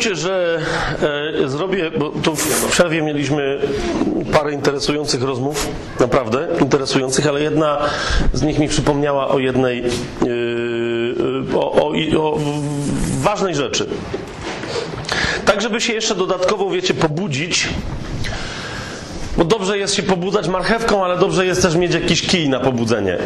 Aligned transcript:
pozwólcie, 0.00 0.22
że 0.22 0.58
e, 1.44 1.48
zrobię, 1.48 1.90
bo 1.90 2.10
tu 2.10 2.36
w 2.36 2.70
przerwie 2.70 3.02
mieliśmy 3.02 3.58
parę 4.32 4.52
interesujących 4.52 5.22
rozmów, 5.22 5.68
naprawdę 6.00 6.48
interesujących, 6.60 7.26
ale 7.26 7.42
jedna 7.42 7.78
z 8.32 8.42
nich 8.42 8.58
mi 8.58 8.68
przypomniała 8.68 9.28
o 9.28 9.38
jednej, 9.38 9.84
e, 9.84 11.56
o, 11.56 11.72
o, 11.72 11.92
o 12.18 12.38
ważnej 13.20 13.54
rzeczy. 13.54 13.86
Tak, 15.44 15.60
żeby 15.60 15.80
się 15.80 15.92
jeszcze 15.92 16.14
dodatkowo, 16.14 16.70
wiecie, 16.70 16.94
pobudzić, 16.94 17.68
bo 19.36 19.44
dobrze 19.44 19.78
jest 19.78 19.94
się 19.94 20.02
pobudzać 20.02 20.48
marchewką, 20.48 21.04
ale 21.04 21.18
dobrze 21.18 21.46
jest 21.46 21.62
też 21.62 21.76
mieć 21.76 21.94
jakiś 21.94 22.26
kij 22.26 22.48
na 22.48 22.60
pobudzenie. 22.60 23.18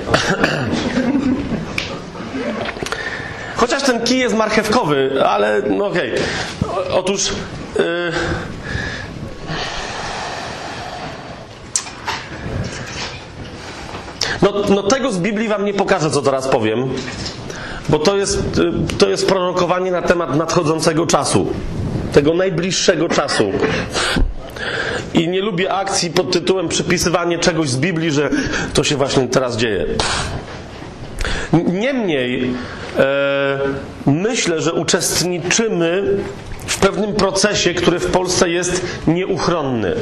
Chociaż 3.64 3.82
ten 3.82 4.00
kij 4.00 4.18
jest 4.18 4.34
marchewkowy, 4.34 5.24
ale 5.26 5.62
no 5.70 5.86
okej. 5.86 6.12
Okay. 6.12 6.94
Otóż. 6.94 7.30
Yy... 7.78 8.12
No, 14.42 14.52
no 14.68 14.82
tego 14.82 15.12
z 15.12 15.18
Biblii 15.18 15.48
wam 15.48 15.64
nie 15.64 15.74
pokażę, 15.74 16.10
co 16.10 16.22
teraz 16.22 16.48
powiem, 16.48 16.88
bo 17.88 17.98
to 17.98 18.16
jest, 18.16 18.42
to 18.98 19.08
jest 19.08 19.26
prorokowanie 19.28 19.90
na 19.90 20.02
temat 20.02 20.36
nadchodzącego 20.36 21.06
czasu, 21.06 21.52
tego 22.12 22.34
najbliższego 22.34 23.08
czasu. 23.08 23.52
I 25.14 25.28
nie 25.28 25.40
lubię 25.40 25.72
akcji 25.72 26.10
pod 26.10 26.32
tytułem 26.32 26.68
przypisywanie 26.68 27.38
czegoś 27.38 27.68
z 27.68 27.76
Biblii, 27.76 28.10
że 28.10 28.30
to 28.74 28.84
się 28.84 28.96
właśnie 28.96 29.28
teraz 29.28 29.56
dzieje. 29.56 29.86
Niemniej 31.52 32.54
myślę, 34.06 34.60
że 34.60 34.72
uczestniczymy 34.72 36.02
w 36.66 36.78
pewnym 36.78 37.14
procesie, 37.14 37.74
który 37.74 37.98
w 37.98 38.06
Polsce 38.06 38.50
jest 38.50 38.82
nieuchronny. 39.06 39.94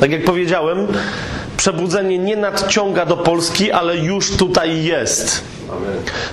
Tak 0.00 0.10
jak 0.10 0.24
powiedziałem, 0.24 0.86
przebudzenie 1.56 2.18
nie 2.18 2.36
nadciąga 2.36 3.06
do 3.06 3.16
Polski, 3.16 3.72
ale 3.72 3.96
już 3.96 4.30
tutaj 4.30 4.84
jest. 4.84 5.42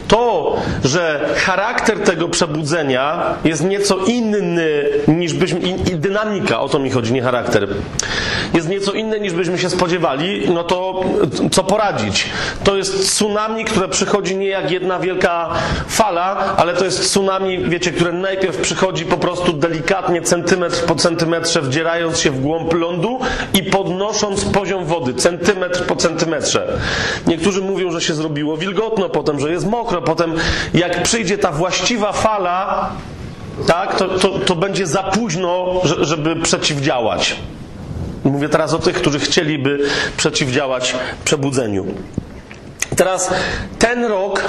To, 0.07 0.55
że 0.83 1.29
charakter 1.35 1.99
tego 1.99 2.27
przebudzenia 2.27 3.35
jest 3.43 3.63
nieco 3.63 3.97
inny 3.97 4.89
niż 5.07 5.33
byśmy. 5.33 5.59
I 5.59 5.73
dynamika, 5.95 6.61
o 6.61 6.69
to 6.69 6.79
mi 6.79 6.89
chodzi, 6.89 7.13
nie 7.13 7.21
charakter. 7.21 7.67
Jest 8.53 8.69
nieco 8.69 8.91
inny 8.91 9.19
niż 9.19 9.33
byśmy 9.33 9.57
się 9.57 9.69
spodziewali, 9.69 10.49
no 10.49 10.63
to 10.63 11.03
co 11.51 11.63
poradzić? 11.63 12.29
To 12.63 12.77
jest 12.77 13.07
tsunami, 13.07 13.65
które 13.65 13.87
przychodzi 13.87 14.37
nie 14.37 14.47
jak 14.47 14.71
jedna 14.71 14.99
wielka 14.99 15.49
fala, 15.87 16.55
ale 16.57 16.73
to 16.73 16.85
jest 16.85 17.01
tsunami, 17.01 17.69
wiecie, 17.69 17.91
które 17.91 18.11
najpierw 18.11 18.57
przychodzi 18.57 19.05
po 19.05 19.17
prostu 19.17 19.53
delikatnie, 19.53 20.21
centymetr 20.21 20.85
po 20.85 20.95
centymetrze, 20.95 21.61
wdzierając 21.61 22.19
się 22.19 22.31
w 22.31 22.41
głąb 22.41 22.73
lądu 22.73 23.19
i 23.53 23.63
podnosząc 23.63 24.45
poziom 24.45 24.85
wody, 24.85 25.13
centymetr 25.13 25.83
po 25.85 25.95
centymetrze. 25.95 26.79
Niektórzy 27.27 27.61
mówią, 27.61 27.91
że 27.91 28.01
się 28.01 28.13
zrobiło 28.13 28.57
wilgotno, 28.57 29.09
potem, 29.25 29.39
że 29.39 29.51
jest 29.51 29.67
mokro, 29.67 30.01
potem 30.01 30.33
jak 30.73 31.03
przyjdzie 31.03 31.37
ta 31.37 31.51
właściwa 31.51 32.11
fala, 32.11 32.89
tak, 33.67 33.95
to, 33.95 34.07
to, 34.07 34.29
to 34.29 34.55
będzie 34.55 34.87
za 34.87 35.03
późno, 35.03 35.81
żeby 36.01 36.35
przeciwdziałać. 36.35 37.35
Mówię 38.23 38.49
teraz 38.49 38.73
o 38.73 38.79
tych, 38.79 38.95
którzy 38.95 39.19
chcieliby 39.19 39.79
przeciwdziałać 40.17 40.95
przebudzeniu. 41.25 41.85
Teraz 42.97 43.33
ten 43.79 44.05
rok, 44.05 44.43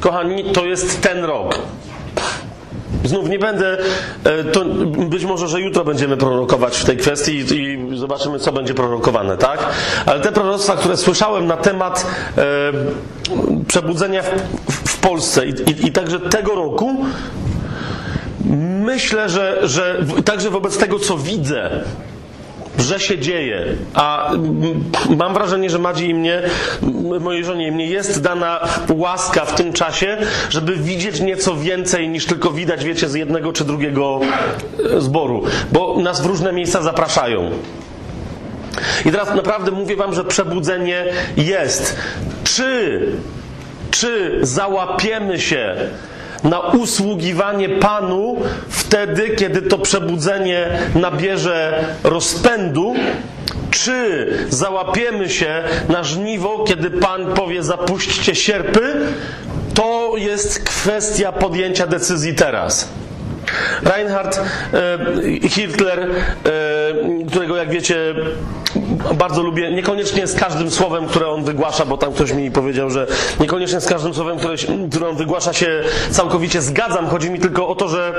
kochani, 0.00 0.44
to 0.44 0.64
jest 0.64 1.00
ten 1.00 1.24
rok. 1.24 1.58
Znów 3.04 3.28
nie 3.28 3.38
będę, 3.38 3.78
to 4.52 4.64
być 5.08 5.24
może, 5.24 5.48
że 5.48 5.60
jutro 5.60 5.84
będziemy 5.84 6.16
prorokować 6.16 6.78
w 6.78 6.84
tej 6.84 6.96
kwestii 6.96 7.36
i, 7.54 7.98
zobaczymy, 7.98 8.38
co 8.38 8.52
będzie 8.52 8.74
prorokowane, 8.74 9.36
tak? 9.36 9.68
Ale 10.06 10.20
te 10.20 10.32
proroctwa, 10.32 10.76
które 10.76 10.96
słyszałem 10.96 11.46
na 11.46 11.56
temat 11.56 12.06
e, 12.38 12.42
przebudzenia 13.70 14.22
w, 14.22 14.30
w 14.88 14.98
Polsce 14.98 15.46
i, 15.46 15.50
i, 15.50 15.86
i 15.86 15.92
także 15.92 16.20
tego 16.20 16.54
roku, 16.54 17.04
myślę, 18.84 19.28
że, 19.28 19.68
że 19.68 20.04
także 20.24 20.50
wobec 20.50 20.78
tego, 20.78 20.98
co 20.98 21.18
widzę, 21.18 21.70
że 22.78 23.00
się 23.00 23.18
dzieje. 23.18 23.66
A 23.94 24.30
mam 25.16 25.34
wrażenie, 25.34 25.70
że 25.70 25.78
Madzi 25.78 26.08
i 26.08 26.14
mnie, 26.14 26.42
mojej 27.20 27.44
żonie 27.44 27.66
i 27.68 27.72
mnie 27.72 27.86
jest 27.86 28.22
dana 28.22 28.60
łaska 28.88 29.44
w 29.44 29.54
tym 29.54 29.72
czasie, 29.72 30.16
żeby 30.50 30.76
widzieć 30.76 31.20
nieco 31.20 31.56
więcej 31.56 32.08
niż 32.08 32.26
tylko 32.26 32.50
widać, 32.50 32.84
wiecie, 32.84 33.08
z 33.08 33.14
jednego 33.14 33.52
czy 33.52 33.64
drugiego 33.64 34.20
zboru. 34.98 35.42
Bo 35.72 36.00
nas 36.00 36.20
w 36.20 36.26
różne 36.26 36.52
miejsca 36.52 36.82
zapraszają. 36.82 37.50
I 39.04 39.10
teraz 39.10 39.34
naprawdę 39.34 39.70
mówię 39.70 39.96
wam, 39.96 40.14
że 40.14 40.24
przebudzenie 40.24 41.04
jest. 41.36 41.96
Czy, 42.44 43.06
czy 44.00 44.38
załapiemy 44.42 45.40
się 45.40 45.76
na 46.44 46.60
usługiwanie 46.60 47.68
Panu 47.68 48.36
wtedy, 48.68 49.30
kiedy 49.30 49.62
to 49.62 49.78
przebudzenie 49.78 50.78
nabierze 50.94 51.84
rozpędu, 52.04 52.94
czy 53.70 54.28
załapiemy 54.48 55.30
się 55.30 55.62
na 55.88 56.04
żniwo, 56.04 56.64
kiedy 56.68 56.90
Pan 56.90 57.34
powie 57.34 57.62
zapuśćcie 57.62 58.34
sierpy, 58.34 58.96
to 59.74 60.12
jest 60.16 60.64
kwestia 60.64 61.32
podjęcia 61.32 61.86
decyzji 61.86 62.34
teraz. 62.34 62.88
Reinhard 63.82 64.40
e, 64.72 65.48
Hitler, 65.48 66.00
e, 66.00 66.08
którego 67.28 67.56
jak 67.56 67.70
wiecie 67.70 68.14
bardzo 69.14 69.42
lubię, 69.42 69.70
niekoniecznie 69.72 70.26
z 70.26 70.34
każdym 70.34 70.70
słowem, 70.70 71.06
które 71.06 71.28
on 71.28 71.44
wygłasza, 71.44 71.84
bo 71.84 71.96
tam 71.96 72.12
ktoś 72.12 72.32
mi 72.32 72.50
powiedział, 72.50 72.90
że 72.90 73.06
niekoniecznie 73.40 73.80
z 73.80 73.86
każdym 73.86 74.14
słowem, 74.14 74.38
które, 74.90 75.08
on 75.08 75.16
wygłasza 75.16 75.52
się 75.52 75.82
całkowicie 76.10 76.62
zgadzam. 76.62 77.08
Chodzi 77.08 77.30
mi 77.30 77.38
tylko 77.38 77.68
o 77.68 77.74
to, 77.74 77.88
że 77.88 78.12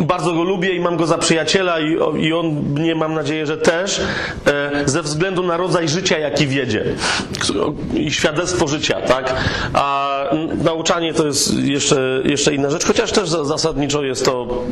bardzo 0.00 0.32
go 0.32 0.42
lubię 0.42 0.74
i 0.74 0.80
mam 0.80 0.96
go 0.96 1.06
za 1.06 1.18
przyjaciela 1.18 1.80
i, 2.18 2.32
on 2.32 2.46
mnie, 2.46 2.94
mam 2.94 3.14
nadzieję, 3.14 3.46
że 3.46 3.56
też, 3.56 4.00
e, 4.46 4.82
ze 4.86 5.02
względu 5.02 5.42
na 5.42 5.56
rodzaj 5.56 5.88
życia, 5.88 6.18
jaki 6.18 6.46
wiedzie 6.46 6.84
i 7.94 8.10
świadectwo 8.10 8.68
życia, 8.68 9.00
tak? 9.00 9.34
A 9.72 10.10
nauczanie 10.64 11.14
to 11.14 11.26
jest 11.26 11.54
jeszcze, 11.58 12.20
jeszcze 12.24 12.54
inna 12.54 12.70
rzecz, 12.70 12.84
chociaż 12.84 13.12
też 13.12 13.28
zasadniczo 13.28 14.02
jest 14.02 14.24
to, 14.24 14.64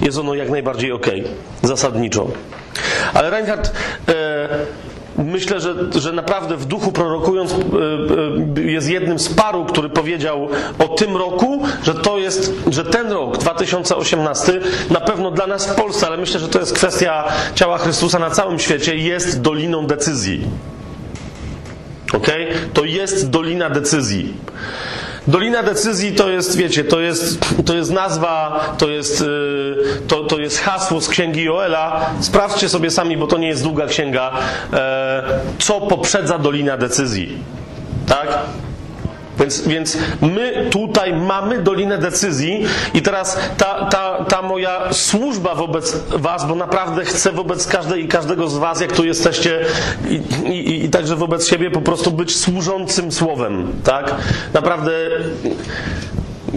jest 0.00 0.18
ono 0.18 0.34
jak 0.34 0.50
najbardziej 0.50 0.92
okay. 0.92 1.24
zasadniczo. 1.62 2.26
Ale 3.14 3.30
Reinhard 3.30 3.72
e, 4.08 4.48
myślę, 5.18 5.60
że, 5.60 5.74
że 5.94 6.12
naprawdę 6.12 6.56
w 6.56 6.64
duchu 6.64 6.92
prorokując 6.92 7.52
e, 7.52 7.56
e, 8.60 8.62
jest 8.62 8.88
jednym 8.88 9.18
z 9.18 9.28
paru, 9.28 9.64
który 9.64 9.88
powiedział 9.88 10.48
o 10.78 10.88
tym 10.88 11.16
roku, 11.16 11.62
że 11.82 11.94
to 11.94 12.18
jest, 12.18 12.52
że 12.70 12.84
ten 12.84 13.12
rok 13.12 13.38
2018 13.38 14.60
na 14.90 15.00
pewno 15.00 15.30
dla 15.30 15.46
nas 15.46 15.66
w 15.66 15.74
Polsce, 15.74 16.06
ale 16.06 16.16
myślę, 16.16 16.40
że 16.40 16.48
to 16.48 16.58
jest 16.58 16.72
kwestia 16.72 17.24
ciała 17.54 17.78
Chrystusa 17.78 18.18
na 18.18 18.30
całym 18.30 18.58
świecie, 18.58 18.96
jest 18.96 19.40
doliną 19.40 19.86
decyzji. 19.86 20.44
Ok? 22.12 22.30
To 22.74 22.84
jest 22.84 23.30
dolina 23.30 23.70
decyzji. 23.70 24.34
Dolina 25.28 25.62
decyzji 25.62 26.12
to 26.12 26.28
jest, 26.28 26.56
wiecie, 26.56 26.84
to 26.84 27.00
jest, 27.00 27.38
to 27.66 27.74
jest 27.74 27.90
nazwa, 27.90 28.60
to 28.78 28.88
jest, 28.88 29.20
y, 29.20 29.76
to, 30.08 30.24
to 30.24 30.38
jest 30.38 30.60
hasło 30.60 31.00
z 31.00 31.08
księgi 31.08 31.44
Joela. 31.44 32.10
Sprawdźcie 32.20 32.68
sobie 32.68 32.90
sami, 32.90 33.16
bo 33.16 33.26
to 33.26 33.38
nie 33.38 33.48
jest 33.48 33.62
długa 33.62 33.86
księga, 33.86 34.32
e, 34.72 35.22
co 35.58 35.80
poprzedza 35.80 36.38
Dolina 36.38 36.76
decyzji. 36.76 37.38
Tak? 38.06 38.28
Więc, 39.40 39.68
więc 39.68 39.98
my 40.20 40.66
tutaj 40.70 41.12
mamy 41.12 41.58
dolinę 41.58 41.98
decyzji 41.98 42.64
i 42.94 43.02
teraz 43.02 43.38
ta, 43.56 43.88
ta, 43.90 44.24
ta 44.24 44.42
moja 44.42 44.92
służba 44.92 45.54
wobec 45.54 45.96
was, 46.08 46.46
bo 46.48 46.54
naprawdę 46.54 47.04
chcę 47.04 47.32
wobec 47.32 47.66
każdej 47.66 48.04
i 48.04 48.08
każdego 48.08 48.48
z 48.48 48.58
was, 48.58 48.80
jak 48.80 48.92
tu 48.92 49.04
jesteście 49.04 49.60
i, 50.10 50.14
i, 50.48 50.84
i 50.84 50.90
także 50.90 51.16
wobec 51.16 51.48
siebie 51.48 51.70
po 51.70 51.80
prostu 51.80 52.10
być 52.10 52.36
służącym 52.36 53.12
słowem, 53.12 53.72
tak? 53.84 54.14
Naprawdę 54.54 54.92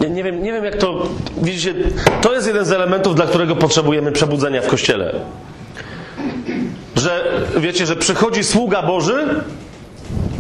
nie 0.08 0.24
wiem, 0.24 0.44
nie 0.44 0.52
wiem 0.52 0.66
jak 0.66 0.78
to, 0.78 1.08
widzicie, 1.42 1.74
to 2.22 2.34
jest 2.34 2.48
jeden 2.48 2.66
z 2.66 2.72
elementów, 2.72 3.16
dla 3.16 3.26
którego 3.26 3.56
potrzebujemy 3.56 4.12
przebudzenia 4.12 4.62
w 4.62 4.68
Kościele. 4.68 5.16
Że, 6.96 7.26
wiecie, 7.58 7.86
że 7.86 7.96
przychodzi 7.96 8.44
sługa 8.44 8.84
Boży, 8.84 9.44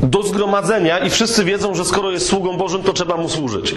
do 0.03 0.23
zgromadzenia 0.23 0.99
i 0.99 1.09
wszyscy 1.09 1.43
wiedzą, 1.43 1.75
że 1.75 1.85
skoro 1.85 2.11
jest 2.11 2.27
sługą 2.29 2.57
Bożym, 2.57 2.83
to 2.83 2.93
trzeba 2.93 3.17
mu 3.17 3.29
służyć. 3.29 3.75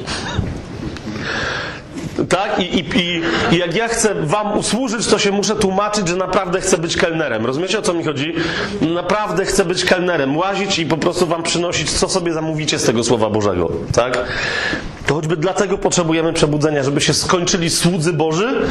Tak? 2.28 2.58
I, 2.58 2.78
i, 2.78 2.84
I, 3.52 3.58
jak 3.58 3.76
ja 3.76 3.88
chcę 3.88 4.14
wam 4.14 4.58
usłużyć, 4.58 5.06
to 5.06 5.18
się 5.18 5.32
muszę 5.32 5.56
tłumaczyć, 5.56 6.08
że 6.08 6.16
naprawdę 6.16 6.60
chcę 6.60 6.78
być 6.78 6.96
kelnerem. 6.96 7.46
Rozumiecie 7.46 7.78
o 7.78 7.82
co 7.82 7.94
mi 7.94 8.04
chodzi? 8.04 8.34
Naprawdę 8.80 9.44
chcę 9.44 9.64
być 9.64 9.84
kelnerem. 9.84 10.36
Łazić 10.36 10.78
i 10.78 10.86
po 10.86 10.96
prostu 10.96 11.26
wam 11.26 11.42
przynosić, 11.42 11.90
co 11.90 12.08
sobie 12.08 12.32
zamówicie 12.32 12.78
z 12.78 12.84
tego 12.84 13.04
Słowa 13.04 13.30
Bożego. 13.30 13.70
Tak? 13.94 14.18
to 15.06 15.14
choćby 15.14 15.36
dlatego 15.36 15.78
potrzebujemy 15.78 16.32
przebudzenia, 16.32 16.82
żeby 16.82 17.00
się 17.00 17.14
skończyli 17.14 17.70
słudzy 17.70 18.12
Boży, 18.12 18.62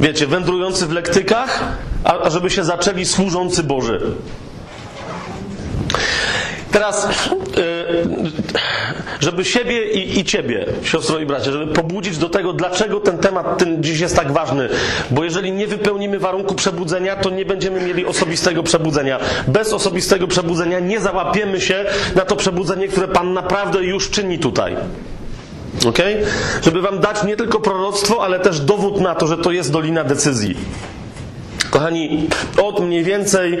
wiecie, 0.00 0.26
wędrujący 0.26 0.86
w 0.86 0.92
lektykach, 0.92 1.62
a, 2.04 2.18
a 2.18 2.30
żeby 2.30 2.50
się 2.50 2.64
zaczęli 2.64 3.04
służący 3.04 3.62
Boży. 3.62 4.00
Teraz, 6.76 7.06
y, 7.06 7.10
żeby 9.20 9.44
siebie 9.44 9.90
i, 9.92 10.18
i, 10.18 10.24
ciebie, 10.24 10.66
siostro 10.82 11.18
i 11.18 11.26
bracie, 11.26 11.52
żeby 11.52 11.66
pobudzić 11.66 12.18
do 12.18 12.28
tego, 12.28 12.52
dlaczego 12.52 13.00
ten 13.00 13.18
temat 13.18 13.58
ten 13.58 13.82
dziś 13.82 14.00
jest 14.00 14.16
tak 14.16 14.32
ważny. 14.32 14.68
Bo 15.10 15.24
jeżeli 15.24 15.52
nie 15.52 15.66
wypełnimy 15.66 16.18
warunku 16.18 16.54
przebudzenia, 16.54 17.16
to 17.16 17.30
nie 17.30 17.44
będziemy 17.44 17.80
mieli 17.80 18.06
osobistego 18.06 18.62
przebudzenia. 18.62 19.18
Bez 19.48 19.72
osobistego 19.72 20.26
przebudzenia 20.26 20.80
nie 20.80 21.00
załapiemy 21.00 21.60
się 21.60 21.84
na 22.14 22.24
to 22.24 22.36
przebudzenie, 22.36 22.88
które 22.88 23.08
Pan 23.08 23.32
naprawdę 23.32 23.84
już 23.84 24.10
czyni 24.10 24.38
tutaj. 24.38 24.76
Ok? 25.88 25.98
Żeby 26.62 26.82
Wam 26.82 27.00
dać 27.00 27.24
nie 27.24 27.36
tylko 27.36 27.60
proroctwo, 27.60 28.24
ale 28.24 28.40
też 28.40 28.60
dowód 28.60 29.00
na 29.00 29.14
to, 29.14 29.26
że 29.26 29.38
to 29.38 29.50
jest 29.50 29.72
dolina 29.72 30.04
decyzji. 30.04 30.56
Kochani, 31.70 32.28
od 32.62 32.80
mniej 32.80 33.04
więcej 33.04 33.58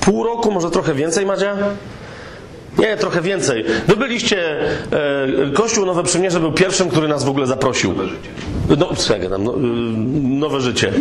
pół 0.00 0.24
roku, 0.24 0.50
może 0.50 0.70
trochę 0.70 0.94
więcej, 0.94 1.26
Madzia? 1.26 1.56
Nie, 2.78 2.96
trochę 2.96 3.22
więcej. 3.22 3.64
Wy 3.88 3.96
byliście, 3.96 4.60
e, 4.92 5.50
Kościół 5.54 5.86
Nowe 5.86 6.02
Przymierze 6.02 6.40
był 6.40 6.52
pierwszym, 6.52 6.88
który 6.88 7.08
nas 7.08 7.24
w 7.24 7.28
ogóle 7.28 7.46
zaprosił. 7.46 7.94
No, 8.78 8.88
czekaj 8.96 9.28
tam, 9.28 9.44
no, 9.44 9.54
y, 9.54 9.58
nowe 10.38 10.60
życie. 10.60 10.92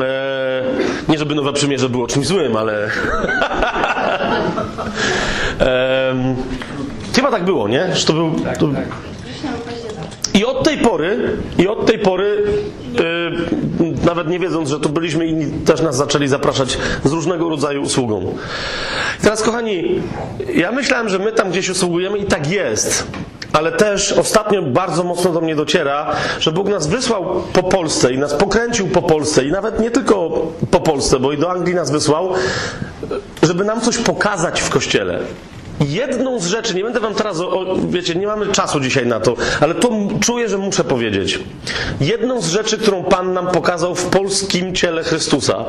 E, 0.00 0.62
nie, 1.08 1.18
żeby 1.18 1.34
Nowe 1.34 1.52
Przymierze 1.52 1.88
było 1.88 2.06
czymś 2.06 2.26
złym, 2.26 2.56
ale... 2.56 2.84
e, 5.60 6.34
chyba 7.16 7.30
tak 7.30 7.44
było, 7.44 7.68
nie? 7.68 7.96
Że 7.96 8.06
to 8.06 8.12
był... 8.12 8.34
To... 8.58 8.68
I 10.34 10.44
od 10.44 10.64
tej 10.64 10.78
pory, 10.78 11.36
i 11.58 11.68
od 11.68 11.86
tej 11.86 11.98
pory, 11.98 12.42
yy, 13.80 13.94
nawet 14.06 14.28
nie 14.28 14.38
wiedząc, 14.38 14.68
że 14.68 14.80
tu 14.80 14.88
byliśmy, 14.88 15.26
inni 15.26 15.52
też 15.52 15.80
nas 15.80 15.96
zaczęli 15.96 16.28
zapraszać 16.28 16.78
z 17.04 17.12
różnego 17.12 17.48
rodzaju 17.48 17.82
usługą. 17.82 18.34
Teraz, 19.22 19.42
kochani, 19.42 20.02
ja 20.54 20.72
myślałem, 20.72 21.08
że 21.08 21.18
my 21.18 21.32
tam 21.32 21.50
gdzieś 21.50 21.68
usługujemy 21.68 22.18
i 22.18 22.24
tak 22.24 22.50
jest. 22.50 23.06
Ale 23.52 23.72
też 23.72 24.12
ostatnio 24.12 24.62
bardzo 24.62 25.04
mocno 25.04 25.32
do 25.32 25.40
mnie 25.40 25.56
dociera, 25.56 26.16
że 26.40 26.52
Bóg 26.52 26.68
nas 26.68 26.86
wysłał 26.86 27.42
po 27.52 27.62
Polsce 27.62 28.12
i 28.12 28.18
nas 28.18 28.34
pokręcił 28.34 28.88
po 28.88 29.02
Polsce 29.02 29.44
i 29.44 29.52
nawet 29.52 29.80
nie 29.80 29.90
tylko 29.90 30.30
po 30.70 30.80
Polsce, 30.80 31.20
bo 31.20 31.32
i 31.32 31.38
do 31.38 31.50
Anglii 31.50 31.74
nas 31.74 31.90
wysłał, 31.90 32.32
żeby 33.42 33.64
nam 33.64 33.80
coś 33.80 33.98
pokazać 33.98 34.60
w 34.60 34.70
Kościele. 34.70 35.18
Jedną 35.80 36.40
z 36.40 36.46
rzeczy, 36.46 36.74
nie 36.74 36.84
będę 36.84 37.00
wam 37.00 37.14
teraz, 37.14 37.40
o, 37.40 37.76
wiecie, 37.88 38.14
nie 38.14 38.26
mamy 38.26 38.46
czasu 38.46 38.80
dzisiaj 38.80 39.06
na 39.06 39.20
to, 39.20 39.36
ale 39.60 39.74
to 39.74 39.90
czuję, 40.20 40.48
że 40.48 40.58
muszę 40.58 40.84
powiedzieć. 40.84 41.40
Jedną 42.00 42.40
z 42.40 42.48
rzeczy, 42.48 42.78
którą 42.78 43.04
Pan 43.04 43.32
nam 43.32 43.46
pokazał 43.46 43.94
w 43.94 44.04
polskim 44.04 44.74
ciele 44.74 45.02
Chrystusa, 45.02 45.64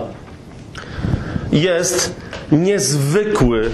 jest 1.51 2.15
niezwykły, 2.51 3.71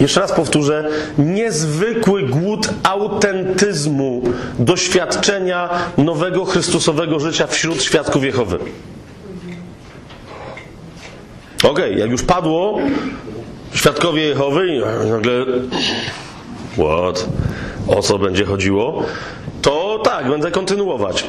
jeszcze 0.00 0.20
raz 0.20 0.32
powtórzę, 0.32 0.88
niezwykły 1.18 2.22
głód 2.22 2.68
autentyzmu, 2.82 4.22
doświadczenia 4.58 5.68
nowego 5.98 6.44
Chrystusowego 6.44 7.20
życia 7.20 7.46
wśród 7.46 7.82
świadków 7.82 8.24
Jehowy. 8.24 8.58
Okej, 11.64 11.70
okay, 11.70 11.92
jak 11.92 12.10
już 12.10 12.22
padło, 12.22 12.78
świadkowie 13.74 14.22
Jehowy 14.22 14.68
i 14.68 14.80
nagle 15.10 15.32
what? 16.72 17.28
O 17.88 18.02
co 18.02 18.18
będzie 18.18 18.44
chodziło? 18.44 19.02
To 19.62 20.00
tak, 20.04 20.28
będę 20.28 20.50
kontynuować. 20.50 21.24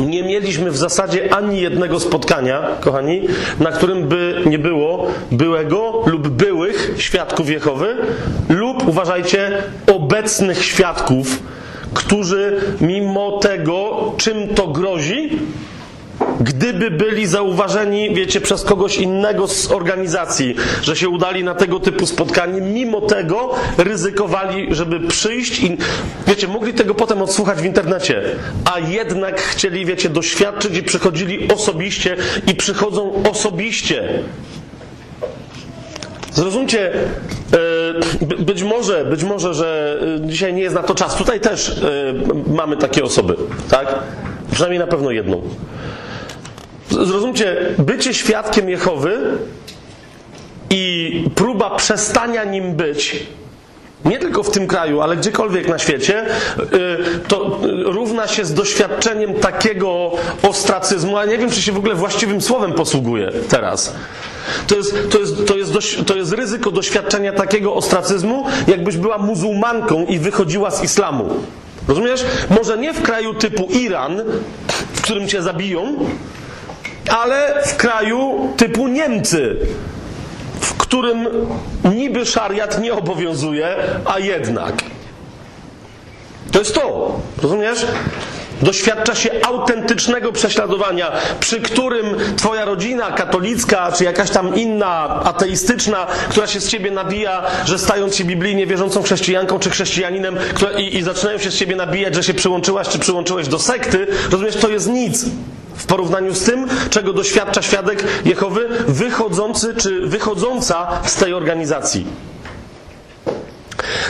Nie 0.00 0.22
mieliśmy 0.22 0.70
w 0.70 0.76
zasadzie 0.76 1.34
ani 1.34 1.60
jednego 1.60 2.00
spotkania, 2.00 2.62
kochani, 2.80 3.22
na 3.60 3.72
którym 3.72 4.08
by 4.08 4.42
nie 4.46 4.58
było 4.58 5.06
byłego 5.32 6.02
lub 6.06 6.28
byłych 6.28 6.94
świadków 6.98 7.50
Jehowy, 7.50 7.96
lub 8.48 8.88
uważajcie, 8.88 9.62
obecnych 9.94 10.64
świadków, 10.64 11.42
którzy 11.94 12.60
mimo 12.80 13.38
tego, 13.38 14.12
czym 14.16 14.48
to 14.54 14.66
grozi, 14.66 15.38
gdyby 16.40 16.90
byli 16.90 17.26
zauważeni, 17.26 18.14
wiecie, 18.14 18.40
przez 18.40 18.62
kogoś 18.62 18.96
innego 18.96 19.48
z 19.48 19.70
organizacji, 19.70 20.54
że 20.82 20.96
się 20.96 21.08
udali 21.08 21.44
na 21.44 21.54
tego 21.54 21.80
typu 21.80 22.06
spotkanie, 22.06 22.60
mimo 22.60 23.00
tego 23.00 23.54
ryzykowali, 23.78 24.74
żeby 24.74 25.00
przyjść 25.00 25.62
i, 25.62 25.76
wiecie, 26.26 26.48
mogli 26.48 26.74
tego 26.74 26.94
potem 26.94 27.22
odsłuchać 27.22 27.58
w 27.58 27.64
internecie, 27.64 28.22
a 28.64 28.78
jednak 28.78 29.40
chcieli, 29.40 29.86
wiecie, 29.86 30.08
doświadczyć 30.08 30.76
i 30.76 30.82
przychodzili 30.82 31.52
osobiście 31.52 32.16
i 32.46 32.54
przychodzą 32.54 33.22
osobiście. 33.30 34.22
Zrozumcie, 36.32 36.92
e, 36.92 38.36
być 38.38 38.62
może, 38.62 39.04
być 39.04 39.24
może, 39.24 39.54
że 39.54 39.98
e, 40.24 40.26
dzisiaj 40.26 40.54
nie 40.54 40.62
jest 40.62 40.74
na 40.74 40.82
to 40.82 40.94
czas. 40.94 41.16
Tutaj 41.16 41.40
też 41.40 41.68
e, 41.68 42.14
mamy 42.52 42.76
takie 42.76 43.04
osoby, 43.04 43.36
tak? 43.70 43.94
Przynajmniej 44.50 44.78
na 44.78 44.86
pewno 44.86 45.10
jedną. 45.10 45.42
Zrozumcie, 46.90 47.56
bycie 47.78 48.14
świadkiem 48.14 48.68
Jehowy 48.68 49.18
i 50.70 51.24
próba 51.34 51.76
przestania 51.76 52.44
nim 52.44 52.74
być, 52.74 53.26
nie 54.04 54.18
tylko 54.18 54.42
w 54.42 54.50
tym 54.50 54.66
kraju, 54.66 55.00
ale 55.00 55.16
gdziekolwiek 55.16 55.68
na 55.68 55.78
świecie, 55.78 56.26
y, 56.58 56.66
to 57.28 57.60
równa 57.84 58.28
się 58.28 58.44
z 58.44 58.54
doświadczeniem 58.54 59.34
takiego 59.34 60.12
ostracyzmu, 60.42 61.16
a 61.16 61.24
nie 61.24 61.38
wiem, 61.38 61.50
czy 61.50 61.62
się 61.62 61.72
w 61.72 61.76
ogóle 61.76 61.94
właściwym 61.94 62.40
słowem 62.40 62.72
posługuje 62.72 63.32
teraz. 63.48 63.94
To 64.66 64.76
jest, 64.76 65.10
to, 65.10 65.18
jest, 65.18 65.46
to, 65.46 65.56
jest 65.56 65.72
dość, 65.72 66.04
to 66.06 66.16
jest 66.16 66.32
ryzyko 66.32 66.70
doświadczenia 66.70 67.32
takiego 67.32 67.74
ostracyzmu, 67.74 68.44
jakbyś 68.66 68.96
była 68.96 69.18
muzułmanką 69.18 70.06
i 70.06 70.18
wychodziła 70.18 70.70
z 70.70 70.84
islamu. 70.84 71.34
Rozumiesz? 71.88 72.24
Może 72.50 72.78
nie 72.78 72.92
w 72.92 73.02
kraju 73.02 73.34
typu 73.34 73.68
Iran, 73.70 74.22
w 74.92 75.00
którym 75.00 75.28
cię 75.28 75.42
zabiją, 75.42 75.96
ale 77.08 77.62
w 77.66 77.76
kraju 77.76 78.52
typu 78.56 78.88
Niemcy, 78.88 79.56
w 80.60 80.74
którym 80.74 81.28
niby 81.94 82.26
szariat 82.26 82.80
nie 82.80 82.94
obowiązuje, 82.94 83.76
a 84.04 84.18
jednak. 84.18 84.74
To 86.52 86.58
jest 86.58 86.74
to, 86.74 87.12
rozumiesz? 87.42 87.86
Doświadcza 88.62 89.14
się 89.14 89.30
autentycznego 89.42 90.32
prześladowania, 90.32 91.12
przy 91.40 91.60
którym 91.60 92.06
twoja 92.36 92.64
rodzina 92.64 93.12
katolicka, 93.12 93.92
czy 93.92 94.04
jakaś 94.04 94.30
tam 94.30 94.56
inna 94.56 95.20
ateistyczna, 95.24 96.06
która 96.28 96.46
się 96.46 96.60
z 96.60 96.68
ciebie 96.68 96.90
nabija, 96.90 97.42
że 97.64 97.78
stając 97.78 98.16
się 98.16 98.24
biblijnie 98.24 98.66
wierzącą 98.66 99.02
chrześcijanką 99.02 99.58
czy 99.58 99.70
chrześcijaninem 99.70 100.36
która, 100.54 100.70
i, 100.72 100.96
i 100.96 101.02
zaczynają 101.02 101.38
się 101.38 101.50
z 101.50 101.54
ciebie 101.54 101.76
nabijać, 101.76 102.14
że 102.14 102.22
się 102.22 102.34
przyłączyłaś 102.34 102.88
czy 102.88 102.98
przyłączyłeś 102.98 103.48
do 103.48 103.58
sekty, 103.58 104.06
rozumiesz, 104.30 104.56
to 104.56 104.68
jest 104.68 104.88
nic 104.88 105.24
w 105.78 105.86
porównaniu 105.86 106.34
z 106.34 106.44
tym, 106.44 106.66
czego 106.90 107.12
doświadcza 107.12 107.62
świadek 107.62 108.04
Jehowy 108.24 108.68
wychodzący 108.88 109.74
czy 109.74 110.06
wychodząca 110.06 110.86
z 111.04 111.14
tej 111.16 111.34
organizacji. 111.34 112.06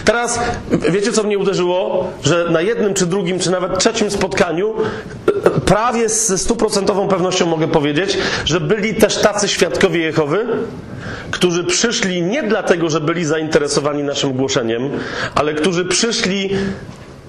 Teraz 0.05 0.41
wiecie, 0.91 1.13
co 1.13 1.23
mnie 1.23 1.39
uderzyło? 1.39 2.11
Że 2.23 2.47
na 2.51 2.61
jednym, 2.61 2.95
czy 2.95 3.07
drugim, 3.07 3.39
czy 3.39 3.51
nawet 3.51 3.79
trzecim 3.79 4.11
spotkaniu 4.11 4.75
prawie 5.67 6.09
ze 6.09 6.39
stuprocentową 6.39 7.09
pewnością 7.09 7.47
mogę 7.47 7.69
powiedzieć, 7.69 8.19
że 8.45 8.61
byli 8.61 8.95
też 8.95 9.17
tacy 9.17 9.49
świadkowie 9.49 10.01
Jehowy, 10.01 10.47
którzy 11.31 11.65
przyszli 11.65 12.23
nie 12.23 12.43
dlatego, 12.43 12.91
że 12.91 13.01
byli 13.01 13.25
zainteresowani 13.25 14.03
naszym 14.03 14.33
głoszeniem, 14.33 14.91
ale 15.35 15.55
którzy 15.55 15.85
przyszli 15.85 16.51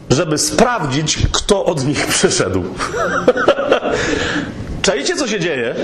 żeby 0.10 0.38
sprawdzić, 0.38 1.18
kto 1.32 1.66
od 1.66 1.86
nich 1.86 2.08
przyszedł. 2.16 2.64
Czajcie, 4.82 5.16
co 5.16 5.28
się 5.28 5.40
dzieje? 5.40 5.76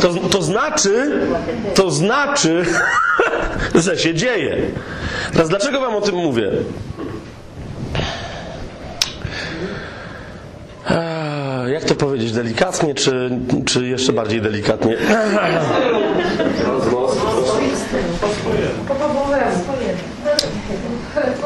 To, 0.00 0.14
to 0.14 0.42
znaczy, 0.42 1.20
to 1.74 1.90
znaczy, 1.90 2.64
że 3.84 3.98
się 3.98 4.14
dzieje. 4.14 4.56
Teraz 5.32 5.48
dlaczego 5.48 5.80
wam 5.80 5.94
o 5.94 6.00
tym 6.00 6.14
mówię? 6.14 6.50
Jak 11.72 11.84
to 11.84 11.94
powiedzieć? 11.94 12.32
Delikatnie, 12.32 12.94
czy, 12.94 13.30
czy 13.66 13.86
jeszcze 13.86 14.12
bardziej 14.12 14.42
delikatnie? 14.42 14.96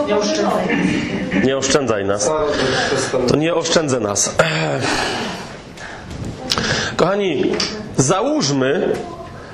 Nie 0.08 0.16
oszczędzaj. 0.16 0.68
Nie 1.44 1.56
oszczędzaj 1.56 2.04
nas. 2.04 2.30
To 3.28 3.36
nie 3.36 3.54
oszczędzę 3.54 4.00
nas. 4.00 4.34
Kochani, 6.96 7.52
załóżmy, 7.96 8.92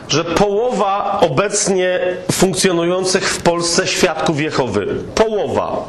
że 0.08 0.25
połowa 0.25 1.20
obecnie 1.20 2.00
funkcjonujących 2.32 3.28
w 3.28 3.42
Polsce 3.42 3.87
świadków 3.87 4.40
Jehowy, 4.40 4.87
połowa, 5.14 5.84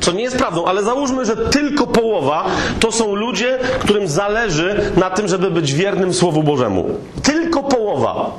Co 0.00 0.12
nie 0.12 0.22
jest 0.22 0.36
prawdą, 0.36 0.64
ale 0.64 0.82
załóżmy, 0.82 1.24
że 1.24 1.36
tylko 1.36 1.86
połowa 1.86 2.44
to 2.80 2.92
są 2.92 3.14
ludzie, 3.14 3.58
którym 3.80 4.08
zależy 4.08 4.92
na 4.96 5.10
tym, 5.10 5.28
żeby 5.28 5.50
być 5.50 5.72
wiernym 5.72 6.14
Słowu 6.14 6.42
Bożemu. 6.42 6.90
Tylko 7.22 7.62
połowa. 7.62 8.30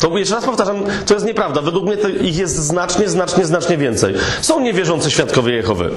To 0.00 0.18
jeszcze 0.18 0.34
raz 0.34 0.44
powtarzam, 0.44 0.84
to 1.06 1.14
jest 1.14 1.26
nieprawda. 1.26 1.62
Według 1.62 1.84
mnie 1.84 1.96
ich 2.22 2.38
jest 2.38 2.56
znacznie, 2.56 3.08
znacznie, 3.08 3.44
znacznie 3.44 3.76
więcej. 3.76 4.14
Są 4.40 4.60
niewierzący 4.60 5.10
świadkowie 5.10 5.54
Jehowy. 5.54 5.90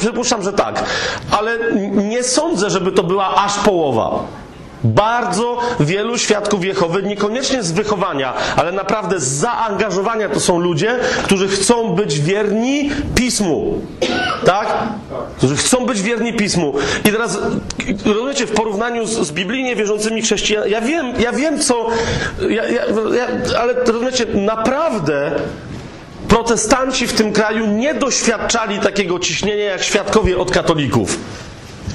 Przypuszczam, 0.00 0.42
że 0.42 0.52
tak. 0.52 0.84
Ale 1.30 1.58
nie 1.92 2.22
sądzę, 2.22 2.70
żeby 2.70 2.92
to 2.92 3.02
była 3.02 3.34
aż 3.34 3.58
połowa. 3.58 4.24
Bardzo 4.84 5.58
wielu 5.80 6.18
świadków 6.18 6.64
Jehowy, 6.64 7.02
niekoniecznie 7.02 7.62
z 7.62 7.72
wychowania, 7.72 8.34
ale 8.56 8.72
naprawdę 8.72 9.20
z 9.20 9.28
zaangażowania 9.28 10.28
to 10.28 10.40
są 10.40 10.58
ludzie, 10.58 10.98
którzy 11.22 11.48
chcą 11.48 11.88
być 11.88 12.20
wierni 12.20 12.90
pismu. 13.14 13.80
Tak? 14.44 14.66
Którzy 15.36 15.56
chcą 15.56 15.86
być 15.86 16.02
wierni 16.02 16.32
pismu. 16.32 16.74
I 17.04 17.08
teraz, 17.08 17.38
rozumiecie, 18.04 18.46
w 18.46 18.52
porównaniu 18.52 19.06
z, 19.06 19.10
z 19.10 19.32
biblijnie 19.32 19.76
wierzącymi 19.76 20.22
chrześcijanami, 20.22 20.72
ja 20.72 20.80
wiem, 20.80 21.12
ja 21.20 21.32
wiem 21.32 21.58
co, 21.58 21.86
ja, 22.48 22.68
ja, 22.68 22.82
ja, 23.14 23.26
ale 23.60 23.74
rozumiecie, 23.74 24.26
naprawdę 24.34 25.32
protestanci 26.28 27.06
w 27.06 27.12
tym 27.12 27.32
kraju 27.32 27.66
nie 27.66 27.94
doświadczali 27.94 28.78
takiego 28.78 29.18
ciśnienia 29.18 29.64
jak 29.64 29.82
świadkowie 29.82 30.38
od 30.38 30.50
katolików. 30.50 31.18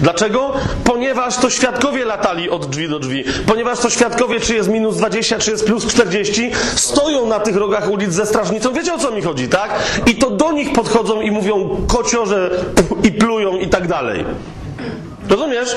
Dlaczego? 0.01 0.54
Ponieważ 0.84 1.38
to 1.38 1.50
świadkowie 1.50 2.06
latali 2.06 2.50
od 2.50 2.66
drzwi 2.70 2.89
do 2.89 3.00
drzwi. 3.00 3.24
Ponieważ 3.48 3.80
to 3.80 3.89
świadkowie, 3.89 4.39
czy 4.39 4.56
jest 4.56 4.70
minus 4.70 4.98
20, 4.98 5.39
czy 5.39 5.51
jest 5.51 5.66
plus 5.66 5.86
40, 5.86 6.51
stoją 6.75 7.27
na 7.27 7.39
tych 7.39 7.56
rogach 7.56 7.89
ulic 7.89 8.13
ze 8.13 8.25
strażnicą. 8.25 8.74
Wiecie 8.74 8.94
o 8.94 8.98
co 8.98 9.12
mi 9.12 9.22
chodzi, 9.22 9.48
tak? 9.48 9.70
I 10.06 10.16
to 10.16 10.30
do 10.30 10.51
nich 10.51 10.74
podchodzą 10.74 11.22
i 11.22 11.32
mówią 11.32 11.86
kociorze 11.88 12.51
i 13.04 13.12
plują 13.12 13.58
i 13.58 13.68
tak 13.68 13.88
dalej. 13.88 14.25
Rozumiesz? 15.30 15.75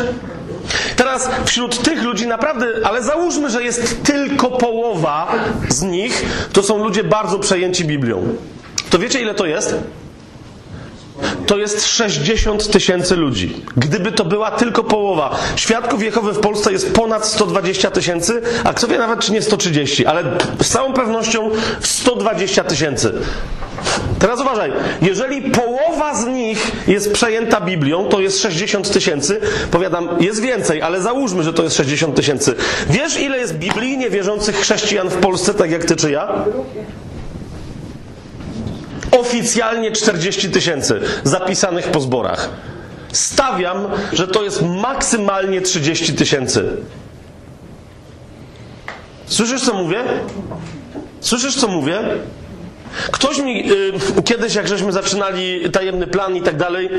Teraz 0.97 1.31
wśród 1.45 1.79
tych 1.79 2.03
ludzi 2.03 2.27
naprawdę, 2.27 2.67
ale 2.85 3.03
załóżmy, 3.03 3.51
że 3.51 3.63
jest 3.63 4.03
tylko 4.03 4.51
połowa 4.51 5.33
z 5.69 5.83
nich, 5.83 6.25
to 6.53 6.63
są 6.63 6.85
ludzie 6.85 7.05
bardzo 7.05 7.39
przejęci 7.39 7.85
Biblią. 7.85 8.23
To 8.91 8.99
wiecie 8.99 9.21
ile 9.21 9.35
to 9.35 9.47
jest? 9.47 9.75
To 11.47 11.59
jest 11.59 11.87
60 11.87 12.71
tysięcy 12.71 13.17
ludzi. 13.17 13.63
Gdyby 13.77 14.13
to 14.13 14.25
była 14.25 14.51
tylko 14.51 14.85
połowa. 14.85 15.37
Świadków 15.57 16.03
Jehowy 16.03 16.33
w 16.33 16.41
Polsce 16.41 16.73
jest 16.73 16.93
ponad 16.93 17.27
120 17.27 17.91
tysięcy, 17.91 18.43
a 18.65 18.75
kto 18.75 18.89
wie 18.89 18.99
nawet 18.99 19.21
czy 19.21 19.33
nie 19.33 19.43
130, 19.43 20.07
ale 20.07 20.25
z 20.63 20.69
całą 20.69 20.93
pewnością 20.93 21.51
120 21.81 22.65
tysięcy. 22.65 23.13
Teraz 24.19 24.41
uważaj, 24.41 24.73
jeżeli 25.03 25.51
połowa 25.51 26.15
z 26.15 26.27
nich 26.27 26.73
jest 26.89 27.13
przejęta 27.13 27.61
Biblią, 27.61 28.05
to 28.05 28.21
jest 28.21 28.43
60 28.43 28.91
tysięcy. 28.91 29.41
Powiadam, 29.71 30.09
jest 30.21 30.41
więcej, 30.41 30.83
ale 30.83 31.01
załóżmy, 31.01 31.43
że 31.43 31.53
to 31.53 31.63
jest 31.63 31.77
60 31.77 32.15
tysięcy. 32.17 32.55
Wiesz, 32.91 33.21
ile 33.21 33.39
jest 33.39 33.55
biblijnie 33.55 34.11
wierzących 34.11 34.57
chrześcijan 34.57 35.09
w 35.09 35.17
Polsce, 35.17 35.55
tak 35.55 35.71
jak 35.71 35.85
ty 35.85 35.97
czy 35.97 36.11
ja? 36.11 36.45
Oficjalnie 39.11 39.93
40 39.93 40.51
tysięcy 40.51 41.01
zapisanych 41.25 41.89
po 41.89 42.01
zborach. 42.01 42.49
Stawiam, 43.13 43.87
że 44.13 44.29
to 44.29 44.43
jest 44.43 44.63
maksymalnie 44.63 45.61
30 45.61 46.15
tysięcy. 46.15 46.77
Słyszysz, 49.27 49.63
co 49.63 49.75
mówię? 49.75 50.03
Słyszysz, 51.21 51.57
co 51.57 51.69
mówię? 51.69 52.01
Ktoś 53.11 53.39
mi 53.39 53.73
y, 53.73 54.23
kiedyś, 54.25 54.55
jak 54.55 54.69
żeśmy 54.69 54.93
zaczynali 54.93 55.71
tajemny 55.71 56.07
plan 56.07 56.37
i 56.37 56.43
tak 56.43 56.57
dalej, 56.57 56.91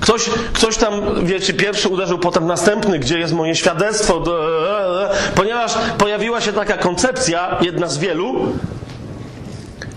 Ktoś, 0.00 0.30
ktoś 0.52 0.76
tam, 0.76 1.26
wiecie, 1.26 1.54
pierwszy 1.54 1.88
uderzył, 1.88 2.18
potem 2.18 2.46
następny, 2.46 2.98
gdzie 2.98 3.18
jest 3.18 3.32
moje 3.32 3.54
świadectwo, 3.54 4.24
ponieważ 5.34 5.74
pojawiła 5.98 6.40
się 6.40 6.52
taka 6.52 6.76
koncepcja, 6.76 7.58
jedna 7.60 7.86
z 7.86 7.98
wielu, 7.98 8.52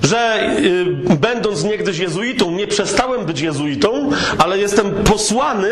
że 0.07 0.49
y, 0.59 0.85
będąc 1.15 1.63
niegdyś 1.63 1.97
jezuitą, 1.97 2.51
nie 2.51 2.67
przestałem 2.67 3.25
być 3.25 3.41
jezuitą, 3.41 4.09
ale 4.37 4.57
jestem 4.57 4.91
posłany, 4.91 5.69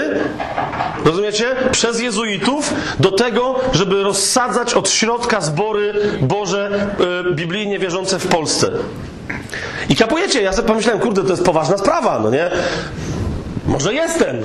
rozumiecie, 1.05 1.45
przez 1.71 2.01
jezuitów 2.01 2.73
do 2.99 3.11
tego, 3.11 3.59
żeby 3.73 4.03
rozsadzać 4.03 4.73
od 4.73 4.89
środka 4.89 5.41
zbory 5.41 5.93
Boże 6.21 6.87
y, 7.29 7.33
biblijnie 7.33 7.79
wierzące 7.79 8.19
w 8.19 8.27
Polsce. 8.27 8.71
I 9.89 9.95
kapujecie, 9.95 10.41
ja 10.41 10.53
sobie 10.53 10.67
pomyślałem, 10.67 11.01
kurde, 11.01 11.23
to 11.23 11.29
jest 11.29 11.45
poważna 11.45 11.77
sprawa, 11.77 12.19
no 12.19 12.29
nie? 12.29 12.51
Może 13.67 13.93
jestem. 13.93 14.41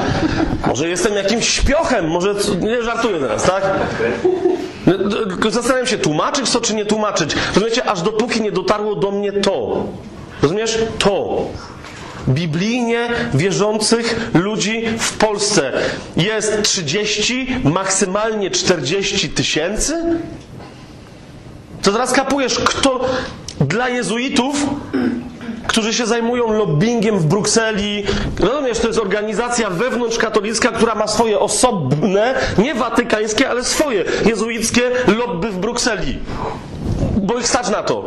może 0.68 0.88
jestem 0.88 1.14
jakimś 1.14 1.48
śpiochem. 1.48 2.08
Może. 2.08 2.34
Nie 2.60 2.82
żartuję 2.82 3.20
teraz, 3.20 3.42
tak? 3.42 3.62
No, 4.86 5.50
zastanawiam 5.50 5.86
się, 5.86 5.98
tłumaczyć 5.98 6.50
to, 6.50 6.60
czy 6.60 6.74
nie 6.74 6.84
tłumaczyć. 6.86 7.34
Rozumiecie, 7.54 7.84
aż 7.84 8.02
dopóki 8.02 8.42
nie 8.42 8.52
dotarło 8.52 8.94
do 8.94 9.10
mnie 9.10 9.32
to. 9.32 9.86
Rozumiesz? 10.42 10.78
To. 10.98 11.46
Biblijnie 12.28 13.08
wierzących 13.34 14.30
ludzi 14.34 14.84
w 14.98 15.12
Polsce 15.12 15.72
jest 16.16 16.62
30, 16.62 17.46
maksymalnie 17.64 18.50
40 18.50 19.28
tysięcy? 19.28 19.94
To 21.82 21.92
teraz 21.92 22.12
kapujesz, 22.12 22.58
kto 22.58 23.08
dla 23.60 23.88
jezuitów 23.88 24.66
którzy 25.66 25.94
się 25.94 26.06
zajmują 26.06 26.52
lobbyingiem 26.52 27.18
w 27.18 27.26
Brukseli. 27.26 28.04
Rozumiesz, 28.40 28.78
to 28.78 28.86
jest 28.86 28.98
organizacja 28.98 29.70
wewnątrzkatolicka, 29.70 30.68
która 30.68 30.94
ma 30.94 31.06
swoje 31.06 31.38
osobne, 31.38 32.34
nie 32.58 32.74
watykańskie, 32.74 33.48
ale 33.48 33.64
swoje 33.64 34.04
jezuickie 34.24 34.90
lobby 35.18 35.48
w 35.50 35.58
Brukseli. 35.58 36.18
Bo 37.16 37.38
ich 37.38 37.48
stać 37.48 37.68
na 37.68 37.82
to. 37.82 38.04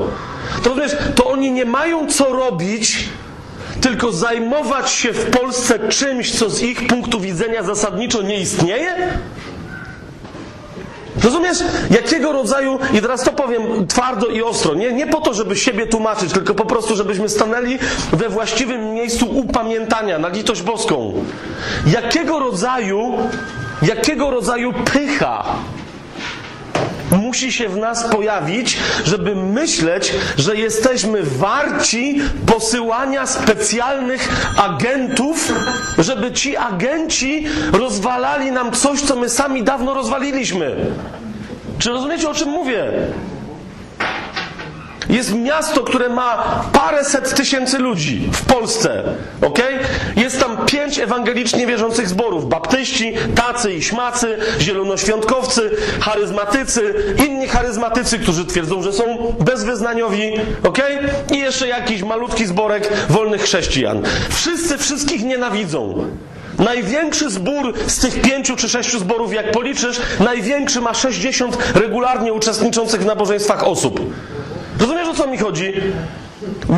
To 0.63 0.69
rozumiesz, 0.69 0.97
to 1.15 1.25
oni 1.25 1.51
nie 1.51 1.65
mają 1.65 2.07
co 2.07 2.33
robić, 2.33 3.09
tylko 3.81 4.11
zajmować 4.11 4.91
się 4.91 5.13
w 5.13 5.25
Polsce 5.25 5.79
czymś, 5.89 6.39
co 6.39 6.49
z 6.49 6.61
ich 6.61 6.87
punktu 6.87 7.19
widzenia 7.19 7.63
zasadniczo 7.63 8.21
nie 8.21 8.39
istnieje? 8.39 9.19
Rozumiesz, 11.25 11.57
jakiego 11.91 12.31
rodzaju, 12.31 12.79
i 12.93 13.01
teraz 13.01 13.23
to 13.23 13.31
powiem 13.31 13.87
twardo 13.87 14.27
i 14.27 14.41
ostro, 14.41 14.73
nie, 14.73 14.93
nie 14.93 15.07
po 15.07 15.21
to, 15.21 15.33
żeby 15.33 15.55
siebie 15.55 15.87
tłumaczyć, 15.87 16.33
tylko 16.33 16.55
po 16.55 16.65
prostu, 16.65 16.95
żebyśmy 16.95 17.29
stanęli 17.29 17.77
we 18.11 18.29
właściwym 18.29 18.93
miejscu 18.93 19.25
upamiętania 19.25 20.19
na 20.19 20.27
litość 20.27 20.61
boską. 20.61 21.13
Jakiego 21.87 22.39
rodzaju, 22.39 23.17
jakiego 23.81 24.31
rodzaju 24.31 24.73
pycha 24.93 25.45
musi 27.17 27.51
się 27.51 27.69
w 27.69 27.77
nas 27.77 28.09
pojawić, 28.09 28.77
żeby 29.05 29.35
myśleć, 29.35 30.13
że 30.37 30.55
jesteśmy 30.55 31.23
warci 31.23 32.21
posyłania 32.45 33.25
specjalnych 33.25 34.53
agentów, 34.57 35.53
żeby 35.97 36.31
ci 36.31 36.57
agenci 36.57 37.45
rozwalali 37.71 38.51
nam 38.51 38.71
coś, 38.71 39.01
co 39.01 39.15
my 39.15 39.29
sami 39.29 39.63
dawno 39.63 39.93
rozwaliliśmy. 39.93 40.75
Czy 41.79 41.89
rozumiecie, 41.89 42.29
o 42.29 42.33
czym 42.33 42.49
mówię? 42.49 42.91
Jest 45.09 45.35
miasto, 45.35 45.83
które 45.83 46.09
ma 46.09 46.43
paręset 46.73 47.35
tysięcy 47.35 47.77
ludzi 47.77 48.29
w 48.31 48.45
Polsce. 48.45 49.03
ok? 49.41 49.59
Jest 50.15 50.39
tam 50.39 50.65
pięć 50.65 50.99
ewangelicznie 50.99 51.67
wierzących 51.67 52.09
zborów. 52.09 52.49
Baptyści, 52.49 53.13
tacy 53.35 53.73
i 53.73 53.83
śmacy, 53.83 54.37
zielonoświątkowcy, 54.59 55.71
charyzmatycy, 55.99 56.93
inni 57.27 57.47
charyzmatycy, 57.47 58.19
którzy 58.19 58.45
twierdzą, 58.45 58.81
że 58.81 58.93
są 58.93 59.35
bezwyznaniowi. 59.39 60.33
ok? 60.63 60.79
I 61.33 61.37
jeszcze 61.37 61.67
jakiś 61.67 62.03
malutki 62.03 62.45
zborek 62.45 62.93
wolnych 63.09 63.41
chrześcijan. 63.41 64.01
Wszyscy 64.29 64.77
wszystkich 64.77 65.23
nienawidzą. 65.23 66.07
Największy 66.59 67.29
zbór 67.29 67.73
z 67.87 67.99
tych 67.99 68.21
pięciu 68.21 68.55
czy 68.55 68.69
sześciu 68.69 68.99
zborów, 68.99 69.33
jak 69.33 69.51
policzysz, 69.51 69.99
największy 70.19 70.81
ma 70.81 70.93
60 70.93 71.57
regularnie 71.75 72.33
uczestniczących 72.33 73.01
w 73.01 73.05
nabożeństwach 73.05 73.63
osób. 73.63 73.99
Rozumiesz 74.79 75.07
o 75.07 75.13
co 75.13 75.27
mi 75.27 75.37
chodzi? 75.37 75.73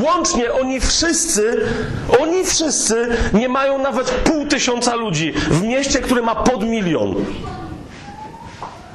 Łącznie 0.04 0.54
oni 0.54 0.80
wszyscy, 0.80 1.66
oni 2.20 2.44
wszyscy 2.46 3.08
nie 3.34 3.50
mają 3.50 3.78
nawet 3.78 4.10
pół 4.10 4.46
tysiąca 4.46 4.96
ludzi 4.96 5.32
w 5.32 5.64
mieście, 5.64 6.00
które 6.00 6.22
ma 6.22 6.36
pod 6.36 6.64
milion. 6.64 7.16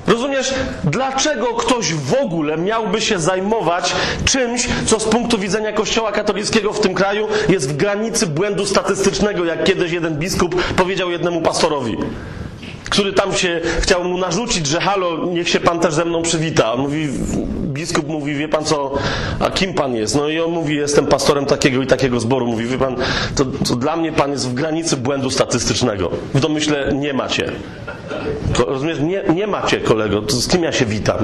Rozumiesz, 0.06 0.54
dlaczego 0.84 1.46
ktoś 1.46 1.94
w 1.94 2.14
ogóle 2.14 2.56
miałby 2.56 3.00
się 3.00 3.18
zajmować 3.18 3.94
czymś, 4.24 4.68
co 4.86 5.00
z 5.00 5.04
punktu 5.04 5.38
widzenia 5.38 5.72
Kościoła 5.72 6.12
katolickiego 6.12 6.72
w 6.72 6.80
tym 6.80 6.94
kraju 6.94 7.28
jest 7.48 7.72
w 7.72 7.76
granicy 7.76 8.26
błędu 8.26 8.66
statystycznego, 8.66 9.44
jak 9.44 9.64
kiedyś 9.64 9.92
jeden 9.92 10.18
biskup 10.18 10.62
powiedział 10.74 11.10
jednemu 11.10 11.40
pastorowi. 11.40 11.96
Który 12.92 13.12
tam 13.12 13.34
się 13.34 13.60
chciał 13.80 14.04
mu 14.04 14.18
narzucić, 14.18 14.66
że 14.66 14.80
halo, 14.80 15.26
niech 15.26 15.48
się 15.48 15.60
pan 15.60 15.80
też 15.80 15.94
ze 15.94 16.04
mną 16.04 16.22
przywita. 16.22 16.76
Mówi, 16.76 17.08
biskup 17.62 18.08
mówi, 18.08 18.34
wie 18.34 18.48
pan 18.48 18.64
co, 18.64 18.92
a 19.40 19.50
kim 19.50 19.74
pan 19.74 19.94
jest? 19.94 20.14
No 20.14 20.28
i 20.28 20.40
on 20.40 20.50
mówi, 20.50 20.76
jestem 20.76 21.06
pastorem 21.06 21.46
takiego 21.46 21.82
i 21.82 21.86
takiego 21.86 22.20
zboru. 22.20 22.46
Mówi, 22.46 22.66
wie 22.66 22.78
pan, 22.78 22.96
to, 23.36 23.44
to 23.68 23.76
dla 23.76 23.96
mnie 23.96 24.12
pan 24.12 24.30
jest 24.30 24.48
w 24.48 24.54
granicy 24.54 24.96
błędu 24.96 25.30
statystycznego. 25.30 26.10
W 26.34 26.40
domyśle 26.40 26.92
nie 26.94 27.12
macie. 27.12 27.52
Rozumiesz, 28.66 28.98
nie, 29.00 29.22
nie 29.34 29.46
macie 29.46 29.80
kolego, 29.80 30.22
to 30.22 30.36
z 30.36 30.48
kim 30.48 30.62
ja 30.62 30.72
się 30.72 30.86
witam? 30.86 31.16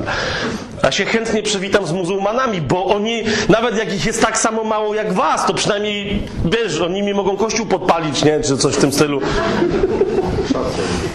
Ja 0.82 0.92
się 0.92 1.04
chętnie 1.04 1.42
przywitam 1.42 1.86
z 1.86 1.92
muzułmanami, 1.92 2.60
bo 2.60 2.86
oni, 2.86 3.22
nawet 3.48 3.78
jak 3.78 3.94
ich 3.94 4.06
jest 4.06 4.22
tak 4.22 4.38
samo 4.38 4.64
mało 4.64 4.94
jak 4.94 5.12
was, 5.12 5.46
to 5.46 5.54
przynajmniej, 5.54 6.22
wiesz, 6.44 6.80
oni 6.80 7.02
mi 7.02 7.14
mogą 7.14 7.36
kościół 7.36 7.66
podpalić, 7.66 8.24
nie? 8.24 8.40
Czy 8.40 8.56
coś 8.56 8.74
w 8.74 8.78
tym 8.80 8.92
stylu. 8.92 9.20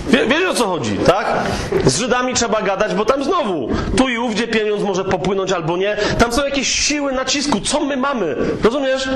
Wie, 0.09 0.25
wiesz 0.43 0.51
o 0.51 0.55
co 0.55 0.67
chodzi, 0.67 0.97
tak? 0.97 1.27
Z 1.85 1.97
Żydami 1.97 2.33
trzeba 2.33 2.61
gadać, 2.61 2.93
bo 2.93 3.05
tam 3.05 3.23
znowu, 3.23 3.69
tu 3.97 4.09
i 4.09 4.17
ówdzie 4.17 4.47
pieniądz 4.47 4.83
może 4.83 5.05
popłynąć 5.05 5.51
albo 5.51 5.77
nie. 5.77 5.97
Tam 6.17 6.33
są 6.33 6.45
jakieś 6.45 6.67
siły 6.67 7.11
nacisku. 7.11 7.59
Co 7.59 7.79
my 7.79 7.97
mamy? 7.97 8.35
Rozumiesz? 8.63 9.09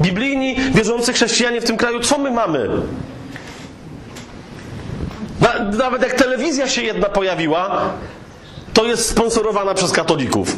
Biblijni, 0.00 0.56
wierzący 0.74 1.12
chrześcijanie 1.12 1.60
w 1.60 1.64
tym 1.64 1.76
kraju, 1.76 2.00
co 2.00 2.18
my 2.18 2.30
mamy? 2.30 2.68
Nawet 5.78 6.02
jak 6.02 6.12
telewizja 6.12 6.68
się 6.68 6.82
jedna 6.82 7.08
pojawiła, 7.08 7.90
to 8.72 8.84
jest 8.84 9.08
sponsorowana 9.08 9.74
przez 9.74 9.92
katolików. 9.92 10.56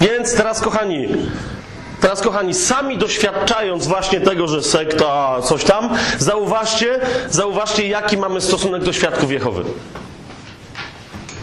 Więc 0.00 0.34
teraz, 0.34 0.60
kochani, 0.60 1.08
teraz, 2.02 2.20
kochani, 2.20 2.54
sami 2.54 2.98
doświadczając 2.98 3.86
właśnie 3.86 4.20
tego, 4.20 4.48
że 4.48 4.62
sekta, 4.62 5.36
coś 5.42 5.64
tam, 5.64 5.90
zauważcie, 6.18 7.00
zauważcie, 7.30 7.88
jaki 7.88 8.16
mamy 8.16 8.40
stosunek 8.40 8.84
do 8.84 8.92
świadków 8.92 9.32
Jehowy. 9.32 9.64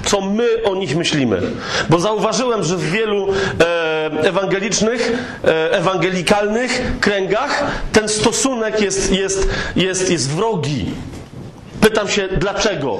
Co 0.05 0.21
my 0.21 0.47
o 0.63 0.75
nich 0.75 0.95
myślimy. 0.95 1.41
Bo 1.89 1.99
zauważyłem, 1.99 2.63
że 2.63 2.77
w 2.77 2.91
wielu 2.91 3.27
e, 3.59 4.09
ewangelicznych, 4.23 5.11
e, 5.43 5.71
ewangelikalnych 5.71 6.99
kręgach 6.99 7.63
ten 7.93 8.09
stosunek 8.09 8.81
jest, 8.81 9.11
jest, 9.11 9.49
jest, 9.75 10.11
jest 10.11 10.29
wrogi. 10.29 10.85
Pytam 11.81 12.09
się, 12.09 12.27
dlaczego? 12.37 12.97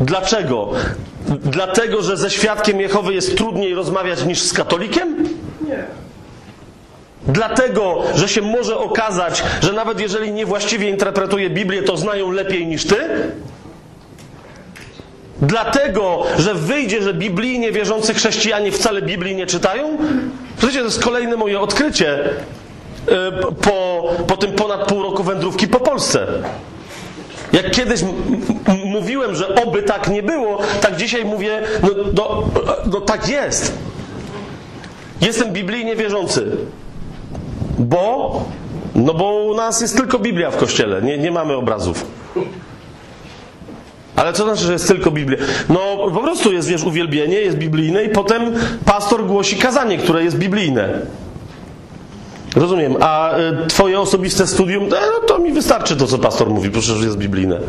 Dlaczego? 0.00 0.70
Dlatego, 1.26 2.02
że 2.02 2.16
ze 2.16 2.30
świadkiem 2.30 2.80
Jehowy 2.80 3.14
jest 3.14 3.36
trudniej 3.36 3.74
rozmawiać 3.74 4.24
niż 4.24 4.42
z 4.42 4.52
katolikiem? 4.52 5.28
Nie. 5.68 5.84
Dlatego, 7.26 8.02
że 8.14 8.28
się 8.28 8.42
może 8.42 8.78
okazać, 8.78 9.42
że 9.62 9.72
nawet 9.72 10.00
jeżeli 10.00 10.32
niewłaściwie 10.32 10.88
interpretuje 10.88 11.50
Biblię, 11.50 11.82
to 11.82 11.96
znają 11.96 12.30
lepiej 12.30 12.66
niż 12.66 12.84
ty? 12.84 12.96
Dlatego, 15.42 16.22
że 16.38 16.54
wyjdzie, 16.54 17.02
że 17.02 17.14
biblijnie 17.14 17.72
wierzący 17.72 18.14
chrześcijanie 18.14 18.72
wcale 18.72 19.02
Biblii 19.02 19.34
nie 19.34 19.46
czytają? 19.46 19.98
Słuchajcie, 20.58 20.78
to 20.78 20.84
jest 20.84 21.04
kolejne 21.04 21.36
moje 21.36 21.60
odkrycie 21.60 22.20
e, 23.08 23.32
po, 23.62 24.02
po 24.26 24.36
tym 24.36 24.52
ponad 24.52 24.88
pół 24.88 25.02
roku 25.02 25.22
wędrówki 25.22 25.68
po 25.68 25.80
Polsce. 25.80 26.26
Jak 27.62 27.70
kiedyś 27.70 28.00
mówiłem, 28.84 29.34
że 29.34 29.54
oby 29.54 29.82
tak 29.82 30.08
nie 30.08 30.22
było, 30.22 30.58
tak 30.80 30.96
dzisiaj 30.96 31.24
mówię, 31.24 31.62
no, 31.82 31.88
no, 32.14 32.44
no 32.92 33.00
tak 33.00 33.28
jest. 33.28 33.78
Jestem 35.20 35.52
biblijnie 35.52 35.96
wierzący. 35.96 36.56
Bo? 37.78 38.44
No 38.94 39.14
bo 39.14 39.44
u 39.44 39.54
nas 39.54 39.80
jest 39.80 39.96
tylko 39.96 40.18
Biblia 40.18 40.50
w 40.50 40.56
kościele, 40.56 41.02
nie, 41.02 41.18
nie 41.18 41.30
mamy 41.30 41.54
obrazów. 41.54 42.04
Ale 44.16 44.32
co 44.32 44.44
znaczy, 44.44 44.62
że 44.62 44.72
jest 44.72 44.88
tylko 44.88 45.10
Biblia? 45.10 45.38
No 45.68 45.78
po 46.14 46.20
prostu 46.20 46.52
jest, 46.52 46.68
wiesz, 46.68 46.82
uwielbienie, 46.84 47.40
jest 47.40 47.56
biblijne 47.56 48.04
i 48.04 48.08
potem 48.08 48.54
pastor 48.84 49.26
głosi 49.26 49.56
kazanie, 49.56 49.98
które 49.98 50.24
jest 50.24 50.38
biblijne. 50.38 51.00
Rozumiem. 52.56 52.96
A 53.00 53.38
y, 53.38 53.66
twoje 53.66 54.00
osobiste 54.00 54.46
studium, 54.46 54.88
no 54.88 55.26
to 55.26 55.38
mi 55.38 55.52
wystarczy 55.52 55.96
to, 55.96 56.06
co 56.06 56.18
pastor 56.18 56.50
mówi, 56.50 56.70
że 56.80 57.04
jest 57.06 57.18
biblijne. 57.18 57.60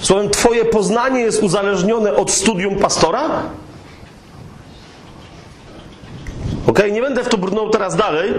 Słowem, 0.00 0.30
twoje 0.30 0.64
poznanie 0.64 1.20
jest 1.20 1.42
uzależnione 1.42 2.14
od 2.14 2.30
studium 2.30 2.76
pastora? 2.76 3.42
Ok, 6.66 6.82
nie 6.92 7.00
będę 7.00 7.24
w 7.24 7.28
to 7.28 7.38
brnął 7.38 7.70
teraz 7.70 7.96
dalej, 7.96 8.34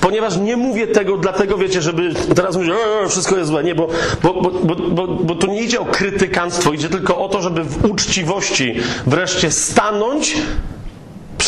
Ponieważ 0.00 0.36
nie 0.36 0.56
mówię 0.56 0.86
tego 0.86 1.16
dlatego, 1.16 1.58
wiecie, 1.58 1.82
żeby 1.82 2.14
teraz 2.36 2.56
mówić, 2.56 2.70
że 2.70 3.08
wszystko 3.08 3.36
jest 3.36 3.50
złe. 3.50 3.64
Nie, 3.64 3.74
bo, 3.74 3.88
bo, 4.22 4.34
bo, 4.34 4.76
bo, 4.76 5.06
bo 5.06 5.34
tu 5.34 5.46
nie 5.46 5.62
idzie 5.62 5.80
o 5.80 5.84
krytykanstwo, 5.84 6.72
idzie 6.72 6.88
tylko 6.88 7.18
o 7.18 7.28
to, 7.28 7.42
żeby 7.42 7.64
w 7.64 7.84
uczciwości 7.84 8.74
wreszcie 9.06 9.50
stanąć 9.50 10.36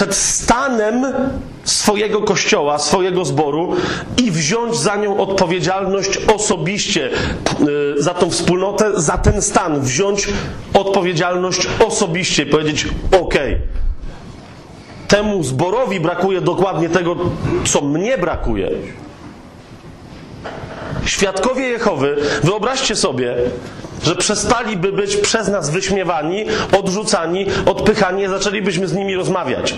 przed 0.00 0.14
stanem 0.14 1.06
swojego 1.64 2.20
kościoła, 2.20 2.78
swojego 2.78 3.24
zboru 3.24 3.76
i 4.16 4.30
wziąć 4.30 4.76
za 4.76 4.96
nią 4.96 5.18
odpowiedzialność 5.18 6.18
osobiście, 6.34 7.10
y, 7.98 8.02
za 8.02 8.14
tą 8.14 8.30
wspólnotę, 8.30 9.00
za 9.00 9.18
ten 9.18 9.42
stan, 9.42 9.80
wziąć 9.80 10.28
odpowiedzialność 10.74 11.68
osobiście 11.86 12.46
powiedzieć: 12.46 12.88
OK, 13.20 13.34
temu 15.08 15.42
zborowi 15.42 16.00
brakuje 16.00 16.40
dokładnie 16.40 16.88
tego, 16.88 17.16
co 17.64 17.80
mnie 17.80 18.18
brakuje. 18.18 18.70
Świadkowie 21.04 21.68
Jehowy, 21.68 22.16
wyobraźcie 22.42 22.96
sobie, 22.96 23.34
że 24.04 24.16
przestaliby 24.16 24.92
być 24.92 25.16
przez 25.16 25.48
nas 25.48 25.70
wyśmiewani, 25.70 26.44
odrzucani, 26.78 27.46
odpychani, 27.66 28.28
zaczęlibyśmy 28.28 28.88
z 28.88 28.94
nimi 28.94 29.14
rozmawiać. 29.14 29.74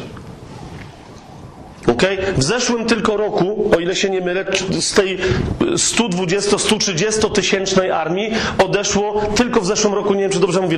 Okay? 1.87 2.19
W 2.37 2.43
zeszłym 2.43 2.87
tylko 2.87 3.17
roku, 3.17 3.71
o 3.77 3.81
ile 3.81 3.97
się 3.97 4.11
nie 4.11 4.21
mylę, 4.21 4.45
z 4.81 4.93
tej 4.95 5.19
120-130 5.61 7.33
tysięcznej 7.33 7.91
armii 7.91 8.33
odeszło 8.65 9.23
tylko 9.37 9.61
w 9.61 9.67
zeszłym 9.67 9.95
roku, 9.95 10.15
nie 10.15 10.21
wiem 10.21 10.31
czy 10.31 10.41
dobrze 10.41 10.61
mówię, 10.61 10.77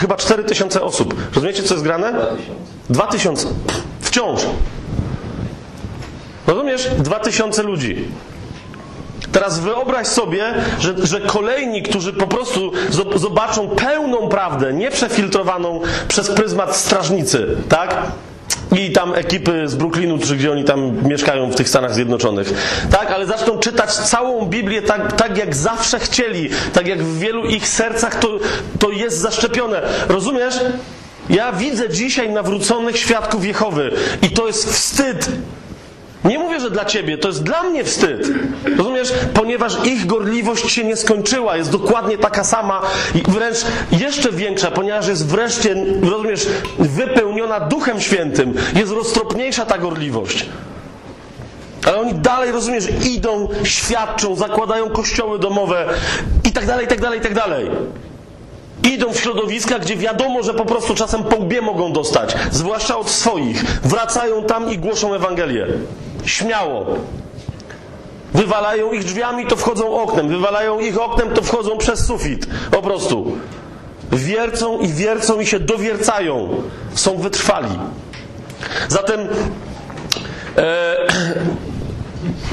chyba 0.00 0.16
4 0.16 0.44
tysiące 0.44 0.82
osób. 0.82 1.14
Rozumiecie, 1.34 1.62
co 1.62 1.74
jest 1.74 1.84
grane? 1.84 2.26
2 2.90 3.06
tysiące. 3.06 3.46
Wciąż. 4.00 4.40
Rozumiesz? 6.46 6.88
2 6.98 7.18
tysiące 7.18 7.62
ludzi. 7.62 8.04
Teraz 9.32 9.60
wyobraź 9.60 10.06
sobie, 10.06 10.54
że, 10.80 10.94
że 11.06 11.20
kolejni, 11.20 11.82
którzy 11.82 12.12
po 12.12 12.26
prostu 12.26 12.72
zobaczą 13.14 13.68
pełną 13.68 14.28
prawdę, 14.28 14.72
nieprzefiltrowaną 14.72 15.80
przez 16.08 16.30
pryzmat 16.30 16.76
strażnicy, 16.76 17.46
tak? 17.68 17.96
I 18.78 18.92
tam 18.92 19.14
ekipy 19.14 19.68
z 19.68 19.74
Brooklynu, 19.74 20.18
czy 20.18 20.36
gdzie 20.36 20.52
oni 20.52 20.64
tam 20.64 21.08
mieszkają 21.08 21.50
w 21.50 21.54
tych 21.54 21.68
Stanach 21.68 21.94
Zjednoczonych. 21.94 22.52
Tak, 22.90 23.10
ale 23.10 23.26
zaczną 23.26 23.58
czytać 23.58 23.94
całą 23.94 24.46
Biblię 24.46 24.82
tak, 24.82 25.12
tak 25.12 25.38
jak 25.38 25.56
zawsze 25.56 25.98
chcieli, 25.98 26.48
tak 26.72 26.86
jak 26.86 27.02
w 27.02 27.18
wielu 27.18 27.44
ich 27.44 27.68
sercach 27.68 28.14
to, 28.14 28.28
to 28.78 28.90
jest 28.90 29.18
zaszczepione. 29.18 29.82
Rozumiesz? 30.08 30.54
Ja 31.30 31.52
widzę 31.52 31.88
dzisiaj 31.88 32.30
nawróconych 32.30 32.98
świadków 32.98 33.44
Jehowy 33.44 33.90
i 34.22 34.30
to 34.30 34.46
jest 34.46 34.72
wstyd. 34.72 35.28
Nie 36.24 36.38
mówię, 36.38 36.60
że 36.60 36.70
dla 36.70 36.84
ciebie, 36.84 37.18
to 37.18 37.28
jest 37.28 37.42
dla 37.42 37.62
mnie 37.62 37.84
wstyd. 37.84 38.28
Rozumiesz? 38.76 39.12
Ponieważ 39.34 39.86
ich 39.86 40.06
gorliwość 40.06 40.70
się 40.70 40.84
nie 40.84 40.96
skończyła, 40.96 41.56
jest 41.56 41.70
dokładnie 41.70 42.18
taka 42.18 42.44
sama 42.44 42.82
wręcz 43.28 43.58
jeszcze 43.92 44.32
większa, 44.32 44.70
ponieważ 44.70 45.08
jest 45.08 45.26
wreszcie, 45.26 45.76
rozumiesz, 46.10 46.46
wypełniona 46.78 47.60
Duchem 47.60 48.00
Świętym. 48.00 48.54
Jest 48.76 48.92
roztropniejsza 48.92 49.66
ta 49.66 49.78
gorliwość. 49.78 50.46
Ale 51.86 52.00
oni 52.00 52.14
dalej, 52.14 52.52
rozumiesz, 52.52 52.84
idą, 53.04 53.48
świadczą, 53.64 54.36
zakładają 54.36 54.90
kościoły 54.90 55.38
domowe 55.38 55.88
i 56.44 56.52
tak 56.52 56.66
dalej, 56.66 56.84
i 56.86 56.88
tak 56.88 57.00
dalej, 57.00 57.18
i 57.18 57.22
tak 57.22 57.34
dalej. 57.34 57.70
Idą 58.82 59.12
w 59.12 59.20
środowiska, 59.20 59.78
gdzie 59.78 59.96
wiadomo, 59.96 60.42
że 60.42 60.54
po 60.54 60.64
prostu 60.64 60.94
czasem 60.94 61.24
po 61.24 61.36
łbie 61.36 61.62
mogą 61.62 61.92
dostać, 61.92 62.36
zwłaszcza 62.50 62.98
od 62.98 63.10
swoich. 63.10 63.64
Wracają 63.64 64.44
tam 64.44 64.72
i 64.72 64.78
głoszą 64.78 65.14
Ewangelię. 65.14 65.66
Śmiało. 66.24 66.86
Wywalają 68.34 68.92
ich 68.92 69.04
drzwiami, 69.04 69.46
to 69.46 69.56
wchodzą 69.56 70.02
oknem. 70.02 70.28
Wywalają 70.28 70.80
ich 70.80 71.00
oknem, 71.00 71.30
to 71.30 71.42
wchodzą 71.42 71.78
przez 71.78 72.06
sufit. 72.06 72.46
Po 72.70 72.82
prostu. 72.82 73.38
Wiercą 74.12 74.78
i 74.78 74.88
wiercą 74.88 75.40
i 75.40 75.46
się 75.46 75.60
dowiercają. 75.60 76.62
Są 76.94 77.16
wytrwali. 77.16 77.78
Zatem 78.88 79.20
e, 80.56 80.96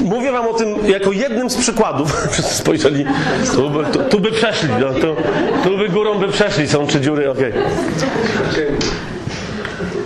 mówię 0.00 0.32
wam 0.32 0.48
o 0.48 0.54
tym 0.54 0.86
jako 0.86 1.12
jednym 1.12 1.50
z 1.50 1.56
przykładów. 1.56 2.22
Wszyscy 2.32 2.54
spojrzeli, 2.54 3.04
tu 3.54 3.70
by, 3.70 3.84
tu, 3.84 3.98
tu 3.98 4.20
by 4.20 4.32
przeszli, 4.32 4.68
no, 4.80 4.92
tu, 4.94 5.16
tu, 5.64 5.78
by 5.78 5.88
górą 5.88 6.18
by 6.18 6.28
przeszli, 6.28 6.68
są 6.68 6.86
trzy 6.86 7.00
dziury, 7.00 7.30
okej. 7.30 7.52
Okay. 8.52 8.76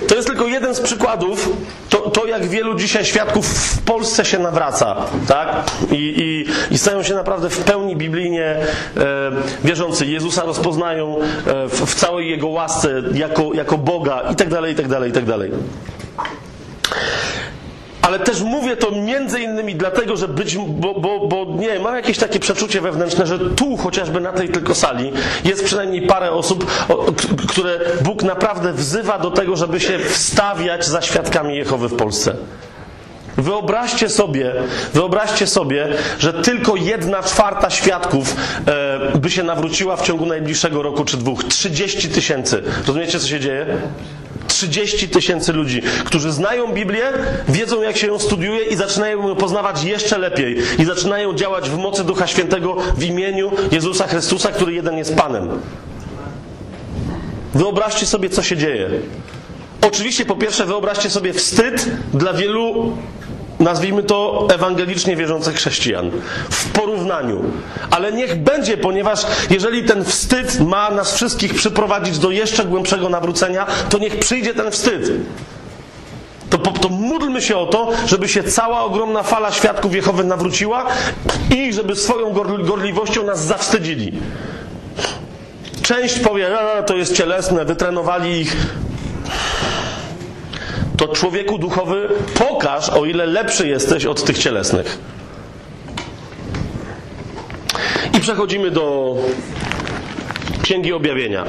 To 0.09 0.15
jest 0.15 0.29
tylko 0.29 0.47
jeden 0.47 0.75
z 0.75 0.81
przykładów, 0.81 1.49
to, 1.89 1.99
to 1.99 2.27
jak 2.27 2.47
wielu 2.47 2.75
dzisiaj 2.75 3.05
świadków 3.05 3.47
w 3.47 3.83
Polsce 3.83 4.25
się 4.25 4.39
nawraca, 4.39 4.97
tak? 5.29 5.49
I, 5.91 5.95
i, 5.95 6.75
i 6.75 6.79
stają 6.79 7.03
się 7.03 7.15
naprawdę 7.15 7.51
w 7.51 7.59
pełni 7.59 7.97
biblijnie 7.97 8.45
e, 8.45 9.31
wierzący. 9.65 10.07
Jezusa 10.07 10.43
rozpoznają 10.43 11.17
e, 11.19 11.69
w, 11.69 11.81
w, 11.87 11.95
całej 11.95 12.31
Jego 12.31 12.49
łasce 12.49 13.03
jako, 13.15 13.51
jako 13.55 13.79
Boga 13.79 14.23
i 14.33 14.37
tak 14.37 14.49
dalej, 14.49 14.73
i 14.73 14.77
tak 14.77 14.89
dalej, 14.89 15.11
i 15.11 15.13
tak 15.13 15.25
dalej. 15.25 15.51
Ale 18.07 18.19
też 18.19 18.43
mówię 18.43 18.77
to 18.77 18.91
między 18.91 19.41
innymi 19.41 19.75
dlatego, 19.75 20.17
że 20.17 20.29
być, 20.29 20.57
bo, 20.57 20.95
bo, 20.95 21.27
bo 21.27 21.47
nie 21.59 21.79
mam 21.79 21.97
jakieś 21.97 22.19
takie 22.19 22.41
przeczucie 22.41 22.81
wewnętrzne, 22.81 23.27
że 23.27 23.39
tu 23.39 23.77
chociażby 23.77 24.21
na 24.21 24.33
tej 24.33 24.49
tylko 24.49 24.75
sali 24.75 25.13
jest 25.45 25.65
przynajmniej 25.65 26.03
parę 26.03 26.31
osób, 26.31 26.67
o, 26.89 27.07
które 27.49 27.81
Bóg 28.03 28.23
naprawdę 28.23 28.73
wzywa 28.73 29.19
do 29.19 29.31
tego, 29.31 29.57
żeby 29.57 29.81
się 29.81 29.99
wstawiać 29.99 30.87
za 30.87 31.03
świadkami 31.03 31.57
Jehowy 31.57 31.89
w 31.89 31.97
Polsce. 31.97 32.37
Wyobraźcie 33.37 34.09
sobie, 34.09 34.53
wyobraźcie 34.95 35.47
sobie, 35.47 35.89
że 36.19 36.33
tylko 36.33 36.77
jedna 36.77 37.23
czwarta 37.23 37.71
świadków 37.71 38.37
e, 38.67 39.19
by 39.19 39.31
się 39.31 39.43
nawróciła 39.43 39.97
w 39.97 40.03
ciągu 40.03 40.27
najbliższego 40.27 40.83
roku 40.83 41.05
czy 41.05 41.17
dwóch. 41.17 41.45
30 41.45 42.09
tysięcy. 42.09 42.63
Rozumiecie, 42.87 43.21
co 43.21 43.29
się 43.29 43.41
dzieje? 43.41 43.67
30 44.55 45.09
tysięcy 45.09 45.53
ludzi, 45.53 45.83
którzy 46.05 46.33
znają 46.33 46.73
Biblię, 46.73 47.13
wiedzą 47.49 47.83
jak 47.83 47.97
się 47.97 48.07
ją 48.07 48.19
studiuje 48.19 48.61
i 48.65 48.77
zaczynają 48.77 49.29
ją 49.29 49.37
poznawać 49.37 49.85
jeszcze 49.85 50.19
lepiej. 50.19 50.57
I 50.79 50.85
zaczynają 50.85 51.35
działać 51.35 51.71
w 51.71 51.77
mocy 51.79 52.05
Ducha 52.05 52.27
Świętego 52.27 52.77
w 52.97 53.05
imieniu 53.05 53.51
Jezusa 53.73 54.07
Chrystusa, 54.07 54.53
który 54.53 54.73
jeden 54.73 54.99
jest 54.99 55.15
Panem. 55.15 55.49
Wyobraźcie 57.55 58.07
sobie, 58.07 58.31
co 58.31 58.43
się 58.43 58.57
dzieje. 58.57 58.91
Oczywiście, 59.87 60.27
po 60.27 60.37
pierwsze, 60.37 60.67
wyobraźcie 60.67 61.11
sobie 61.11 61.33
wstyd 61.33 61.87
dla 62.15 62.33
wielu 62.33 62.97
nazwijmy 63.65 64.03
to 64.03 64.49
ewangelicznie 64.55 65.17
wierzących 65.17 65.57
chrześcijan 65.57 66.11
w 66.51 66.69
porównaniu. 66.69 67.45
Ale 67.91 68.13
niech 68.13 68.43
będzie, 68.43 68.77
ponieważ 68.77 69.27
jeżeli 69.51 69.85
ten 69.85 70.05
wstyd 70.05 70.61
ma 70.61 70.91
nas 70.91 71.15
wszystkich 71.15 71.55
przyprowadzić 71.55 72.19
do 72.19 72.31
jeszcze 72.31 72.65
głębszego 72.65 73.09
nawrócenia, 73.09 73.67
to 73.89 73.99
niech 73.99 74.19
przyjdzie 74.19 74.55
ten 74.55 74.71
wstyd. 74.71 75.11
To, 76.51 76.59
to 76.59 76.89
módlmy 76.89 77.43
się 77.43 77.57
o 77.57 77.67
to, 77.67 77.91
żeby 78.07 78.29
się 78.29 78.43
cała 78.43 78.85
ogromna 78.85 79.23
fala 79.23 79.53
świadków 79.53 79.95
Jehowy 79.95 80.25
nawróciła 80.25 80.87
i 81.57 81.73
żeby 81.73 81.97
swoją 81.97 82.33
gorliwością 82.65 83.25
nas 83.25 83.45
zawstydzili. 83.45 84.13
Część 85.83 86.19
powie, 86.19 86.49
to 86.87 86.97
jest 86.97 87.15
cielesne, 87.17 87.65
wytrenowali 87.65 88.41
ich 88.41 88.57
to 90.97 91.09
człowieku 91.09 91.59
duchowy 91.59 92.09
pokaż, 92.35 92.89
o 92.89 93.05
ile 93.05 93.27
lepszy 93.27 93.69
jesteś 93.69 94.07
od 94.07 94.25
tych 94.25 94.39
cielesnych. 94.39 94.99
I 98.19 98.21
przechodzimy 98.21 98.71
do 98.71 99.17
Księgi 100.63 100.93
Objawienia. 100.93 101.45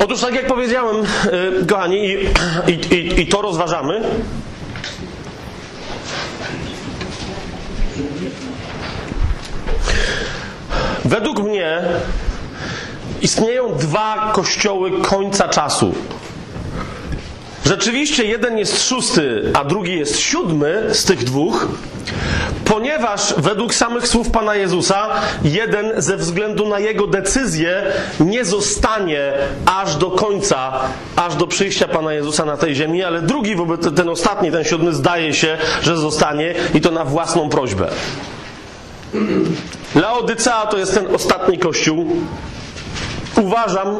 Otóż, 0.00 0.20
tak 0.20 0.34
jak 0.34 0.46
powiedziałem, 0.46 0.96
y, 1.62 1.66
kochani, 1.66 2.04
i, 2.04 2.14
i, 2.66 2.94
i, 2.94 3.20
i 3.20 3.26
to 3.26 3.42
rozważamy, 3.42 4.00
Według 11.08 11.42
mnie 11.42 11.82
istnieją 13.22 13.72
dwa 13.74 14.32
kościoły 14.34 14.90
końca 15.02 15.48
czasu. 15.48 15.94
Rzeczywiście 17.66 18.24
jeden 18.24 18.58
jest 18.58 18.88
szósty, 18.88 19.50
a 19.54 19.64
drugi 19.64 19.98
jest 19.98 20.18
siódmy 20.18 20.88
z 20.92 21.04
tych 21.04 21.24
dwóch, 21.24 21.68
ponieważ 22.64 23.34
według 23.36 23.74
samych 23.74 24.08
słów 24.08 24.30
Pana 24.30 24.54
Jezusa, 24.54 25.08
jeden 25.44 25.92
ze 26.02 26.16
względu 26.16 26.68
na 26.68 26.78
jego 26.78 27.06
decyzję 27.06 27.82
nie 28.20 28.44
zostanie 28.44 29.32
aż 29.66 29.96
do 29.96 30.10
końca, 30.10 30.72
aż 31.16 31.36
do 31.36 31.46
przyjścia 31.46 31.88
Pana 31.88 32.12
Jezusa 32.12 32.44
na 32.44 32.56
tej 32.56 32.74
ziemi, 32.74 33.04
ale 33.04 33.22
drugi, 33.22 33.56
ten 33.96 34.08
ostatni, 34.08 34.52
ten 34.52 34.64
siódmy, 34.64 34.92
zdaje 34.92 35.34
się, 35.34 35.58
że 35.82 35.96
zostanie 35.96 36.54
i 36.74 36.80
to 36.80 36.90
na 36.90 37.04
własną 37.04 37.48
prośbę. 37.48 37.88
Laodycea 39.94 40.66
to 40.66 40.78
jest 40.78 40.94
ten 40.94 41.14
ostatni 41.14 41.58
kościół. 41.58 42.06
Uważam, 43.42 43.96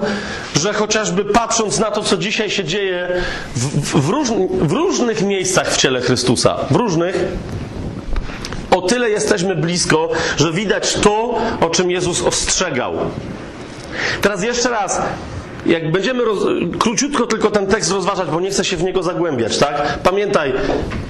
że 0.55 0.73
chociażby 0.73 1.25
patrząc 1.25 1.79
na 1.79 1.91
to, 1.91 2.03
co 2.03 2.17
dzisiaj 2.17 2.51
się 2.51 2.65
dzieje 2.65 3.23
w, 3.57 4.01
w, 4.01 4.09
różni, 4.09 4.49
w 4.51 4.73
różnych 4.73 5.23
miejscach 5.23 5.73
w 5.73 5.77
ciele 5.77 6.01
Chrystusa, 6.01 6.57
w 6.71 6.77
różnych, 6.77 7.25
o 8.71 8.83
tyle 8.83 9.11
jesteśmy 9.11 9.57
blisko, 9.57 10.09
że 10.37 10.53
widać 10.53 10.95
to, 10.95 11.39
o 11.61 11.71
czym 11.71 11.91
Jezus 11.91 12.23
ostrzegał. 12.23 12.93
Teraz 14.23 14.43
jeszcze 14.43 14.71
raz, 14.71 15.01
jak 15.67 15.93
będziemy 15.93 16.25
roz... 16.25 16.39
króciutko 16.79 17.27
tylko 17.27 17.51
ten 17.51 17.67
tekst 17.67 17.93
rozważać, 17.93 18.29
bo 18.29 18.41
nie 18.41 18.51
chcę 18.51 18.65
się 18.65 18.77
w 18.77 18.85
niego 18.85 19.03
zagłębiać, 19.03 19.59
tak? 19.59 19.99
Pamiętaj, 20.03 20.53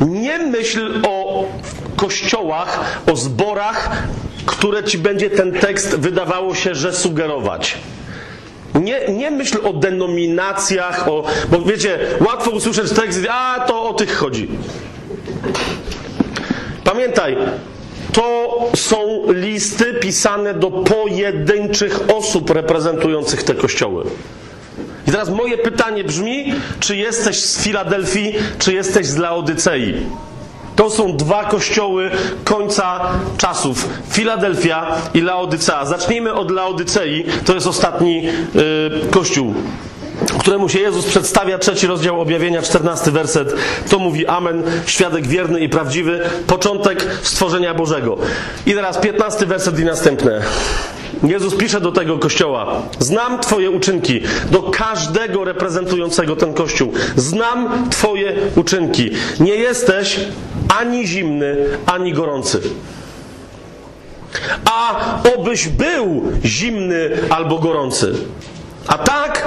nie 0.00 0.38
myśl 0.38 1.02
o 1.08 1.44
kościołach, 1.96 3.00
o 3.12 3.16
zborach, 3.16 4.02
które 4.46 4.84
ci 4.84 4.98
będzie 4.98 5.30
ten 5.30 5.52
tekst 5.52 5.96
wydawało 5.96 6.54
się, 6.54 6.74
że 6.74 6.92
sugerować. 6.92 7.78
Nie, 8.74 9.08
nie 9.08 9.30
myśl 9.30 9.58
o 9.64 9.72
denominacjach, 9.72 11.08
o, 11.08 11.24
bo 11.50 11.62
wiecie, 11.62 11.98
łatwo 12.26 12.50
usłyszeć 12.50 12.92
tekst, 12.92 13.20
a 13.30 13.64
to 13.66 13.82
o 13.82 13.94
tych 13.94 14.16
chodzi. 14.16 14.48
Pamiętaj, 16.84 17.37
to 18.12 18.49
są 18.75 19.23
listy 19.29 19.94
pisane 19.94 20.55
do 20.55 20.71
pojedynczych 20.71 22.01
osób 22.16 22.51
reprezentujących 22.51 23.42
te 23.42 23.55
kościoły. 23.55 24.05
I 25.07 25.11
teraz 25.11 25.31
moje 25.31 25.59
pytanie 25.59 26.05
brzmi, 26.05 26.55
czy 26.81 26.97
jesteś 26.97 27.40
z 27.40 27.62
Filadelfii, 27.62 28.35
czy 28.59 28.73
jesteś 28.73 29.07
z 29.07 29.16
Laodycei? 29.16 29.94
To 30.77 30.90
są 30.90 31.16
dwa 31.16 31.44
kościoły 31.44 32.11
końca 32.44 33.01
czasów. 33.38 33.88
Filadelfia 34.11 34.97
i 35.14 35.21
Laodycea. 35.21 35.85
Zacznijmy 35.85 36.35
od 36.35 36.51
Laodycei. 36.51 37.25
To 37.44 37.55
jest 37.55 37.66
ostatni 37.66 38.23
yy, 38.23 38.33
kościół 39.11 39.55
któremu 40.32 40.68
się 40.68 40.78
Jezus 40.78 41.06
przedstawia, 41.06 41.58
trzeci 41.58 41.86
rozdział 41.86 42.20
objawienia, 42.20 42.62
czternasty 42.62 43.10
werset, 43.10 43.54
to 43.90 43.98
mówi 43.98 44.26
Amen, 44.26 44.62
świadek 44.86 45.26
wierny 45.26 45.60
i 45.60 45.68
prawdziwy, 45.68 46.20
początek 46.46 47.06
stworzenia 47.22 47.74
Bożego. 47.74 48.18
I 48.66 48.74
teraz 48.74 48.98
piętnasty 48.98 49.46
werset 49.46 49.78
i 49.78 49.84
następne. 49.84 50.42
Jezus 51.22 51.54
pisze 51.54 51.80
do 51.80 51.92
tego 51.92 52.18
kościoła: 52.18 52.82
Znam 52.98 53.40
Twoje 53.40 53.70
uczynki, 53.70 54.20
do 54.50 54.62
każdego 54.62 55.44
reprezentującego 55.44 56.36
ten 56.36 56.54
kościół. 56.54 56.92
Znam 57.16 57.90
Twoje 57.90 58.32
uczynki. 58.56 59.10
Nie 59.40 59.54
jesteś 59.54 60.20
ani 60.80 61.06
zimny, 61.06 61.56
ani 61.86 62.12
gorący. 62.12 62.60
A 64.64 65.04
obyś 65.36 65.68
był 65.68 66.22
zimny 66.44 67.10
albo 67.30 67.58
gorący. 67.58 68.14
A 68.86 68.98
tak, 68.98 69.46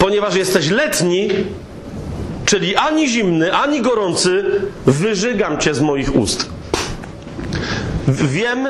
ponieważ 0.00 0.36
jesteś 0.36 0.70
letni, 0.70 1.28
czyli 2.44 2.76
ani 2.76 3.08
zimny, 3.08 3.54
ani 3.54 3.80
gorący, 3.80 4.44
wyżygam 4.86 5.58
cię 5.58 5.74
z 5.74 5.80
moich 5.80 6.16
ust. 6.16 6.48
Wiem, 8.10 8.68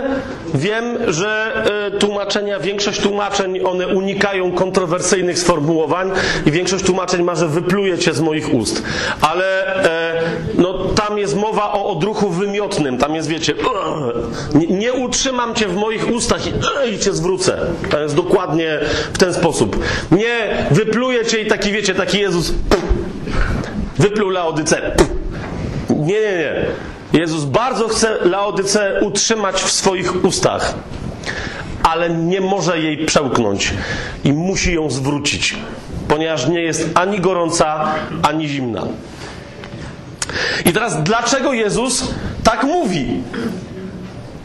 wiem, 0.54 1.12
że 1.12 1.52
e, 1.86 1.90
tłumaczenia, 1.90 2.60
większość 2.60 3.00
tłumaczeń, 3.00 3.60
one 3.64 3.88
unikają 3.88 4.52
kontrowersyjnych 4.52 5.38
sformułowań 5.38 6.10
i 6.46 6.50
większość 6.50 6.84
tłumaczeń 6.84 7.22
ma, 7.22 7.34
że 7.34 7.48
wypluje 7.48 7.98
cię 7.98 8.14
z 8.14 8.20
moich 8.20 8.54
ust. 8.54 8.82
Ale 9.20 9.76
e, 9.84 10.22
no, 10.58 10.74
tam 10.74 11.18
jest 11.18 11.36
mowa 11.36 11.72
o 11.72 11.86
odruchu 11.86 12.30
wymiotnym. 12.30 12.98
Tam 12.98 13.14
jest, 13.14 13.28
wiecie, 13.28 13.54
nie, 14.70 14.92
utrzymam 14.92 15.54
cię 15.54 15.68
w 15.68 15.76
moich 15.76 16.10
ustach 16.10 16.40
i, 16.46 16.94
i 16.94 16.98
cię 16.98 17.12
zwrócę. 17.12 17.58
To 17.90 18.00
jest 18.00 18.16
dokładnie 18.16 18.78
w 19.12 19.18
ten 19.18 19.34
sposób. 19.34 19.84
Nie 20.10 20.66
wypluję 20.70 21.26
cię 21.26 21.42
i 21.42 21.46
taki, 21.46 21.72
wiecie, 21.72 21.94
taki 21.94 22.18
Jezus 22.18 22.52
wypluł 23.98 24.30
Laodycę. 24.30 24.96
Nie, 25.90 26.20
nie, 26.20 26.36
nie. 26.38 26.66
Jezus 27.12 27.44
bardzo 27.44 27.88
chce 27.88 28.18
Laodycę 28.24 29.00
utrzymać 29.00 29.62
w 29.62 29.72
swoich 29.72 30.24
ustach, 30.24 30.74
ale 31.82 32.10
nie 32.10 32.40
może 32.40 32.78
jej 32.78 33.06
przełknąć 33.06 33.74
i 34.24 34.32
musi 34.32 34.74
ją 34.74 34.90
zwrócić, 34.90 35.56
ponieważ 36.08 36.46
nie 36.46 36.62
jest 36.62 36.88
ani 36.94 37.20
gorąca, 37.20 37.94
ani 38.22 38.48
zimna. 38.48 38.82
I 40.66 40.72
teraz 40.72 41.02
dlaczego 41.02 41.52
Jezus 41.52 42.14
tak 42.44 42.64
mówi? 42.64 43.22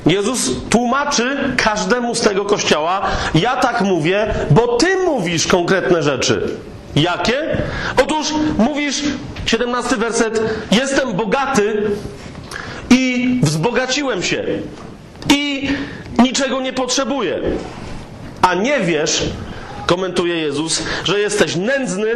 Jezus 0.06 0.52
tłumaczy 0.70 1.38
każdemu 1.58 2.16
z 2.16 2.22
tego 2.22 2.46
kościoła: 2.46 3.02
Ja 3.36 3.56
tak 3.56 3.82
mówię, 3.82 4.34
bo 4.52 4.68
ty 4.68 4.96
mówisz 5.06 5.48
konkretne 5.48 6.04
rzeczy. 6.04 6.50
Jakie? 6.96 7.58
Otóż 8.04 8.34
mówisz, 8.58 9.04
17 9.46 9.96
werset, 9.98 10.42
jestem 10.72 11.14
bogaty 11.14 11.84
i 12.90 13.40
wzbogaciłem 13.44 14.24
się 14.24 14.44
i 15.34 15.70
niczego 16.20 16.62
nie 16.62 16.74
potrzebuję. 16.74 17.40
A 18.42 18.54
nie 18.54 18.80
wiesz, 18.80 19.24
komentuje 19.86 20.36
Jezus, 20.36 20.84
że 21.04 21.20
jesteś 21.20 21.56
nędzny 21.56 22.08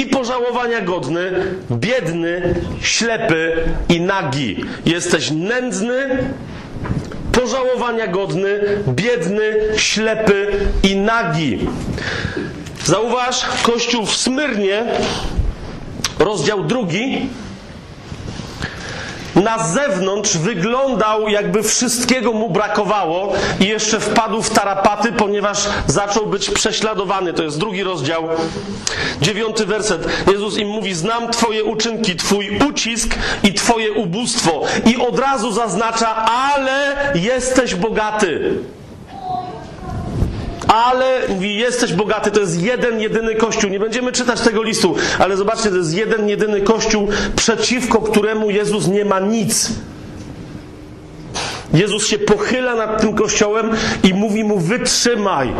i 0.00 0.06
pożałowania 0.06 0.80
godny, 0.80 1.32
biedny, 1.70 2.54
ślepy 2.82 3.56
i 3.88 4.00
nagi. 4.00 4.64
Jesteś 4.86 5.30
nędzny, 5.30 6.18
pożałowania 7.32 8.06
godny, 8.06 8.60
biedny, 8.88 9.54
ślepy 9.76 10.46
i 10.82 10.96
nagi. 10.96 11.58
Zauważ, 12.84 13.46
Kościół 13.62 14.06
w 14.06 14.16
Smyrnie, 14.16 14.84
rozdział 16.18 16.64
drugi, 16.64 17.28
na 19.34 19.58
zewnątrz 19.58 20.36
wyglądał, 20.36 21.28
jakby 21.28 21.62
wszystkiego 21.62 22.32
mu 22.32 22.50
brakowało 22.50 23.32
i 23.60 23.66
jeszcze 23.68 24.00
wpadł 24.00 24.42
w 24.42 24.50
tarapaty, 24.50 25.12
ponieważ 25.12 25.68
zaczął 25.86 26.26
być 26.26 26.50
prześladowany. 26.50 27.32
To 27.32 27.42
jest 27.42 27.58
drugi 27.58 27.82
rozdział, 27.82 28.28
dziewiąty 29.20 29.66
werset. 29.66 30.06
Jezus 30.32 30.58
im 30.58 30.68
mówi: 30.68 30.94
Znam 30.94 31.30
Twoje 31.32 31.64
uczynki, 31.64 32.16
Twój 32.16 32.58
ucisk 32.68 33.14
i 33.42 33.54
Twoje 33.54 33.92
ubóstwo. 33.92 34.62
I 34.86 34.96
od 34.96 35.18
razu 35.18 35.52
zaznacza: 35.52 36.14
Ale 36.14 37.12
jesteś 37.14 37.74
bogaty. 37.74 38.58
Ale 40.72 41.28
mówi, 41.28 41.56
jesteś 41.56 41.92
bogaty, 41.92 42.30
to 42.30 42.40
jest 42.40 42.62
jeden, 42.62 43.00
jedyny 43.00 43.34
kościół. 43.34 43.70
Nie 43.70 43.80
będziemy 43.80 44.12
czytać 44.12 44.40
tego 44.40 44.62
listu, 44.62 44.94
ale 45.18 45.36
zobaczcie, 45.36 45.70
to 45.70 45.76
jest 45.76 45.94
jeden, 45.94 46.28
jedyny 46.28 46.60
kościół, 46.60 47.08
przeciwko 47.36 48.00
któremu 48.00 48.50
Jezus 48.50 48.88
nie 48.88 49.04
ma 49.04 49.20
nic. 49.20 49.70
Jezus 51.74 52.06
się 52.06 52.18
pochyla 52.18 52.74
nad 52.74 53.00
tym 53.00 53.14
kościołem 53.14 53.70
i 54.02 54.14
mówi 54.14 54.44
mu: 54.44 54.58
Wytrzymaj. 54.58 55.52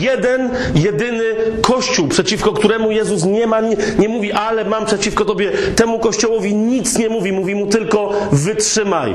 Jeden, 0.00 0.50
jedyny 0.74 1.24
kościół, 1.62 2.08
przeciwko 2.08 2.52
któremu 2.52 2.90
Jezus 2.90 3.24
nie 3.24 3.46
ma, 3.46 3.60
nie, 3.60 3.76
nie 3.98 4.08
mówi, 4.08 4.32
ale 4.32 4.64
mam 4.64 4.86
przeciwko 4.86 5.24
tobie. 5.24 5.50
Temu 5.76 5.98
kościołowi 5.98 6.54
nic 6.54 6.98
nie 6.98 7.08
mówi, 7.08 7.32
mówi 7.32 7.54
mu 7.54 7.66
tylko: 7.66 8.12
Wytrzymaj 8.32 9.14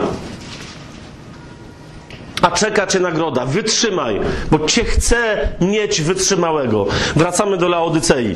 a 2.44 2.52
czeka 2.52 2.88
cię 2.88 3.00
nagroda. 3.00 3.46
Wytrzymaj, 3.46 4.20
bo 4.52 4.60
cię 4.68 4.84
chce 4.84 5.50
mieć 5.62 6.02
wytrzymałego. 6.02 6.88
Wracamy 7.16 7.58
do 7.58 7.68
Laodycei. 7.68 8.36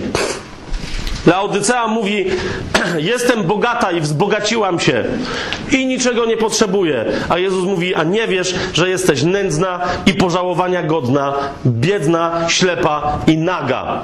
Laodycea 1.25 1.87
mówi: 1.87 2.25
Jestem 3.11 3.43
bogata 3.43 3.91
i 3.91 4.01
wzbogaciłam 4.01 4.79
się 4.79 5.03
i 5.71 5.85
niczego 5.85 6.25
nie 6.25 6.37
potrzebuję. 6.37 7.05
A 7.29 7.37
Jezus 7.37 7.65
mówi: 7.65 7.95
A 7.95 8.03
nie 8.03 8.27
wiesz, 8.27 8.55
że 8.73 8.89
jesteś 8.89 9.23
nędzna 9.23 9.79
i 10.05 10.13
pożałowania 10.13 10.83
godna, 10.83 11.33
biedna, 11.65 12.45
ślepa 12.49 13.19
i 13.27 13.37
naga. 13.37 14.01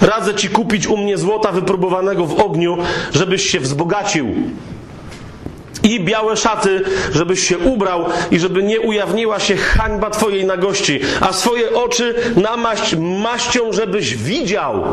Radzę 0.00 0.34
ci 0.34 0.48
kupić 0.48 0.86
u 0.86 0.96
mnie 0.96 1.18
złota 1.18 1.52
wypróbowanego 1.52 2.26
w 2.26 2.40
ogniu, 2.40 2.76
żebyś 3.14 3.50
się 3.50 3.60
wzbogacił 3.60 4.34
i 5.94 6.00
białe 6.00 6.36
szaty, 6.36 6.80
żebyś 7.12 7.48
się 7.48 7.58
ubrał 7.58 8.04
i 8.30 8.38
żeby 8.38 8.62
nie 8.62 8.80
ujawniła 8.80 9.40
się 9.40 9.56
hańba 9.56 10.10
Twojej 10.10 10.44
nagości, 10.44 11.00
a 11.20 11.32
swoje 11.32 11.74
oczy 11.74 12.14
namaść 12.36 12.96
maścią, 12.96 13.72
żebyś 13.72 14.16
widział. 14.16 14.84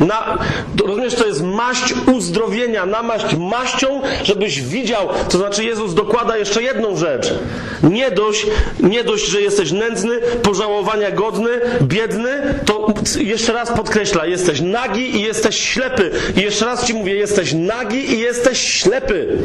Na, 0.00 0.38
rozumiesz, 0.86 1.14
to 1.14 1.26
jest 1.26 1.42
maść 1.42 1.94
uzdrowienia, 2.14 2.86
namaść 2.86 3.36
maścią, 3.36 4.00
żebyś 4.24 4.62
widział. 4.62 5.08
To 5.28 5.38
znaczy 5.38 5.64
Jezus 5.64 5.94
dokłada 5.94 6.36
jeszcze 6.36 6.62
jedną 6.62 6.96
rzecz. 6.96 7.34
Nie 7.82 8.10
dość, 8.10 8.46
nie 8.80 9.04
dość, 9.04 9.26
że 9.26 9.40
jesteś 9.40 9.72
nędzny, 9.72 10.20
pożałowania 10.42 11.10
godny, 11.10 11.48
biedny, 11.82 12.54
to 12.66 12.94
jeszcze 13.18 13.52
raz 13.52 13.72
podkreśla, 13.72 14.26
jesteś 14.26 14.60
nagi 14.60 15.16
i 15.16 15.22
jesteś 15.22 15.58
ślepy. 15.58 16.10
I 16.36 16.40
jeszcze 16.40 16.64
raz 16.64 16.86
ci 16.86 16.94
mówię, 16.94 17.14
jesteś 17.14 17.52
nagi 17.52 18.12
i 18.12 18.18
jesteś 18.18 18.58
ślepy. 18.58 19.38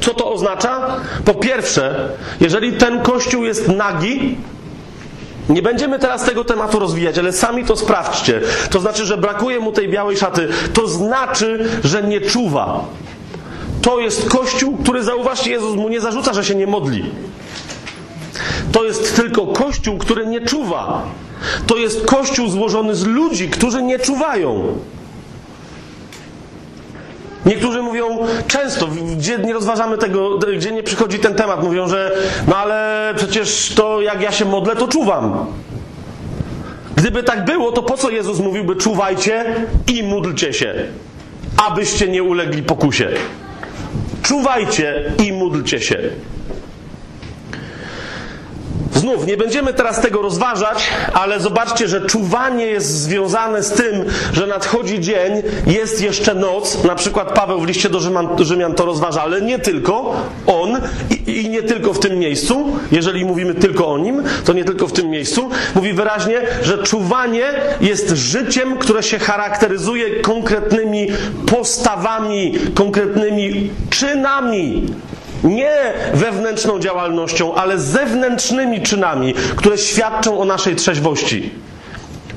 Co 0.00 0.14
to 0.14 0.32
oznacza? 0.32 0.96
Po 1.24 1.34
pierwsze, 1.34 2.08
jeżeli 2.40 2.72
ten 2.72 3.02
kościół 3.02 3.44
jest 3.44 3.68
nagi, 3.68 4.36
nie 5.48 5.62
będziemy 5.62 5.98
teraz 5.98 6.24
tego 6.24 6.44
tematu 6.44 6.78
rozwijać, 6.78 7.18
ale 7.18 7.32
sami 7.32 7.64
to 7.64 7.76
sprawdźcie. 7.76 8.40
To 8.70 8.80
znaczy, 8.80 9.06
że 9.06 9.16
brakuje 9.16 9.60
mu 9.60 9.72
tej 9.72 9.88
białej 9.88 10.16
szaty. 10.16 10.48
To 10.72 10.88
znaczy, 10.88 11.68
że 11.84 12.02
nie 12.02 12.20
czuwa. 12.20 12.84
To 13.82 14.00
jest 14.00 14.28
kościół, 14.28 14.76
który 14.76 15.04
zauważcie, 15.04 15.50
Jezus 15.50 15.76
mu 15.76 15.88
nie 15.88 16.00
zarzuca, 16.00 16.32
że 16.32 16.44
się 16.44 16.54
nie 16.54 16.66
modli. 16.66 17.04
To 18.72 18.84
jest 18.84 19.16
tylko 19.16 19.46
kościół, 19.46 19.98
który 19.98 20.26
nie 20.26 20.40
czuwa. 20.40 21.02
To 21.66 21.76
jest 21.76 22.06
kościół 22.06 22.48
złożony 22.48 22.94
z 22.94 23.06
ludzi, 23.06 23.48
którzy 23.48 23.82
nie 23.82 23.98
czuwają. 23.98 24.78
Niektórzy 27.46 27.82
mówią 27.82 28.18
często, 28.46 28.88
gdzie 29.16 29.38
nie 29.38 29.52
rozważamy 29.52 29.98
tego, 29.98 30.38
gdzie 30.38 30.72
nie 30.72 30.82
przychodzi 30.82 31.18
ten 31.18 31.34
temat, 31.34 31.62
mówią, 31.62 31.88
że 31.88 32.16
no 32.48 32.56
ale 32.56 33.12
przecież 33.16 33.72
to 33.76 34.00
jak 34.00 34.20
ja 34.20 34.32
się 34.32 34.44
modlę, 34.44 34.76
to 34.76 34.88
czuwam. 34.88 35.46
Gdyby 36.96 37.22
tak 37.22 37.44
było, 37.44 37.72
to 37.72 37.82
po 37.82 37.96
co 37.96 38.10
Jezus 38.10 38.38
mówiłby 38.38 38.76
czuwajcie 38.76 39.44
i 39.92 40.02
módlcie 40.02 40.52
się, 40.52 40.74
abyście 41.66 42.08
nie 42.08 42.22
ulegli 42.22 42.62
pokusie? 42.62 43.08
Czuwajcie 44.22 45.12
i 45.24 45.32
módlcie 45.32 45.80
się. 45.80 45.98
Znów, 48.94 49.26
nie 49.26 49.36
będziemy 49.36 49.74
teraz 49.74 50.00
tego 50.00 50.22
rozważać, 50.22 50.90
ale 51.14 51.40
zobaczcie, 51.40 51.88
że 51.88 52.00
czuwanie 52.00 52.66
jest 52.66 52.86
związane 52.86 53.62
z 53.62 53.70
tym, 53.70 54.04
że 54.32 54.46
nadchodzi 54.46 55.00
dzień, 55.00 55.42
jest 55.66 56.02
jeszcze 56.02 56.34
noc. 56.34 56.84
Na 56.84 56.94
przykład 56.94 57.32
Paweł 57.32 57.60
w 57.60 57.66
liście 57.66 57.88
do 57.88 58.00
Rzymian, 58.00 58.28
Rzymian 58.38 58.74
to 58.74 58.84
rozważa, 58.84 59.22
ale 59.22 59.42
nie 59.42 59.58
tylko 59.58 60.16
on 60.46 60.80
i, 61.10 61.30
i 61.30 61.48
nie 61.48 61.62
tylko 61.62 61.92
w 61.92 61.98
tym 61.98 62.18
miejscu. 62.18 62.76
Jeżeli 62.92 63.24
mówimy 63.24 63.54
tylko 63.54 63.88
o 63.88 63.98
nim, 63.98 64.22
to 64.44 64.52
nie 64.52 64.64
tylko 64.64 64.86
w 64.86 64.92
tym 64.92 65.10
miejscu. 65.10 65.50
Mówi 65.74 65.92
wyraźnie, 65.92 66.40
że 66.62 66.78
czuwanie 66.78 67.44
jest 67.80 68.10
życiem, 68.10 68.78
które 68.78 69.02
się 69.02 69.18
charakteryzuje 69.18 70.20
konkretnymi 70.20 71.08
postawami, 71.46 72.54
konkretnymi 72.74 73.70
czynami 73.90 74.86
nie 75.44 75.92
wewnętrzną 76.14 76.78
działalnością, 76.78 77.54
ale 77.54 77.78
zewnętrznymi 77.78 78.82
czynami, 78.82 79.34
które 79.56 79.78
świadczą 79.78 80.40
o 80.40 80.44
naszej 80.44 80.76
trzeźwości. 80.76 81.50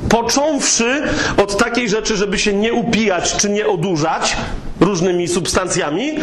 Począwszy 0.09 1.03
od 1.37 1.57
takiej 1.57 1.89
rzeczy, 1.89 2.15
żeby 2.15 2.39
się 2.39 2.53
nie 2.53 2.73
upijać 2.73 3.35
czy 3.37 3.49
nie 3.49 3.67
odurzać 3.67 4.37
różnymi 4.79 5.27
substancjami, 5.27 6.19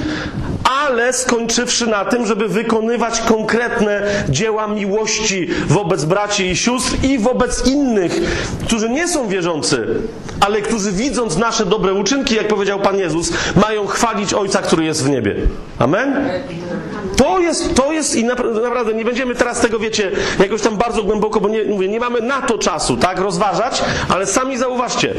ale 0.65 1.13
skończywszy 1.13 1.87
na 1.87 2.05
tym, 2.05 2.27
żeby 2.27 2.49
wykonywać 2.49 3.21
konkretne 3.21 4.03
dzieła 4.29 4.67
miłości 4.67 5.49
wobec 5.67 6.05
braci 6.05 6.47
i 6.47 6.57
sióstr 6.57 6.97
i 7.03 7.19
wobec 7.19 7.67
innych, 7.67 8.21
którzy 8.67 8.89
nie 8.89 9.09
są 9.09 9.29
wierzący, 9.29 9.87
ale 10.41 10.63
którzy 10.63 10.93
widząc 10.93 11.37
nasze 11.37 11.67
dobre 11.67 11.95
uczynki, 11.95 12.35
jak 12.35 12.49
powiedział 12.49 12.81
Pan 12.81 12.99
Jezus, 12.99 13.33
mają 13.57 13.87
chwalić 13.87 14.35
Ojca, 14.35 14.63
który 14.63 14.85
jest 14.85 15.05
w 15.05 15.11
niebie. 15.11 15.37
Amen? 15.79 16.29
To 17.17 17.41
jest, 17.41 17.75
to 17.75 17.93
jest 17.93 18.17
i 18.17 18.25
naprawdę 18.63 18.95
nie 18.95 19.05
będziemy 19.05 19.35
teraz 19.35 19.61
tego, 19.61 19.79
wiecie, 19.79 20.11
jakoś 20.39 20.63
tam 20.63 20.77
bardzo 20.77 21.03
głęboko, 21.03 21.41
bo 21.41 21.49
nie, 21.49 21.65
mówię, 21.65 21.89
nie 21.89 22.01
mamy 22.01 22.21
na 22.21 22.43
to 22.43 22.59
czasu, 22.59 22.97
tak, 22.97 23.19
rozważać, 23.19 23.83
ale 24.09 24.27
sami 24.27 24.59
zauważcie. 24.59 25.15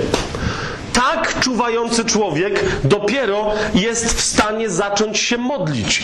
Tak 0.95 1.39
czuwający 1.39 2.05
człowiek 2.05 2.63
dopiero 2.83 3.51
jest 3.73 4.13
w 4.13 4.21
stanie 4.21 4.69
zacząć 4.69 5.19
się 5.19 5.37
modlić. 5.37 6.03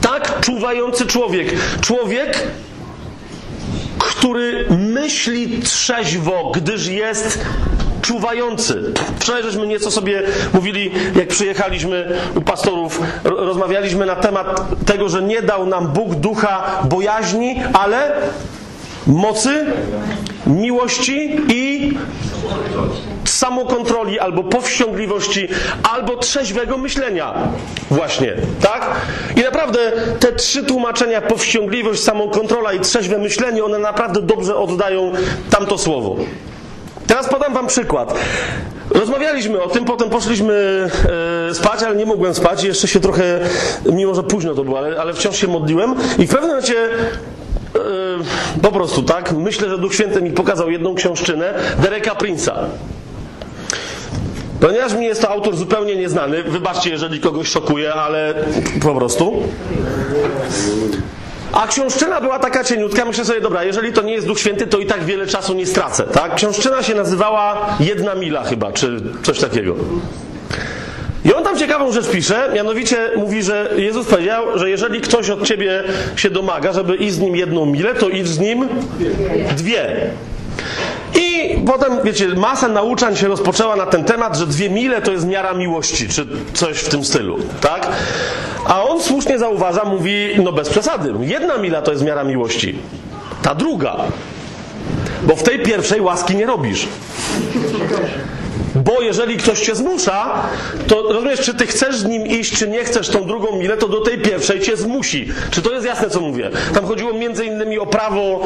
Tak 0.00 0.40
czuwający 0.40 1.06
człowiek. 1.06 1.54
Człowiek, 1.80 2.38
który 3.98 4.66
myśli 4.70 5.62
trzeźwo, 5.62 6.52
gdyż 6.54 6.86
jest 6.86 7.38
czuwający. 8.02 8.92
Wczoraj 9.20 9.42
żeśmy 9.42 9.66
nieco 9.66 9.90
sobie 9.90 10.22
mówili, 10.52 10.90
jak 11.16 11.28
przyjechaliśmy 11.28 12.18
u 12.34 12.40
pastorów, 12.40 13.00
rozmawialiśmy 13.24 14.06
na 14.06 14.16
temat 14.16 14.60
tego, 14.86 15.08
że 15.08 15.22
nie 15.22 15.42
dał 15.42 15.66
nam 15.66 15.88
Bóg 15.88 16.14
ducha 16.14 16.82
bojaźni, 16.84 17.62
ale 17.72 18.12
mocy, 19.06 19.66
miłości 20.46 21.40
i 21.48 21.92
samokontroli, 23.24 24.18
albo 24.18 24.42
powściągliwości, 24.42 25.48
albo 25.82 26.16
trzeźwego 26.16 26.78
myślenia. 26.78 27.34
Właśnie, 27.90 28.34
tak? 28.62 28.90
I 29.36 29.40
naprawdę 29.40 29.78
te 30.20 30.32
trzy 30.32 30.62
tłumaczenia, 30.62 31.20
powściągliwość, 31.20 32.02
samokontrola 32.02 32.72
i 32.72 32.80
trzeźwe 32.80 33.18
myślenie, 33.18 33.64
one 33.64 33.78
naprawdę 33.78 34.22
dobrze 34.22 34.56
oddają 34.56 35.12
tamto 35.50 35.78
słowo. 35.78 36.16
Teraz 37.06 37.28
podam 37.28 37.54
wam 37.54 37.66
przykład. 37.66 38.14
Rozmawialiśmy 38.90 39.62
o 39.62 39.68
tym, 39.68 39.84
potem 39.84 40.10
poszliśmy 40.10 40.88
e, 41.50 41.54
spać, 41.54 41.82
ale 41.82 41.96
nie 41.96 42.06
mogłem 42.06 42.34
spać. 42.34 42.64
Jeszcze 42.64 42.88
się 42.88 43.00
trochę, 43.00 43.40
mimo 43.92 44.14
że 44.14 44.22
późno 44.22 44.54
to 44.54 44.64
było, 44.64 44.78
ale, 44.78 45.00
ale 45.00 45.14
wciąż 45.14 45.36
się 45.36 45.48
modliłem. 45.48 45.94
I 46.18 46.26
w 46.26 46.30
pewnym 46.30 46.48
momencie 46.48 46.74
po 48.62 48.72
prostu, 48.72 49.02
tak, 49.02 49.32
myślę, 49.32 49.68
że 49.68 49.78
Duch 49.78 49.94
Święty 49.94 50.22
mi 50.22 50.30
pokazał 50.30 50.70
jedną 50.70 50.94
książczynę 50.94 51.54
Dereka 51.78 52.14
Prince'a. 52.14 52.54
Ponieważ 54.60 54.94
mi 54.94 55.04
jest 55.04 55.22
to 55.22 55.30
autor 55.30 55.56
zupełnie 55.56 55.96
nieznany, 55.96 56.42
wybaczcie, 56.42 56.90
jeżeli 56.90 57.20
kogoś 57.20 57.48
szokuje, 57.48 57.94
ale 57.94 58.34
po 58.82 58.94
prostu. 58.94 59.42
A 61.52 61.66
książczyna 61.66 62.20
była 62.20 62.38
taka 62.38 62.64
cieniutka, 62.64 63.04
myślę 63.04 63.24
sobie, 63.24 63.40
dobra, 63.40 63.64
jeżeli 63.64 63.92
to 63.92 64.02
nie 64.02 64.12
jest 64.12 64.26
Duch 64.26 64.40
Święty, 64.40 64.66
to 64.66 64.78
i 64.78 64.86
tak 64.86 65.04
wiele 65.04 65.26
czasu 65.26 65.54
nie 65.54 65.66
stracę, 65.66 66.04
tak? 66.04 66.34
Książczyna 66.34 66.82
się 66.82 66.94
nazywała 66.94 67.76
Jedna 67.80 68.14
Mila 68.14 68.44
chyba, 68.44 68.72
czy 68.72 69.00
coś 69.22 69.38
takiego. 69.38 69.74
I 71.24 71.34
on 71.34 71.44
tam 71.44 71.58
ciekawą 71.58 71.92
rzecz 71.92 72.08
pisze, 72.10 72.50
mianowicie 72.54 73.10
mówi, 73.16 73.42
że 73.42 73.70
Jezus 73.76 74.06
powiedział, 74.06 74.58
że 74.58 74.70
jeżeli 74.70 75.00
ktoś 75.00 75.30
od 75.30 75.42
ciebie 75.42 75.82
się 76.16 76.30
domaga, 76.30 76.72
żeby 76.72 76.96
iść 76.96 77.14
z 77.14 77.18
nim 77.18 77.36
jedną 77.36 77.66
milę, 77.66 77.94
to 77.94 78.08
idź 78.08 78.26
z 78.26 78.38
nim 78.38 78.68
dwie. 79.56 80.10
I 81.14 81.58
potem, 81.66 81.92
wiecie, 82.04 82.28
masa 82.28 82.68
nauczań 82.68 83.16
się 83.16 83.28
rozpoczęła 83.28 83.76
na 83.76 83.86
ten 83.86 84.04
temat, 84.04 84.38
że 84.38 84.46
dwie 84.46 84.70
mile 84.70 85.02
to 85.02 85.12
jest 85.12 85.26
miara 85.26 85.54
miłości, 85.54 86.08
czy 86.08 86.26
coś 86.54 86.76
w 86.78 86.88
tym 86.88 87.04
stylu, 87.04 87.38
tak? 87.60 87.88
A 88.66 88.82
on 88.82 89.02
słusznie 89.02 89.38
zauważa, 89.38 89.84
mówi, 89.84 90.28
no 90.42 90.52
bez 90.52 90.68
przesady, 90.68 91.12
jedna 91.20 91.58
mila 91.58 91.82
to 91.82 91.92
jest 91.92 92.04
miara 92.04 92.24
miłości, 92.24 92.78
ta 93.42 93.54
druga, 93.54 93.96
bo 95.22 95.36
w 95.36 95.42
tej 95.42 95.58
pierwszej 95.58 96.00
łaski 96.00 96.36
nie 96.36 96.46
robisz. 96.46 96.88
Bo 98.84 99.00
jeżeli 99.00 99.36
ktoś 99.36 99.60
cię 99.60 99.74
zmusza, 99.74 100.48
to 100.86 101.02
rozumiesz, 101.02 101.40
czy 101.40 101.54
ty 101.54 101.66
chcesz 101.66 101.96
z 101.96 102.04
nim 102.04 102.26
iść, 102.26 102.58
czy 102.58 102.68
nie 102.68 102.84
chcesz 102.84 103.08
tą 103.08 103.26
drugą 103.26 103.56
milę, 103.56 103.76
to 103.76 103.88
do 103.88 104.00
tej 104.00 104.18
pierwszej 104.18 104.60
cię 104.60 104.76
zmusi. 104.76 105.28
Czy 105.50 105.62
to 105.62 105.72
jest 105.72 105.86
jasne, 105.86 106.10
co 106.10 106.20
mówię? 106.20 106.50
Tam 106.74 106.86
chodziło 106.86 107.12
między 107.12 107.44
innymi 107.44 107.78
o 107.78 107.86
prawo 107.86 108.40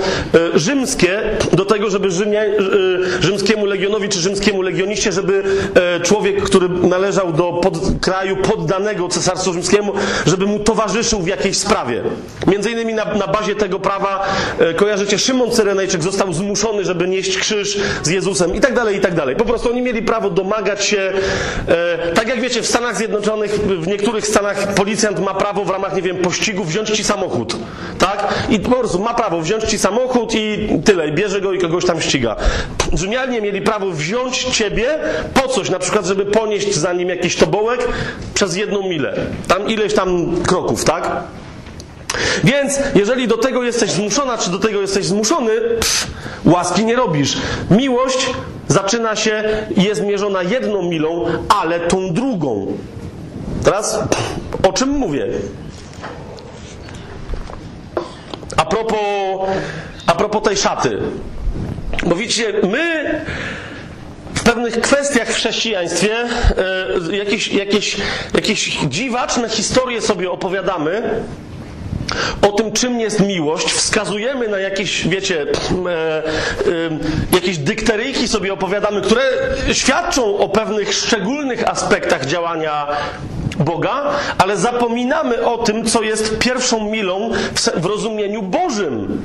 e, 0.55 0.59
rzymskie, 0.59 1.23
do 1.53 1.65
tego, 1.65 1.91
żeby 1.91 2.11
Rzymia, 2.11 2.41
e, 2.41 2.53
rzymskiemu 3.21 3.67
legionowi, 3.67 4.09
czy 4.09 4.19
rzymskiemu 4.19 4.63
legioniście, 4.63 5.13
żeby 5.13 5.43
e, 5.75 6.01
człowiek, 6.01 6.43
który 6.43 6.69
należał 6.69 7.33
do 7.33 7.53
pod, 7.53 7.79
kraju 8.01 8.37
poddanego 8.37 9.09
cesarstwu 9.09 9.53
rzymskiemu, 9.53 9.93
żeby 10.27 10.47
mu 10.47 10.59
towarzyszył 10.59 11.21
w 11.21 11.27
jakiejś 11.27 11.59
sprawie. 11.59 12.03
Między 12.47 12.71
innymi 12.71 12.95
na, 12.95 13.05
na 13.05 13.27
bazie 13.27 13.55
tego 13.55 13.79
prawa, 13.79 14.27
e, 14.59 14.75
kojarzycie, 14.75 15.19
Szymon 15.19 15.51
Cyrenejczyk 15.51 16.03
został 16.03 16.33
zmuszony, 16.33 16.85
żeby 16.85 17.09
nieść 17.09 17.39
krzyż 17.39 17.79
z 18.03 18.09
Jezusem 18.09 18.55
i 18.55 18.61
tak 18.61 18.75
dalej, 18.75 18.97
i 18.97 19.01
tak 19.01 19.15
dalej. 19.15 19.37
Po 19.37 19.45
prostu 19.45 19.71
oni 19.71 19.83
mieli 19.83 20.03
prawo 20.03 20.31
domagać 20.35 20.85
się, 20.85 21.13
e, 21.69 22.13
tak 22.13 22.29
jak 22.29 22.41
wiecie, 22.41 22.63
w 22.63 22.67
Stanach 22.67 22.97
Zjednoczonych, 22.97 23.53
w 23.81 23.87
niektórych 23.87 24.27
stanach 24.27 24.75
policjant 24.75 25.21
ma 25.21 25.35
prawo 25.35 25.65
w 25.65 25.71
ramach, 25.71 25.97
nie 25.97 26.03
wiem, 26.03 26.17
pościgu 26.17 26.65
wziąć 26.65 26.91
ci 26.91 27.05
samochód, 27.05 27.57
tak? 27.99 28.35
I 28.51 28.61
po 28.61 28.71
prostu 28.71 28.99
ma 28.99 29.15
prawo 29.15 29.41
wziąć 29.41 29.65
ci 29.65 29.79
samochód 29.79 30.35
i 30.35 30.69
tyle, 30.85 31.09
i 31.09 31.13
bierze 31.13 31.41
go 31.41 31.53
i 31.53 31.59
kogoś 31.59 31.85
tam 31.85 32.01
ściga. 32.01 32.37
Rzymianie 32.93 33.41
mieli 33.41 33.63
prawo 33.63 33.91
wziąć 33.91 34.45
ciebie 34.45 34.99
po 35.35 35.49
coś, 35.49 35.71
na 35.71 35.79
przykład, 35.79 36.07
żeby 36.07 36.25
ponieść 36.25 36.75
za 36.75 36.93
nim 36.93 37.09
jakiś 37.09 37.37
tobołek 37.37 37.89
przez 38.35 38.57
jedną 38.57 38.89
milę. 38.89 39.15
Tam 39.49 39.69
ileś 39.69 39.95
tam 39.95 40.37
kroków, 40.43 40.85
tak? 40.85 41.11
Więc 42.45 42.79
jeżeli 42.95 43.29
do 43.29 43.37
tego 43.37 43.63
jesteś 43.63 43.91
zmuszona, 43.91 44.39
czy 44.39 44.51
do 44.51 44.59
tego 44.59 44.81
jesteś 44.81 45.07
zmuszony, 45.07 45.61
pff, 45.61 46.07
łaski 46.45 46.85
nie 46.85 46.97
robisz. 46.97 47.37
Miłość 47.71 48.31
zaczyna 48.69 49.17
się 49.17 49.45
jest 49.77 50.03
mierzona 50.03 50.43
jedną 50.43 50.83
milą, 50.83 51.27
ale 51.49 51.81
tą 51.81 52.13
drugą. 52.13 52.73
Teraz 53.65 53.99
o 54.69 54.73
czym 54.73 54.89
mówię? 54.89 55.27
A 58.57 58.65
propos, 58.65 58.99
a 60.07 60.15
propos 60.15 60.43
tej 60.43 60.57
szaty. 60.57 60.99
Bo 62.07 62.15
widzicie, 62.17 62.53
my 62.71 63.21
w 64.35 64.43
pewnych 64.43 64.81
kwestiach 64.81 65.29
w 65.29 65.35
chrześcijaństwie 65.35 66.17
e, 67.11 67.17
jakieś, 67.17 67.49
jakieś, 67.49 67.97
jakieś 68.35 68.79
dziwaczne 68.89 69.49
historie 69.49 70.01
sobie 70.01 70.31
opowiadamy, 70.31 71.03
o 72.43 72.53
tym, 72.53 72.73
czym 72.73 73.01
jest 73.01 73.21
miłość, 73.21 73.73
wskazujemy 73.73 74.49
na 74.49 74.59
jakieś, 74.59 75.09
wiecie, 75.09 75.43
e, 75.43 75.47
e, 75.47 76.25
jakieś 77.33 77.59
dykteryjki 77.59 78.29
sobie 78.29 78.53
opowiadamy, 78.53 79.01
które 79.01 79.23
świadczą 79.73 80.39
o 80.39 80.49
pewnych 80.49 80.95
szczególnych 80.95 81.69
aspektach 81.69 82.27
działania 82.27 82.87
Boga, 83.59 84.11
ale 84.39 84.57
zapominamy 84.57 85.45
o 85.45 85.59
tym, 85.59 85.85
co 85.85 86.03
jest 86.03 86.39
pierwszą 86.39 86.91
milą 86.91 87.31
w, 87.55 87.81
w 87.81 87.85
rozumieniu 87.85 88.43
Bożym, 88.43 89.23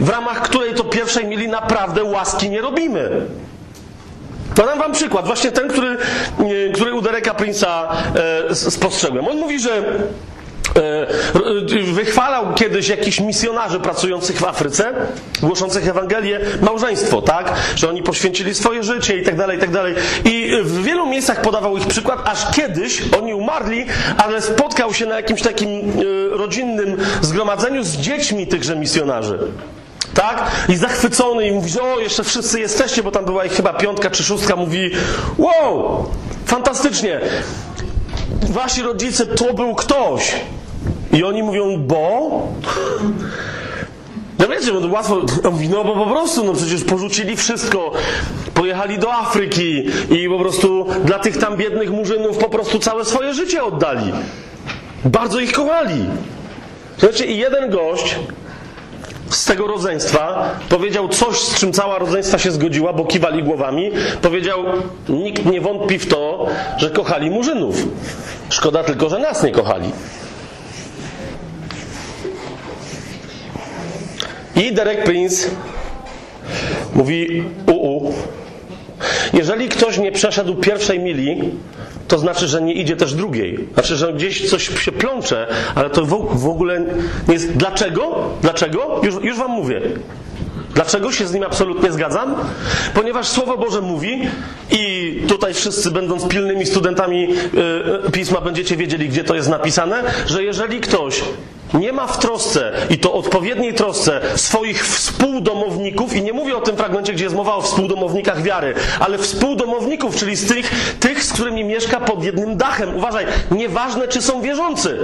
w 0.00 0.08
ramach 0.08 0.42
której 0.42 0.74
to 0.74 0.84
pierwszej 0.84 1.26
mili 1.26 1.48
naprawdę 1.48 2.04
łaski 2.04 2.50
nie 2.50 2.60
robimy. 2.60 3.10
Podam 4.54 4.78
wam 4.78 4.92
przykład, 4.92 5.26
właśnie 5.26 5.52
ten, 5.52 5.68
który, 5.68 5.96
który 6.74 6.94
u 6.94 7.02
Dereka 7.02 7.32
Prince'a 7.32 7.86
e, 8.50 8.54
spostrzegłem. 8.54 9.28
On 9.28 9.36
mówi, 9.36 9.60
że 9.60 9.70
E, 9.70 10.37
wychwalał 11.92 12.54
kiedyś 12.54 12.88
jakichś 12.88 13.20
misjonarzy 13.20 13.80
pracujących 13.80 14.38
w 14.38 14.44
Afryce, 14.44 14.94
głoszących 15.42 15.88
Ewangelię, 15.88 16.40
małżeństwo, 16.62 17.22
tak? 17.22 17.52
Że 17.76 17.88
oni 17.88 18.02
poświęcili 18.02 18.54
swoje 18.54 18.82
życie 18.82 19.16
i 19.16 19.24
tak 19.24 19.36
dalej, 19.36 19.56
i 19.56 19.60
tak 19.60 19.70
dalej. 19.70 19.94
I 20.24 20.50
w 20.62 20.82
wielu 20.82 21.06
miejscach 21.06 21.40
podawał 21.40 21.76
ich 21.76 21.86
przykład, 21.86 22.18
aż 22.24 22.50
kiedyś 22.50 23.02
oni 23.18 23.34
umarli, 23.34 23.86
ale 24.18 24.42
spotkał 24.42 24.94
się 24.94 25.06
na 25.06 25.16
jakimś 25.16 25.42
takim 25.42 25.68
e, 25.68 26.36
rodzinnym 26.36 26.96
zgromadzeniu 27.22 27.84
z 27.84 27.96
dziećmi 27.96 28.46
tychże 28.46 28.76
misjonarzy. 28.76 29.38
Tak? 30.14 30.50
I 30.68 30.76
zachwycony 30.76 31.46
i 31.46 31.52
mówi, 31.52 31.70
że 31.70 31.82
o, 31.82 31.98
jeszcze 31.98 32.24
wszyscy 32.24 32.60
jesteście, 32.60 33.02
bo 33.02 33.10
tam 33.10 33.24
była 33.24 33.44
ich 33.44 33.52
chyba 33.52 33.72
piątka 33.72 34.10
czy 34.10 34.24
szóstka, 34.24 34.56
mówi, 34.56 34.90
wow, 35.38 36.06
fantastycznie. 36.46 37.20
Wasi 38.50 38.82
rodzice 38.82 39.26
to 39.26 39.54
był 39.54 39.74
ktoś. 39.74 40.34
I 41.12 41.24
oni 41.24 41.42
mówią, 41.42 41.78
bo? 41.78 42.30
No 44.38 44.48
wiecie, 44.48 44.72
bo 44.72 44.80
to 44.80 44.88
łatwo, 44.88 45.20
on 45.44 45.52
mówi, 45.52 45.68
no 45.68 45.84
bo 45.84 45.94
po 45.94 46.06
prostu, 46.06 46.44
no 46.44 46.52
przecież 46.52 46.84
porzucili 46.84 47.36
wszystko, 47.36 47.92
pojechali 48.54 48.98
do 48.98 49.14
Afryki 49.14 49.86
i 50.10 50.28
po 50.28 50.38
prostu 50.38 50.86
dla 51.04 51.18
tych 51.18 51.36
tam 51.36 51.56
biednych 51.56 51.90
murzynów 51.90 52.38
po 52.38 52.48
prostu 52.48 52.78
całe 52.78 53.04
swoje 53.04 53.34
życie 53.34 53.64
oddali. 53.64 54.12
Bardzo 55.04 55.40
ich 55.40 55.52
kochali. 55.52 56.04
Słuchajcie, 56.98 57.26
i 57.26 57.38
jeden 57.38 57.70
gość 57.70 58.16
z 59.30 59.44
tego 59.44 59.66
rodzeństwa 59.66 60.50
powiedział 60.68 61.08
coś, 61.08 61.38
z 61.38 61.60
czym 61.60 61.72
cała 61.72 61.98
rodzeństwa 61.98 62.38
się 62.38 62.50
zgodziła, 62.50 62.92
bo 62.92 63.04
kiwali 63.04 63.42
głowami. 63.42 63.90
Powiedział, 64.22 64.58
nikt 65.08 65.44
nie 65.46 65.60
wątpi 65.60 65.98
w 65.98 66.06
to, 66.06 66.46
że 66.76 66.90
kochali 66.90 67.30
murzynów. 67.30 67.76
Szkoda 68.48 68.84
tylko, 68.84 69.08
że 69.08 69.18
nas 69.18 69.42
nie 69.42 69.50
kochali. 69.52 69.92
I 74.56 74.72
Derek 74.72 75.04
Prince 75.04 75.50
mówi 76.94 77.44
uu. 77.66 77.97
Jeżeli 79.38 79.68
ktoś 79.68 79.98
nie 79.98 80.12
przeszedł 80.12 80.54
pierwszej 80.54 80.98
mili, 80.98 81.50
to 82.08 82.18
znaczy, 82.18 82.48
że 82.48 82.62
nie 82.62 82.72
idzie 82.72 82.96
też 82.96 83.14
drugiej. 83.14 83.68
Znaczy, 83.74 83.96
że 83.96 84.12
gdzieś 84.12 84.50
coś 84.50 84.84
się 84.84 84.92
plącze, 84.92 85.46
ale 85.74 85.90
to 85.90 86.06
w 86.32 86.48
ogóle 86.48 86.80
nie 87.28 87.34
jest. 87.34 87.56
Dlaczego? 87.56 88.30
Dlaczego? 88.42 89.00
Już, 89.02 89.14
już 89.22 89.38
wam 89.38 89.50
mówię. 89.50 89.80
Dlaczego 90.74 91.12
się 91.12 91.26
z 91.26 91.34
nim 91.34 91.42
absolutnie 91.42 91.92
zgadzam? 91.92 92.34
Ponieważ 92.94 93.28
Słowo 93.28 93.56
Boże 93.56 93.80
mówi, 93.80 94.20
i 94.70 95.22
tutaj 95.28 95.54
wszyscy, 95.54 95.90
będąc 95.90 96.28
pilnymi 96.28 96.66
studentami 96.66 97.28
yy, 97.28 98.10
pisma, 98.12 98.40
będziecie 98.40 98.76
wiedzieli, 98.76 99.08
gdzie 99.08 99.24
to 99.24 99.34
jest 99.34 99.48
napisane, 99.48 100.02
że 100.26 100.42
jeżeli 100.42 100.80
ktoś 100.80 101.22
nie 101.74 101.92
ma 101.92 102.06
w 102.06 102.18
trosce 102.18 102.72
i 102.90 102.98
to 102.98 103.12
odpowiedniej 103.12 103.74
trosce 103.74 104.20
swoich 104.36 104.86
współdomowników, 104.86 106.16
i 106.16 106.22
nie 106.22 106.32
mówię 106.32 106.56
o 106.56 106.60
tym 106.60 106.76
fragmencie, 106.76 107.12
gdzie 107.12 107.24
jest 107.24 107.36
mowa 107.36 107.54
o 107.54 107.62
współdomownikach 107.62 108.42
wiary, 108.42 108.74
ale 109.00 109.18
współdomowników, 109.18 110.16
czyli 110.16 110.36
z 110.36 110.48
tych, 110.48 110.96
tych, 111.00 111.24
z 111.24 111.32
którymi 111.32 111.64
mieszka 111.64 112.00
pod 112.00 112.24
jednym 112.24 112.56
dachem. 112.56 112.96
Uważaj, 112.96 113.26
nieważne, 113.50 114.08
czy 114.08 114.22
są 114.22 114.40
wierzący. 114.40 114.98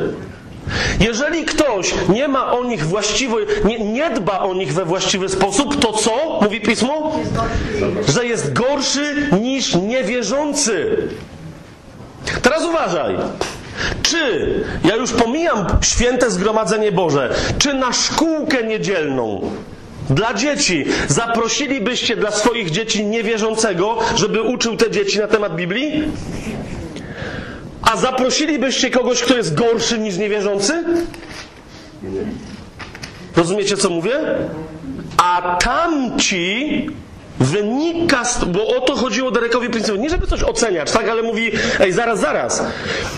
Jeżeli 1.00 1.44
ktoś 1.44 1.94
nie 2.08 2.28
ma 2.28 2.52
o 2.52 2.64
nich 2.64 2.86
właściwo, 2.86 3.36
nie, 3.64 3.78
nie 3.78 4.10
dba 4.10 4.38
o 4.38 4.54
nich 4.54 4.74
we 4.74 4.84
właściwy 4.84 5.28
sposób, 5.28 5.80
to 5.80 5.92
co? 5.92 6.38
Mówi 6.42 6.60
pismo? 6.60 7.12
Że 8.08 8.26
jest 8.26 8.52
gorszy 8.52 9.28
niż 9.40 9.74
niewierzący. 9.74 10.96
Teraz 12.42 12.64
uważaj. 12.64 13.16
Czy, 14.02 14.54
ja 14.84 14.96
już 14.96 15.12
pomijam 15.12 15.66
święte 15.82 16.30
zgromadzenie 16.30 16.92
Boże, 16.92 17.34
czy 17.58 17.74
na 17.74 17.92
szkółkę 17.92 18.64
niedzielną 18.64 19.50
dla 20.10 20.34
dzieci 20.34 20.84
zaprosilibyście 21.08 22.16
dla 22.16 22.30
swoich 22.30 22.70
dzieci 22.70 23.06
niewierzącego, 23.06 23.98
żeby 24.16 24.42
uczył 24.42 24.76
te 24.76 24.90
dzieci 24.90 25.18
na 25.18 25.26
temat 25.26 25.56
Biblii? 25.56 26.02
A 27.82 27.96
zaprosilibyście 27.96 28.90
kogoś, 28.90 29.22
kto 29.22 29.36
jest 29.36 29.54
gorszy 29.54 29.98
niż 29.98 30.16
niewierzący? 30.16 30.84
Rozumiecie, 33.36 33.76
co 33.76 33.90
mówię? 33.90 34.18
A 35.16 35.56
tamci 35.60 36.86
wynika, 37.40 38.24
z, 38.24 38.44
bo 38.44 38.66
o 38.66 38.80
to 38.80 38.96
chodziło 38.96 39.30
Derekowi 39.30 39.68
Prince'owi, 39.68 39.98
nie 39.98 40.10
żeby 40.10 40.26
coś 40.26 40.42
oceniać, 40.42 40.92
tak, 40.92 41.08
ale 41.08 41.22
mówi, 41.22 41.50
ej, 41.80 41.92
zaraz, 41.92 42.20
zaraz, 42.20 42.62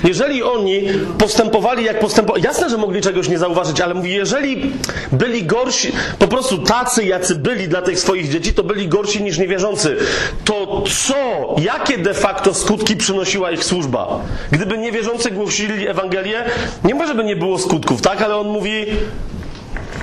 jeżeli 0.05 0.43
oni 0.43 0.83
postępowali 1.19 1.85
jak 1.85 1.99
postępowali, 1.99 2.45
jasne, 2.45 2.71
że 2.71 2.77
mogli 2.77 3.01
czegoś 3.01 3.29
nie 3.29 3.39
zauważyć, 3.39 3.81
ale 3.81 3.95
mówi, 3.95 4.15
jeżeli 4.15 4.73
byli 5.13 5.45
gorsi, 5.45 5.93
po 6.19 6.29
prostu 6.29 6.59
tacy, 6.59 7.05
jacy 7.05 7.35
byli 7.35 7.69
dla 7.69 7.83
tych 7.83 8.01
swoich 8.01 8.29
dzieci, 8.29 8.55
to 8.55 8.63
byli 8.63 8.89
gorsi 8.89 9.23
niż 9.23 9.39
niewierzący, 9.39 9.97
to 10.45 10.85
co, 11.07 11.15
jakie 11.59 11.99
de 11.99 12.15
facto 12.15 12.55
skutki 12.55 12.97
przynosiła 12.97 13.51
ich 13.51 13.65
służba? 13.65 14.21
Gdyby 14.51 14.79
niewierzący 14.79 15.31
głosili 15.31 15.89
Ewangelię, 15.89 16.45
nie 16.85 16.95
może 16.95 17.15
by 17.15 17.25
nie 17.25 17.37
było 17.37 17.59
skutków, 17.59 18.03
tak, 18.03 18.23
ale 18.23 18.37
on 18.37 18.49
mówi, 18.49 18.87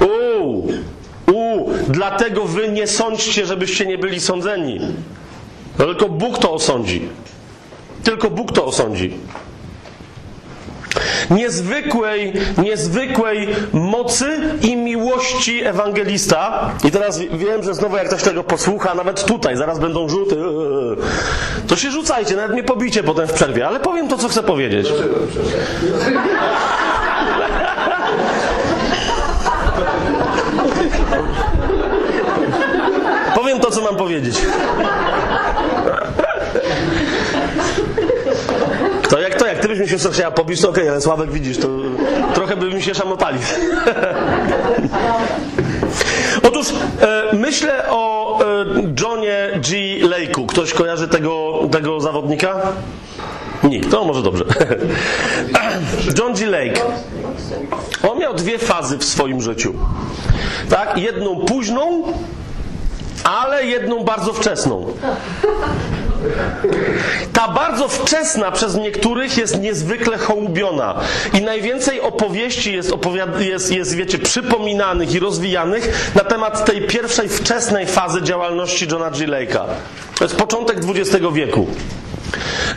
uuu, 0.01 0.73
dlatego 1.87 2.45
wy 2.45 2.69
nie 2.69 2.87
sądźcie, 2.87 3.45
żebyście 3.45 3.85
nie 3.85 3.97
byli 3.97 4.19
sądzeni. 4.19 4.79
Tylko 5.77 6.09
Bóg 6.09 6.39
to 6.39 6.53
osądzi. 6.53 7.09
Tylko 8.03 8.29
Bóg 8.29 8.51
to 8.51 8.65
osądzi. 8.65 9.13
Niezwykłej, 11.29 12.33
niezwykłej 12.57 13.47
mocy 13.73 14.39
i 14.61 14.75
miłości 14.75 15.63
ewangelista. 15.63 16.71
I 16.83 16.91
teraz 16.91 17.19
wiem, 17.19 17.63
że 17.63 17.73
znowu 17.73 17.97
jak 17.97 18.07
ktoś 18.07 18.23
tego 18.23 18.43
posłucha, 18.43 18.95
nawet 18.95 19.25
tutaj, 19.25 19.57
zaraz 19.57 19.79
będą 19.79 20.09
rzuty, 20.09 20.35
to 21.67 21.75
się 21.75 21.91
rzucajcie, 21.91 22.35
nawet 22.35 22.51
mnie 22.51 22.63
pobicie 22.63 23.03
potem 23.03 23.27
w 23.27 23.33
przerwie, 23.33 23.67
ale 23.67 23.79
powiem 23.79 24.07
to, 24.07 24.17
co 24.17 24.29
chcę 24.29 24.43
powiedzieć. 24.43 24.87
Powiem 33.35 33.59
to, 33.59 33.71
co 33.71 33.81
mam 33.81 33.95
powiedzieć. 33.95 34.35
To 39.09 39.19
jak 39.19 39.35
to, 39.35 39.47
jak 39.47 39.59
ty 39.59 39.67
byś 39.67 39.79
mi 39.79 39.87
się 39.87 39.97
chciała 40.11 40.31
pobić, 40.31 40.61
to 40.61 40.69
okej, 40.69 40.83
okay, 40.83 40.91
ale 40.91 41.01
Sławek 41.01 41.31
widzisz, 41.31 41.57
to 41.57 41.67
trochę 42.33 42.55
by 42.55 42.69
mi 42.69 42.81
się 42.81 42.93
szamotali. 42.93 43.39
Otóż 46.47 46.67
e, 47.01 47.35
myślę 47.35 47.89
o 47.89 48.39
e, 48.41 48.65
Johnie 49.01 49.49
G. 49.55 49.77
Lake'u. 50.07 50.45
Ktoś 50.45 50.73
kojarzy 50.73 51.07
tego, 51.07 51.59
tego 51.71 52.01
zawodnika? 52.01 52.61
Nikt, 53.63 53.91
to 53.91 54.05
może 54.05 54.23
dobrze. 54.23 54.45
John 56.19 56.33
G. 56.33 56.45
Lake. 56.45 56.81
On 58.09 58.19
miał 58.19 58.33
dwie 58.33 58.59
fazy 58.59 58.97
w 58.97 59.03
swoim 59.03 59.41
życiu. 59.41 59.73
Tak? 60.69 60.97
Jedną 60.97 61.35
późną, 61.35 62.03
ale 63.23 63.65
jedną 63.65 64.03
bardzo 64.03 64.33
wczesną. 64.33 64.93
Ta 67.33 67.47
bardzo 67.47 67.87
wczesna 67.87 68.51
przez 68.51 68.75
niektórych 68.75 69.37
jest 69.37 69.59
niezwykle 69.59 70.17
hołubiona 70.17 70.99
i 71.33 71.41
najwięcej 71.41 72.01
opowieści 72.01 72.73
jest, 72.73 72.91
jest, 73.39 73.71
jest, 73.71 73.95
wiecie, 73.95 74.17
przypominanych 74.17 75.13
i 75.13 75.19
rozwijanych 75.19 76.11
na 76.15 76.23
temat 76.23 76.65
tej 76.65 76.81
pierwszej 76.81 77.29
wczesnej 77.29 77.87
fazy 77.87 78.21
działalności 78.21 78.87
Johna 78.91 79.11
G. 79.11 79.27
Lake'a. 79.27 79.65
To 80.17 80.23
jest 80.23 80.35
początek 80.35 80.77
XX 80.77 81.25
wieku. 81.33 81.67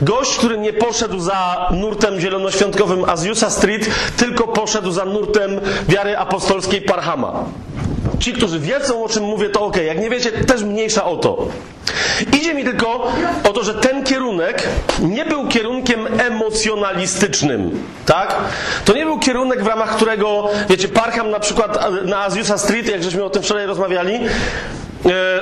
Gość, 0.03 0.37
który 0.37 0.59
nie 0.59 0.73
poszedł 0.73 1.21
za 1.21 1.69
nurtem 1.71 2.21
zielonoświątkowym 2.21 3.05
Azusa 3.05 3.51
Street, 3.51 3.91
tylko 4.17 4.49
poszedł 4.49 4.91
za 4.91 5.05
nurtem 5.05 5.61
wiary 5.89 6.19
apostolskiej 6.19 6.83
Parhama. 6.83 7.45
Ci, 8.21 8.33
którzy 8.33 8.61
wiedzą, 8.61 9.05
o 9.05 9.09
czym 9.09 9.25
mówię, 9.25 9.51
to 9.51 9.61
ok. 9.61 9.77
Jak 9.77 10.01
nie 10.01 10.11
wiecie, 10.11 10.33
też 10.33 10.63
mniejsza 10.63 11.05
o 11.05 11.17
to. 11.17 11.49
Idzie 12.33 12.55
mi 12.55 12.65
tylko 12.65 13.13
o 13.45 13.53
to, 13.53 13.65
że 13.65 13.75
ten 13.75 14.05
kierunek 14.05 14.69
nie 15.01 15.25
był 15.25 15.49
kierunkiem 15.49 16.07
emocjonalistycznym, 16.21 17.83
tak? 18.07 18.37
To 18.85 18.93
nie 18.93 19.05
był 19.05 19.19
kierunek, 19.19 19.63
w 19.63 19.67
ramach 19.67 19.97
którego, 19.97 20.49
wiecie, 20.69 20.89
Parham 20.89 21.31
na 21.31 21.41
przykład 21.41 21.79
na 22.05 22.23
Azusa 22.23 22.59
Street, 22.59 22.89
jak 22.89 23.03
żeśmy 23.03 23.25
o 23.25 23.31
tym 23.31 23.43
wczoraj 23.43 23.67
rozmawiali, 23.67 24.21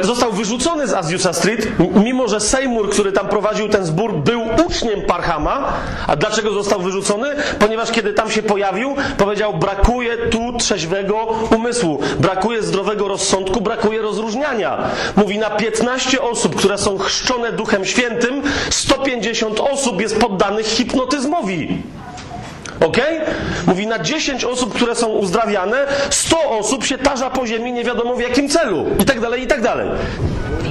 został 0.00 0.32
wyrzucony 0.32 0.86
z 0.86 0.94
Azusa 0.94 1.32
Street, 1.32 1.68
mimo 2.04 2.28
że 2.28 2.40
Seymour, 2.40 2.90
który 2.90 3.12
tam 3.12 3.28
prowadził 3.28 3.68
ten 3.68 3.86
zbór, 3.86 4.12
był 4.12 4.42
uczniem 4.66 5.02
Parhama. 5.02 5.72
A 6.06 6.16
dlaczego 6.16 6.52
został 6.52 6.80
wyrzucony? 6.80 7.28
Ponieważ 7.58 7.90
kiedy 7.90 8.12
tam 8.12 8.30
się 8.30 8.42
pojawił, 8.42 8.96
powiedział: 9.18 9.54
Brakuje 9.54 10.16
tu 10.16 10.52
trzeźwego 10.58 11.16
umysłu, 11.56 12.00
brakuje 12.18 12.62
zdrowego 12.62 13.08
rozsądku, 13.08 13.60
brakuje 13.60 14.02
rozróżniania. 14.02 14.78
Mówi: 15.16 15.38
Na 15.38 15.50
15 15.50 16.22
osób, 16.22 16.33
które 16.56 16.78
są 16.78 16.98
chrzczone 16.98 17.52
Duchem 17.52 17.84
Świętym, 17.84 18.42
150 18.70 19.60
osób 19.60 20.00
jest 20.00 20.18
poddanych 20.18 20.66
hipnotyzmowi. 20.66 21.82
Ok? 22.86 22.98
Mówi 23.66 23.86
na 23.86 23.98
10 23.98 24.44
osób, 24.44 24.74
które 24.74 24.94
są 24.94 25.08
uzdrawiane, 25.08 25.86
100 26.10 26.50
osób 26.50 26.84
się 26.84 26.98
tarza 26.98 27.30
po 27.30 27.46
ziemi 27.46 27.72
nie 27.72 27.84
wiadomo 27.84 28.14
w 28.14 28.20
jakim 28.20 28.48
celu. 28.48 28.86
I 29.00 29.04
tak 29.04 29.20
dalej, 29.20 29.42
i 29.42 29.46
tak 29.46 29.62
dalej. 29.62 29.88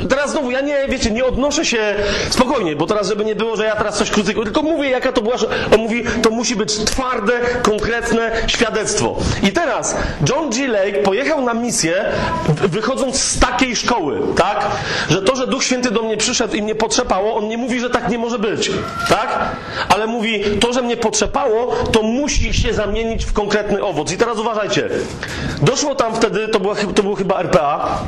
Teraz 0.10 0.32
znowu, 0.32 0.52
ja 0.52 0.62
nie, 0.62 0.88
wiecie, 0.90 1.12
nie 1.12 1.26
odnoszę 1.26 1.66
się 1.66 1.96
spokojnie, 2.30 2.76
bo 2.76 2.88
teraz, 2.88 3.08
żeby 3.08 3.26
nie 3.26 3.36
było, 3.36 3.56
że 3.56 3.66
ja 3.66 3.76
teraz 3.76 3.98
coś 3.98 4.12
krytykuję, 4.12 4.46
tylko 4.46 4.62
mówię, 4.62 4.90
jaka 4.90 5.12
to 5.12 5.22
była. 5.22 5.36
On 5.74 5.80
mówi, 5.80 6.04
to 6.22 6.30
musi 6.30 6.56
być 6.56 6.78
twarde, 6.78 7.34
konkretne 7.62 8.32
świadectwo. 8.48 9.16
I 9.44 9.52
teraz 9.52 9.96
John 10.30 10.50
G. 10.50 10.68
Lake 10.68 10.94
pojechał 11.04 11.42
na 11.42 11.54
misję, 11.54 12.06
wychodząc 12.48 13.22
z 13.22 13.40
takiej 13.40 13.76
szkoły, 13.76 14.22
tak? 14.38 14.66
Że 15.10 15.22
to, 15.22 15.36
że 15.36 15.48
Duch 15.48 15.64
Święty 15.64 15.92
do 15.92 16.02
mnie 16.02 16.18
przyszedł 16.18 16.56
i 16.56 16.62
mnie 16.62 16.76
potrzepało, 16.76 17.36
on 17.36 17.48
nie 17.48 17.58
mówi, 17.58 17.80
że 17.80 17.90
tak 17.90 18.10
nie 18.10 18.18
może 18.18 18.40
być, 18.40 18.72
tak? 19.10 19.40
Ale 19.90 20.08
mówi, 20.08 20.44
to, 20.60 20.74
że 20.74 20.82
mnie 20.82 20.98
potrzepało, 20.98 21.76
to 21.92 22.03
musi 22.04 22.54
się 22.54 22.74
zamienić 22.74 23.26
w 23.26 23.34
konkretny 23.34 23.84
owoc. 23.84 24.12
I 24.12 24.18
teraz 24.18 24.38
uważajcie. 24.38 24.90
Doszło 25.62 25.96
tam 25.96 26.16
wtedy, 26.16 26.48
to, 26.48 26.60
była, 26.60 26.76
to 26.76 27.16
chyba 27.16 27.40
RPA, 27.40 28.04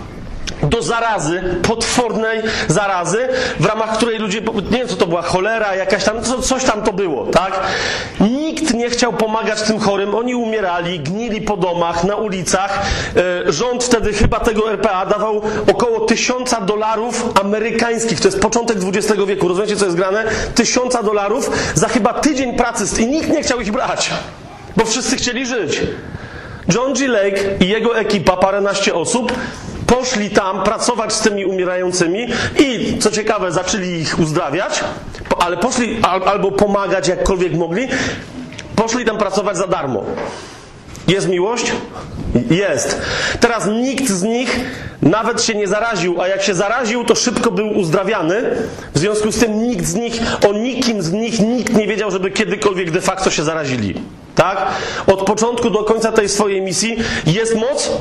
do 0.64 0.82
zarazy, 0.82 1.44
potwornej 1.68 2.42
zarazy, 2.68 3.28
w 3.60 3.66
ramach 3.66 3.98
której 3.98 4.20
ludzie, 4.20 4.42
nie 4.72 4.78
wiem 4.78 4.88
co 4.88 4.96
to 4.96 5.08
była, 5.08 5.22
cholera 5.22 5.76
jakaś 5.76 6.04
tam, 6.04 6.16
coś 6.42 6.64
tam 6.64 6.82
to 6.82 6.94
było, 6.94 7.26
tak? 7.26 7.60
Nikt 8.20 8.74
nie 8.74 8.90
chciał 8.90 9.14
pomagać 9.14 9.62
tym 9.62 9.80
chorym, 9.80 10.16
oni 10.16 10.36
umierali, 10.36 11.00
gnili 11.00 11.42
po 11.42 11.58
domach, 11.58 12.04
na 12.04 12.16
ulicach. 12.16 12.82
Rząd 13.46 13.84
wtedy 13.84 14.14
chyba 14.14 14.40
tego 14.40 14.72
RPA 14.72 15.06
dawał 15.06 15.42
około 15.72 16.00
tysiąca 16.00 16.62
dolarów 16.62 17.26
amerykańskich, 17.42 18.22
to 18.22 18.28
jest 18.28 18.40
początek 18.40 18.78
XX 18.94 19.26
wieku, 19.28 19.48
rozumiecie 19.48 19.76
co 19.76 19.86
jest 19.86 19.98
grane? 19.98 20.24
Tysiąca 20.56 21.04
dolarów 21.04 21.52
za 21.76 21.88
chyba 21.88 22.14
tydzień 22.14 22.56
pracy 22.56 23.02
i 23.02 23.08
nikt 23.08 23.30
nie 23.30 23.44
chciał 23.44 23.62
ich 23.62 23.72
brać, 23.72 24.12
bo 24.78 24.86
wszyscy 24.86 25.16
chcieli 25.16 25.46
żyć. 25.46 25.82
John 26.76 26.94
G. 26.94 27.08
Lake 27.08 27.42
i 27.60 27.68
jego 27.68 28.00
ekipa, 28.00 28.38
paręnaście 28.38 28.96
osób, 28.96 29.34
poszli 29.88 30.30
tam 30.30 30.64
pracować 30.64 31.14
z 31.14 31.20
tymi 31.22 31.46
umierającymi 31.46 32.28
i, 32.60 32.98
co 33.00 33.12
ciekawe, 33.12 33.52
zaczęli 33.52 33.88
ich 33.88 34.20
uzdrawiać, 34.20 34.84
ale 35.40 35.58
poszli 35.58 36.00
albo 36.26 36.52
pomagać 36.52 37.08
jakkolwiek 37.08 37.54
mogli, 37.54 37.88
poszli 38.76 39.06
tam 39.06 39.18
pracować 39.18 39.58
za 39.58 39.68
darmo. 39.68 40.04
Jest 41.08 41.28
miłość? 41.30 41.72
Jest. 42.50 43.02
Teraz 43.40 43.68
nikt 43.68 44.10
z 44.10 44.24
nich 44.24 44.60
nawet 45.02 45.44
się 45.44 45.56
nie 45.56 45.68
zaraził, 45.68 46.22
a 46.22 46.28
jak 46.28 46.44
się 46.44 46.56
zaraził, 46.56 47.04
to 47.04 47.16
szybko 47.16 47.52
był 47.52 47.68
uzdrawiany. 47.68 48.42
W 48.94 49.00
związku 49.00 49.32
z 49.32 49.38
tym 49.38 49.64
nikt 49.64 49.86
z 49.86 49.96
nich, 49.96 50.22
o 50.50 50.54
nikim 50.54 51.02
z 51.02 51.12
nich 51.12 51.40
nikt 51.40 51.74
nie 51.74 51.88
wiedział, 51.88 52.12
żeby 52.12 52.32
kiedykolwiek 52.32 52.92
de 52.92 53.02
facto 53.02 53.32
się 53.32 53.44
zarazili. 53.44 54.02
Tak? 54.36 54.68
Od 55.08 55.22
początku 55.26 55.70
do 55.70 55.84
końca 55.84 56.12
tej 56.12 56.30
swojej 56.30 56.62
misji 56.62 56.98
jest 57.28 57.56
moc? 57.56 57.92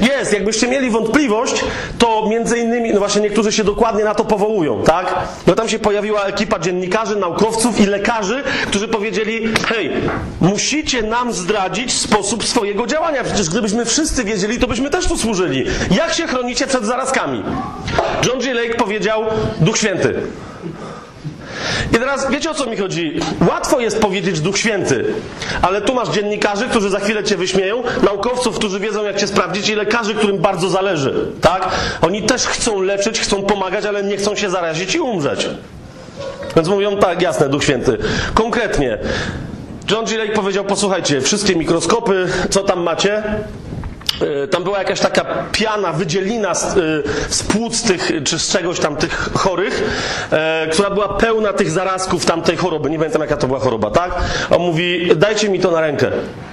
Jest. 0.00 0.32
Jakbyście 0.32 0.68
mieli 0.68 0.90
wątpliwość, 0.90 1.64
to 1.98 2.26
między 2.28 2.58
innymi, 2.58 2.92
no 2.92 2.98
właśnie 2.98 3.20
niektórzy 3.20 3.52
się 3.52 3.64
dokładnie 3.64 4.04
na 4.04 4.14
to 4.14 4.24
powołują, 4.24 4.82
tak? 4.82 5.14
No 5.46 5.54
tam 5.54 5.68
się 5.68 5.78
pojawiła 5.78 6.22
ekipa 6.22 6.58
dziennikarzy, 6.58 7.16
naukowców 7.16 7.80
i 7.80 7.86
lekarzy, 7.86 8.42
którzy 8.66 8.88
powiedzieli, 8.88 9.48
hej, 9.68 9.92
musicie 10.40 11.02
nam 11.02 11.32
zdradzić 11.32 11.92
sposób 11.92 12.44
swojego 12.44 12.86
działania. 12.86 13.24
Przecież 13.24 13.50
gdybyśmy 13.50 13.84
wszyscy 13.84 14.24
wiedzieli, 14.24 14.58
to 14.58 14.66
byśmy 14.66 14.90
też 14.90 15.06
tu 15.06 15.18
służyli. 15.18 15.64
Jak 15.90 16.12
się 16.12 16.26
chronicie 16.26 16.66
przed 16.66 16.84
zarazkami? 16.84 17.42
John 18.26 18.38
G. 18.38 18.54
Lake 18.54 18.74
powiedział, 18.74 19.24
Duch 19.60 19.78
Święty. 19.78 20.22
I 21.92 21.94
teraz 21.94 22.30
wiecie 22.30 22.50
o 22.50 22.54
co 22.54 22.66
mi 22.66 22.76
chodzi? 22.76 23.20
Łatwo 23.48 23.80
jest 23.80 24.00
powiedzieć 24.00 24.40
Duch 24.40 24.58
Święty, 24.58 25.04
ale 25.62 25.80
tu 25.80 25.94
masz 25.94 26.08
dziennikarzy, 26.08 26.68
którzy 26.68 26.90
za 26.90 27.00
chwilę 27.00 27.24
cię 27.24 27.36
wyśmieją, 27.36 27.82
naukowców, 28.02 28.58
którzy 28.58 28.80
wiedzą 28.80 29.04
jak 29.04 29.16
cię 29.16 29.26
sprawdzić 29.26 29.68
i 29.68 29.74
lekarzy, 29.74 30.14
którym 30.14 30.38
bardzo 30.38 30.68
zależy, 30.68 31.26
tak? 31.40 31.68
Oni 32.02 32.22
też 32.22 32.46
chcą 32.46 32.80
leczyć, 32.80 33.20
chcą 33.20 33.42
pomagać, 33.42 33.84
ale 33.84 34.02
nie 34.02 34.16
chcą 34.16 34.36
się 34.36 34.50
zarazić 34.50 34.94
i 34.94 35.00
umrzeć. 35.00 35.48
Więc 36.56 36.68
mówią 36.68 36.96
tak, 36.96 37.22
jasne, 37.22 37.48
Duch 37.48 37.64
Święty. 37.64 37.98
Konkretnie, 38.34 38.98
John 39.90 40.04
G. 40.04 40.18
Lake 40.18 40.32
powiedział, 40.32 40.64
posłuchajcie, 40.64 41.20
wszystkie 41.20 41.56
mikroskopy, 41.56 42.28
co 42.50 42.62
tam 42.62 42.82
macie, 42.82 43.22
tam 44.50 44.64
była 44.64 44.78
jakaś 44.78 45.00
taka 45.00 45.24
piana, 45.52 45.92
wydzielina 45.92 46.54
z, 46.54 46.64
e, 46.64 46.78
z 47.28 47.42
płuc 47.42 47.82
tych, 47.82 48.12
czy 48.24 48.38
z 48.38 48.48
czegoś 48.48 48.80
tam 48.80 48.96
tych 48.96 49.30
chorych, 49.34 49.82
e, 50.32 50.66
która 50.72 50.90
była 50.90 51.08
pełna 51.08 51.52
tych 51.52 51.70
zarazków 51.70 52.24
tamtej 52.26 52.56
choroby. 52.56 52.90
Nie 52.90 52.98
pamiętam 52.98 53.22
jaka 53.22 53.36
to 53.36 53.46
była 53.46 53.60
choroba, 53.60 53.90
tak? 53.90 54.14
On 54.50 54.62
mówi, 54.62 55.10
dajcie 55.16 55.48
mi 55.48 55.60
to 55.60 55.70
na 55.70 55.80
rękę. 55.80 56.10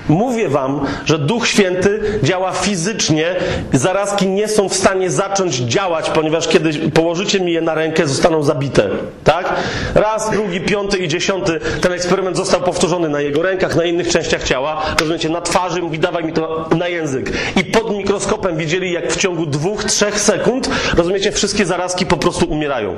Mówię 0.10 0.50
wam, 0.50 0.86
że 1.06 1.20
Duch 1.20 1.48
Święty 1.48 2.20
działa 2.24 2.52
fizycznie, 2.52 3.36
zarazki 3.74 4.28
nie 4.28 4.48
są 4.48 4.70
w 4.70 4.74
stanie 4.74 5.10
zacząć 5.10 5.56
działać, 5.56 6.10
ponieważ 6.10 6.48
kiedy 6.48 6.92
położycie 6.92 7.40
mi 7.40 7.54
je 7.54 7.62
na 7.62 7.74
rękę, 7.74 8.08
zostaną 8.08 8.44
zabite. 8.44 8.90
Tak? 9.24 9.54
Raz, 9.96 10.30
drugi, 10.32 10.62
piąty 10.62 10.98
i 10.98 11.08
dziesiąty 11.08 11.60
ten 11.82 11.92
eksperyment 11.92 12.38
został 12.38 12.62
powtórzony 12.62 13.10
na 13.10 13.22
jego 13.22 13.42
rękach, 13.42 13.76
na 13.76 13.84
innych 13.84 14.10
częściach 14.10 14.44
ciała, 14.44 14.82
rozumiecie, 15.00 15.30
na 15.30 15.42
twarzy, 15.42 15.82
mówi 15.82 16.00
dawaj 16.00 16.24
mi 16.24 16.34
to 16.34 16.70
na 16.78 16.88
język. 16.88 17.32
I 17.56 17.64
pod 17.64 17.98
mikroskopem 17.98 18.58
widzieli, 18.58 18.92
jak 18.92 19.12
w 19.14 19.18
ciągu 19.18 19.46
dwóch, 19.46 19.84
trzech 19.84 20.20
sekund, 20.20 20.70
rozumiecie, 20.96 21.32
wszystkie 21.32 21.66
zarazki 21.66 22.06
po 22.06 22.18
prostu 22.18 22.46
umierają. 22.46 22.96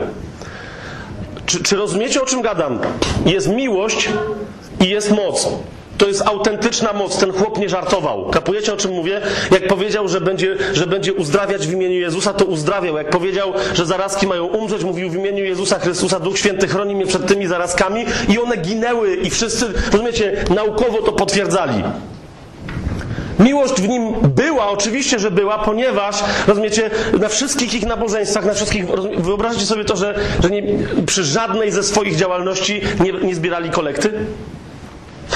Czy, 1.45 1.63
czy 1.63 1.75
rozumiecie, 1.75 2.21
o 2.21 2.25
czym 2.25 2.41
gadam? 2.41 2.79
Jest 3.25 3.47
miłość 3.47 4.09
i 4.79 4.89
jest 4.89 5.11
moc. 5.11 5.49
To 5.99 6.07
jest 6.07 6.21
autentyczna 6.27 6.93
moc. 6.93 7.17
Ten 7.17 7.33
chłop 7.33 7.57
nie 7.57 7.69
żartował. 7.69 8.29
Kapujecie 8.29 8.73
o 8.73 8.77
czym 8.77 8.91
mówię? 8.91 9.21
Jak 9.51 9.67
powiedział, 9.67 10.07
że 10.07 10.21
będzie, 10.21 10.57
że 10.73 10.87
będzie 10.87 11.13
uzdrawiać 11.13 11.67
w 11.67 11.73
imieniu 11.73 11.99
Jezusa, 11.99 12.33
to 12.33 12.45
uzdrawiał. 12.45 12.97
Jak 12.97 13.09
powiedział, 13.09 13.53
że 13.73 13.85
zarazki 13.85 14.27
mają 14.27 14.45
umrzeć, 14.45 14.83
mówił 14.83 15.09
w 15.09 15.15
imieniu 15.15 15.43
Jezusa 15.43 15.79
Chrystusa, 15.79 16.19
Duch 16.19 16.37
Święty 16.37 16.67
chroni 16.67 16.95
mnie 16.95 17.07
przed 17.07 17.27
tymi 17.27 17.47
zarazkami 17.47 18.05
i 18.29 18.39
one 18.39 18.57
ginęły 18.57 19.15
i 19.15 19.29
wszyscy, 19.29 19.65
rozumiecie, 19.91 20.45
naukowo 20.55 21.01
to 21.01 21.11
potwierdzali. 21.11 21.83
Miłość 23.39 23.73
w 23.73 23.87
nim 23.87 24.13
była, 24.35 24.69
oczywiście, 24.69 25.19
że 25.19 25.31
była, 25.31 25.59
ponieważ, 25.59 26.23
rozumiecie, 26.47 26.89
na 27.19 27.29
wszystkich 27.29 27.73
ich 27.73 27.85
nabożeństwach, 27.85 28.45
na 28.45 28.53
wszystkich, 28.53 28.85
wyobraźcie 29.17 29.65
sobie 29.65 29.85
to, 29.85 29.95
że, 29.95 30.19
że 30.43 30.49
nie, 30.49 30.63
przy 31.05 31.23
żadnej 31.23 31.71
ze 31.71 31.83
swoich 31.83 32.15
działalności 32.15 32.81
nie, 32.99 33.11
nie 33.11 33.35
zbierali 33.35 33.69
kolekty. 33.69 34.13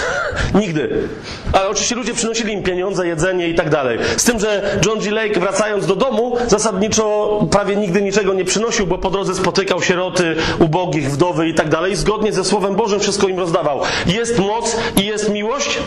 Nigdy. 0.62 1.08
Ale 1.54 1.70
oczywiście 1.70 1.96
ludzie 1.96 2.14
przynosili 2.14 2.54
im 2.54 2.64
pieniądze, 2.64 3.08
jedzenie 3.08 3.48
i 3.48 3.56
tak 3.56 3.70
dalej. 3.70 4.00
Z 4.18 4.24
tym, 4.24 4.40
że 4.40 4.80
John 4.86 5.00
G. 5.00 5.12
Lake 5.12 5.40
wracając 5.40 5.86
do 5.86 5.96
domu 5.96 6.38
zasadniczo 6.48 7.40
prawie 7.52 7.76
nigdy 7.76 8.02
niczego 8.02 8.34
nie 8.34 8.46
przynosił, 8.46 8.88
bo 8.88 8.98
po 8.98 9.10
drodze 9.10 9.36
spotykał 9.36 9.82
sieroty, 9.82 10.36
ubogich, 10.60 11.12
wdowy 11.12 11.48
i 11.48 11.54
tak 11.54 11.70
dalej. 11.70 11.96
Zgodnie 11.96 12.34
ze 12.34 12.44
Słowem 12.44 12.76
Bożym 12.76 13.00
wszystko 13.00 13.28
im 13.28 13.40
rozdawał. 13.40 13.82
Jest 14.06 14.40
moc 14.40 14.78
i 15.02 15.06
jest 15.06 15.30
miłość? 15.30 15.80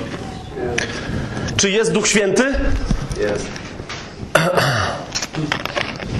Czy 1.57 1.70
jest 1.70 1.92
Duch 1.92 2.09
Święty? 2.09 2.44
Jest. 3.20 3.46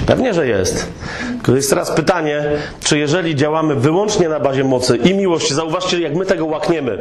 Pewnie, 0.07 0.35
że 0.35 0.47
jest. 0.47 0.89
Tylko 1.33 1.57
jest 1.57 1.71
teraz 1.71 1.91
pytanie, 1.91 2.45
czy 2.85 2.99
jeżeli 2.99 3.35
działamy 3.37 3.75
wyłącznie 3.75 4.29
na 4.29 4.41
bazie 4.41 4.65
mocy 4.65 4.97
i 4.97 5.15
miłości, 5.15 5.55
zauważcie, 5.55 6.01
jak 6.01 6.15
my 6.15 6.27
tego 6.27 6.47
łakniemy. 6.47 6.99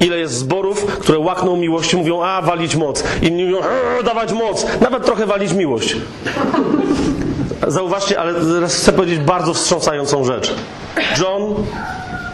Ile 0.00 0.18
jest 0.18 0.34
zborów, 0.34 0.86
które 0.86 1.18
łakną 1.18 1.56
miłości, 1.56 1.96
mówią, 1.96 2.22
a 2.22 2.42
walić 2.42 2.76
moc. 2.76 3.04
Inni 3.22 3.44
mówią, 3.44 3.58
dawać 4.04 4.32
moc. 4.32 4.66
Nawet 4.80 5.04
trochę 5.04 5.26
walić 5.26 5.52
miłość. 5.52 5.96
Zauważcie, 7.68 8.20
ale 8.20 8.34
teraz 8.34 8.74
chcę 8.74 8.92
powiedzieć 8.92 9.18
bardzo 9.18 9.54
wstrząsającą 9.54 10.24
rzecz. 10.24 10.54
John 11.20 11.54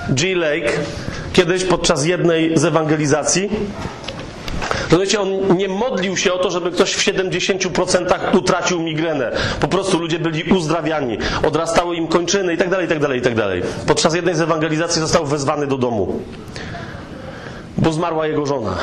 G. 0.08 0.36
Lake 0.36 0.72
kiedyś 1.32 1.64
podczas 1.64 2.06
jednej 2.06 2.58
z 2.58 2.64
ewangelizacji 2.64 3.50
Rozumiecie, 4.90 5.20
on 5.20 5.56
nie 5.56 5.68
modlił 5.68 6.16
się 6.16 6.32
o 6.32 6.38
to, 6.38 6.50
żeby 6.50 6.70
ktoś 6.70 6.92
w 6.94 6.98
70% 6.98 8.36
utracił 8.38 8.82
migrenę. 8.82 9.32
Po 9.60 9.68
prostu 9.68 9.98
ludzie 9.98 10.18
byli 10.18 10.42
uzdrawiani, 10.42 11.18
odrastały 11.46 11.96
im 11.96 12.08
kończyny 12.08 12.52
itd., 12.52 12.82
itd., 12.82 13.16
itd. 13.16 13.48
Podczas 13.86 14.14
jednej 14.14 14.34
z 14.34 14.40
ewangelizacji 14.40 15.00
został 15.00 15.26
wezwany 15.26 15.66
do 15.66 15.78
domu, 15.78 16.20
bo 17.78 17.92
zmarła 17.92 18.26
jego 18.26 18.46
żona. 18.46 18.76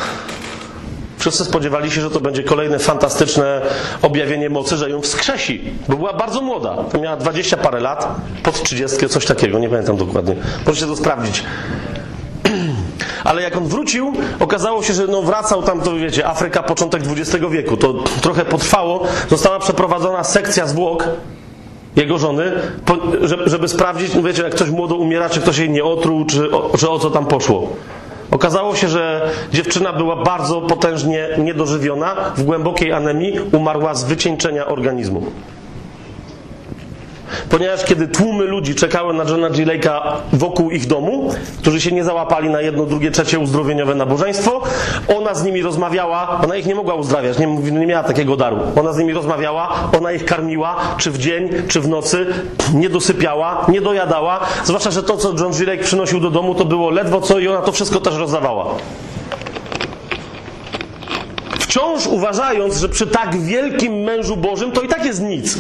Wszyscy 1.18 1.45
spodziewali 1.45 1.91
się, 1.91 2.01
że 2.01 2.10
to 2.10 2.20
będzie 2.20 2.43
kolejne 2.43 2.80
fantastyczne 2.80 3.62
objawienie 4.01 4.49
mocy, 4.49 4.78
że 4.78 4.89
ją 4.89 5.01
wskrzesi, 5.01 5.62
bo 5.88 5.97
była 5.97 6.14
bardzo 6.14 6.41
młoda. 6.41 6.78
Miała 7.01 7.18
20 7.18 7.58
parę 7.58 7.80
lat, 7.80 8.08
pod 8.43 8.64
30, 8.64 9.10
coś 9.10 9.26
takiego, 9.26 9.60
nie 9.60 9.70
pamiętam 9.70 9.97
dokładnie. 9.97 10.36
Możecie 10.68 10.86
to 10.86 10.95
sprawdzić. 10.95 11.43
Ale 13.28 13.42
jak 13.42 13.58
on 13.58 13.68
wrócił, 13.68 14.14
okazało 14.40 14.84
się, 14.84 14.94
że 14.94 15.08
no 15.08 15.22
wracał 15.22 15.64
tam, 15.64 15.82
to 15.82 15.96
wiecie, 15.96 16.28
Afryka, 16.28 16.64
początek 16.64 17.02
XX 17.18 17.46
wieku. 17.52 17.78
To 17.78 17.94
trochę 18.22 18.46
potrwało. 18.46 19.08
Została 19.30 19.60
przeprowadzona 19.60 20.24
sekcja 20.24 20.68
zwłok 20.68 21.08
jego 21.96 22.18
żony, 22.18 22.52
żeby 23.46 23.68
sprawdzić, 23.68 24.16
no 24.16 24.22
wiecie, 24.22 24.44
jak 24.44 24.56
ktoś 24.56 24.70
młodo 24.70 24.96
umiera, 24.96 25.30
czy 25.30 25.42
ktoś 25.42 25.58
jej 25.58 25.70
nie 25.70 25.84
otruł, 25.84 26.26
czy 26.26 26.52
o, 26.52 26.78
czy 26.78 26.90
o 26.90 27.00
co 27.00 27.10
tam 27.10 27.26
poszło. 27.26 27.70
Okazało 28.32 28.76
się, 28.76 28.88
że 28.88 29.30
dziewczyna 29.54 29.94
była 29.94 30.16
bardzo 30.16 30.62
potężnie 30.62 31.30
niedożywiona, 31.38 32.16
w 32.36 32.44
głębokiej 32.44 32.94
anemii, 32.94 33.40
umarła 33.52 33.94
z 33.94 34.04
wycieńczenia 34.04 34.68
organizmu. 34.68 35.24
Ponieważ 37.50 37.86
kiedy 37.86 38.08
tłumy 38.08 38.44
ludzi 38.44 38.76
czekały 38.76 39.14
na 39.14 39.24
Johna 39.24 39.50
G. 39.50 39.66
Lake'a 39.66 40.00
wokół 40.34 40.72
ich 40.72 40.88
domu, 40.88 41.30
którzy 41.60 41.82
się 41.82 41.92
nie 41.92 42.04
załapali 42.04 42.50
na 42.50 42.62
jedno, 42.62 42.86
drugie, 42.86 43.12
trzecie 43.12 43.40
uzdrowieniowe 43.40 43.96
nabożeństwo, 43.96 44.62
ona 45.18 45.34
z 45.34 45.44
nimi 45.44 45.62
rozmawiała, 45.62 46.42
ona 46.44 46.56
ich 46.56 46.66
nie 46.66 46.76
mogła 46.76 46.94
uzdrawiać, 46.94 47.40
nie, 47.40 47.48
nie 47.72 47.88
miała 47.88 48.04
takiego 48.04 48.38
daru. 48.38 48.58
Ona 48.80 48.94
z 48.94 48.98
nimi 48.98 49.14
rozmawiała, 49.14 49.90
ona 50.00 50.12
ich 50.12 50.26
karmiła, 50.26 50.76
czy 50.98 51.12
w 51.12 51.18
dzień, 51.18 51.50
czy 51.68 51.82
w 51.82 51.88
nocy, 51.88 52.26
nie 52.74 52.90
dosypiała, 52.90 53.66
nie 53.68 53.82
dojadała, 53.82 54.40
zwłaszcza, 54.64 54.92
że 54.92 55.04
to, 55.04 55.18
co 55.18 55.34
John 55.40 55.52
G. 55.52 55.66
Lake 55.66 55.84
przynosił 55.84 56.20
do 56.20 56.30
domu, 56.30 56.56
to 56.56 56.66
było 56.66 56.90
ledwo 56.90 57.22
co 57.22 57.40
i 57.40 57.48
ona 57.48 57.62
to 57.62 57.72
wszystko 57.72 58.00
też 58.00 58.16
rozdawała 58.16 58.66
wciąż 61.78 62.08
uważając, 62.08 62.78
że 62.78 62.90
przy 62.90 63.08
tak 63.08 63.42
wielkim 63.42 63.94
mężu 63.94 64.38
Bożym 64.38 64.72
to 64.72 64.82
i 64.82 64.88
tak 64.88 65.06
jest 65.06 65.22
nic. 65.22 65.58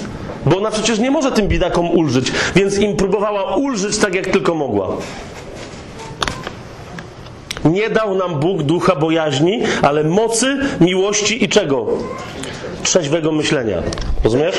Bo 0.49 0.57
ona 0.57 0.71
przecież 0.71 0.99
nie 0.99 1.11
może 1.11 1.31
tym 1.31 1.47
bidakom 1.47 1.91
ulżyć, 1.91 2.31
więc 2.55 2.79
im 2.79 2.95
próbowała 2.95 3.55
ulżyć 3.55 3.97
tak, 3.97 4.15
jak 4.15 4.27
tylko 4.27 4.55
mogła. 4.55 4.87
Nie 7.65 7.89
dał 7.89 8.15
nam 8.15 8.39
Bóg 8.39 8.63
ducha 8.63 8.95
bojaźni, 8.95 9.61
ale 9.81 10.03
mocy, 10.03 10.57
miłości 10.81 11.43
i 11.43 11.49
czego? 11.49 11.85
Trzeźwego 12.83 13.31
myślenia. 13.31 13.77
Rozumiesz? 14.23 14.55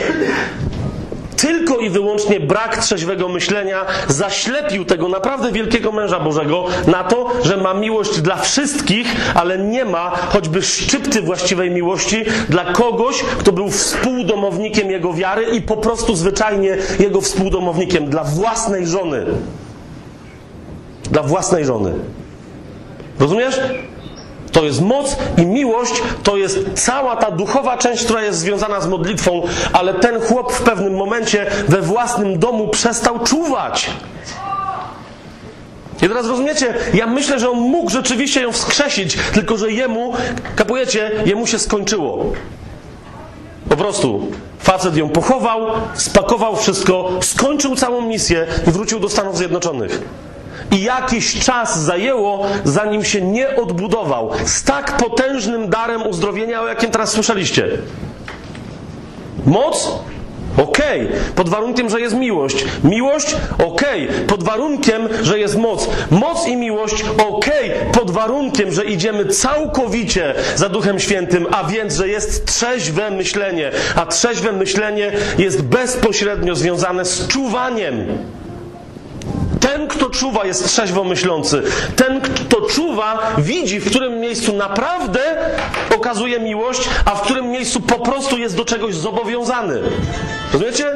Tylko 1.39 1.79
i 1.79 1.91
wyłącznie 1.91 2.41
brak 2.41 2.77
trzeźwego 2.77 3.29
myślenia 3.29 3.87
zaślepił 4.09 4.85
tego 4.85 5.09
naprawdę 5.09 5.53
wielkiego 5.53 5.93
męża 5.93 6.21
Bożego 6.21 6.65
na 6.87 7.05
to, 7.05 7.33
że 7.45 7.57
ma 7.57 7.75
miłość 7.75 8.21
dla 8.21 8.37
wszystkich, 8.37 9.07
ale 9.35 9.59
nie 9.59 9.85
ma 9.85 10.11
choćby 10.11 10.63
szczypty 10.63 11.23
właściwej 11.23 11.71
miłości 11.71 12.25
dla 12.49 12.65
kogoś, 12.65 13.23
kto 13.23 13.53
był 13.53 13.71
współdomownikiem 13.71 14.91
jego 14.91 15.13
wiary 15.13 15.43
i 15.43 15.63
po 15.63 15.77
prostu 15.77 16.17
zwyczajnie 16.17 16.77
jego 16.99 17.21
współdomownikiem 17.21 18.11
dla 18.11 18.25
własnej 18.25 18.87
żony. 18.87 19.27
Dla 21.11 21.23
własnej 21.23 21.65
żony. 21.65 21.93
Rozumiesz? 23.21 23.61
To 24.59 24.65
jest 24.65 24.81
moc 24.81 25.17
i 25.37 25.47
miłość, 25.47 26.03
to 26.23 26.37
jest 26.37 26.59
cała 26.75 27.17
ta 27.17 27.31
duchowa 27.31 27.77
część, 27.77 28.05
która 28.05 28.23
jest 28.23 28.39
związana 28.39 28.81
z 28.81 28.87
modlitwą, 28.87 29.43
ale 29.73 29.95
ten 29.95 30.21
chłop 30.21 30.53
w 30.53 30.63
pewnym 30.63 30.97
momencie 30.97 31.47
we 31.69 31.83
własnym 31.83 32.39
domu 32.39 32.69
przestał 32.69 33.19
czuwać. 33.19 33.91
I 35.97 36.09
teraz 36.09 36.27
rozumiecie, 36.27 36.75
ja 36.95 37.07
myślę, 37.07 37.39
że 37.39 37.51
on 37.51 37.59
mógł 37.59 37.91
rzeczywiście 37.91 38.43
ją 38.43 38.53
wskrzesić, 38.53 39.19
tylko 39.33 39.57
że 39.57 39.73
jemu, 39.73 40.15
kapujecie, 40.57 41.11
jemu 41.25 41.47
się 41.47 41.59
skończyło. 41.59 42.33
Po 43.69 43.77
prostu 43.77 44.27
facet 44.59 44.97
ją 44.97 45.09
pochował, 45.09 45.61
spakował 45.95 46.57
wszystko, 46.57 47.11
skończył 47.21 47.77
całą 47.77 48.01
misję 48.01 48.47
i 48.67 48.71
wrócił 48.71 49.01
do 49.01 49.09
Stanów 49.09 49.37
Zjednoczonych. 49.37 50.03
I 50.71 50.83
jakiś 50.83 51.45
czas 51.45 51.81
zajęło, 51.81 52.47
zanim 52.65 53.05
się 53.05 53.21
nie 53.21 53.57
odbudował 53.57 54.31
z 54.45 54.63
tak 54.63 54.97
potężnym 54.97 55.69
darem 55.69 56.07
uzdrowienia, 56.07 56.63
o 56.63 56.69
jakim 56.69 56.91
teraz 56.91 57.11
słyszeliście. 57.13 57.69
Moc? 59.47 59.89
Okej, 60.57 61.07
okay. 61.07 61.21
pod 61.35 61.49
warunkiem, 61.49 61.91
że 61.91 62.01
jest 62.01 62.15
miłość. 62.17 62.65
Miłość? 62.85 63.37
Okej, 63.67 64.09
okay. 64.09 64.21
pod 64.27 64.43
warunkiem, 64.43 65.09
że 65.23 65.39
jest 65.39 65.57
moc. 65.57 65.89
Moc 66.11 66.47
i 66.47 66.57
miłość? 66.57 67.05
Okej, 67.29 67.73
okay. 67.73 67.93
pod 67.93 68.11
warunkiem, 68.11 68.73
że 68.73 68.85
idziemy 68.85 69.27
całkowicie 69.27 70.35
za 70.57 70.69
Duchem 70.69 71.01
Świętym, 71.01 71.47
a 71.51 71.65
więc, 71.65 71.95
że 71.95 72.09
jest 72.09 72.47
trzeźwe 72.47 73.11
myślenie. 73.11 73.71
A 73.97 74.07
trzeźwe 74.07 74.53
myślenie 74.53 75.13
jest 75.39 75.63
bezpośrednio 75.63 76.55
związane 76.55 77.05
z 77.05 77.27
czuwaniem. 77.29 78.07
Ten, 79.73 79.89
kto 79.89 80.11
czuwa, 80.11 80.47
jest 80.47 80.67
trzeźwo 80.67 81.05
myślący. 81.05 81.63
Ten, 81.97 82.21
kto 82.21 82.61
czuwa, 82.61 83.35
widzi, 83.39 83.81
w 83.81 83.91
którym 83.91 84.21
miejscu 84.21 84.53
naprawdę 84.53 85.21
okazuje 85.97 86.41
miłość, 86.41 86.89
a 87.05 87.11
w 87.11 87.21
którym 87.21 87.51
miejscu 87.51 87.81
po 87.81 87.99
prostu 87.99 88.39
jest 88.39 88.57
do 88.57 88.65
czegoś 88.65 88.95
zobowiązany. 88.95 89.81
Rozumiecie? 90.53 90.87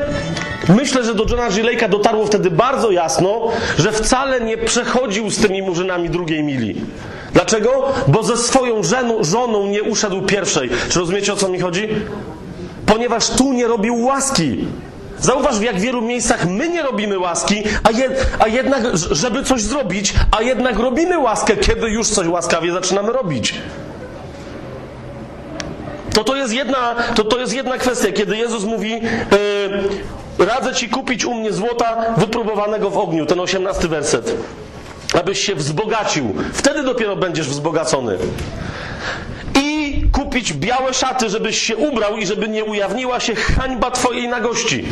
Myślę, 0.68 1.05
że 1.05 1.14
do 1.14 1.25
Johna 1.31 1.51
Gileika 1.51 1.89
dotarło 1.89 2.27
wtedy 2.27 2.51
bardzo 2.51 2.91
jasno, 2.91 3.49
że 3.79 3.93
wcale 3.93 4.41
nie 4.41 4.59
przechodził 4.59 5.31
z 5.31 5.37
tymi 5.37 5.62
murzynami 5.62 6.11
drugiej 6.11 6.43
mili. 6.43 6.75
Dlaczego? 7.33 7.93
Bo 8.09 8.23
ze 8.23 8.37
swoją 8.37 8.83
żoną 9.20 9.66
nie 9.66 9.83
uszedł 9.83 10.23
pierwszej. 10.23 10.70
Czy 10.91 10.99
rozumiecie, 10.99 11.33
o 11.33 11.37
co 11.37 11.49
mi 11.49 11.61
chodzi? 11.61 11.89
Ponieważ 12.87 13.31
tu 13.31 13.53
nie 13.53 13.66
robił 13.66 14.05
łaski. 14.05 14.64
Zauważ, 15.23 15.59
w 15.59 15.62
jak 15.62 15.81
wielu 15.81 16.03
miejscach 16.03 16.47
my 16.49 16.68
nie 16.68 16.83
robimy 16.83 17.18
łaski, 17.18 17.62
a, 17.85 17.89
a 18.45 18.49
jednak, 18.49 18.97
żeby 18.97 19.43
coś 19.43 19.62
zrobić, 19.62 20.14
a 20.31 20.43
jednak 20.43 20.79
robimy 20.79 21.18
łaskę, 21.18 21.57
kiedy 21.57 21.91
już 21.91 22.09
coś 22.09 22.27
łaskawie 22.27 22.73
zaczynamy 22.73 23.12
robić. 23.12 23.55
To 26.14 26.25
to 26.25 26.37
jest 26.37 26.53
jedna, 26.53 26.95
to, 27.14 27.25
to 27.25 27.39
jest 27.39 27.55
jedna 27.55 27.79
kwestia, 27.79 28.12
kiedy 28.12 28.37
Jezus 28.37 28.64
mówi, 28.64 28.91
yy, 30.39 30.47
radzę 30.47 30.75
ci 30.75 30.89
kupić 30.89 31.25
u 31.25 31.35
mnie 31.35 31.53
złota 31.53 32.14
wypróbowanego 32.16 32.91
w 32.91 32.99
ogniu, 32.99 33.27
ten 33.27 33.41
osiemnasty 33.41 33.89
werset, 33.89 34.35
abyś 35.20 35.39
się 35.39 35.55
wzbogacił. 35.55 36.35
Wtedy 36.53 36.83
dopiero 36.83 37.16
będziesz 37.16 37.49
wzbogacony 37.49 38.18
i 39.83 40.11
kupić 40.12 40.53
białe 40.53 40.95
szaty, 40.95 41.30
żebyś 41.30 41.62
się 41.62 41.76
ubrał 41.76 42.16
i 42.16 42.26
żeby 42.26 42.49
nie 42.49 42.64
ujawniła 42.64 43.20
się 43.20 43.35
hańba 43.35 43.91
Twojej 43.91 44.28
nagości. 44.28 44.85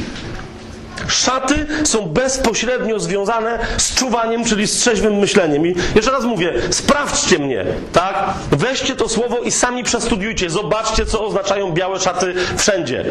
Szaty 1.08 1.66
są 1.84 2.06
bezpośrednio 2.06 3.00
związane 3.00 3.58
z 3.76 3.94
czuwaniem, 3.94 4.44
czyli 4.44 4.66
z 4.66 4.80
trzeźwym 4.80 5.14
myśleniem. 5.14 5.66
I 5.66 5.74
jeszcze 5.94 6.10
raz 6.10 6.24
mówię, 6.24 6.54
sprawdźcie 6.70 7.38
mnie, 7.38 7.64
tak? 7.92 8.34
Weźcie 8.50 8.96
to 8.96 9.08
słowo 9.08 9.38
i 9.38 9.50
sami 9.50 9.84
przestudiujcie. 9.84 10.50
Zobaczcie, 10.50 11.06
co 11.06 11.26
oznaczają 11.26 11.72
białe 11.72 12.00
szaty 12.00 12.34
wszędzie. 12.56 13.04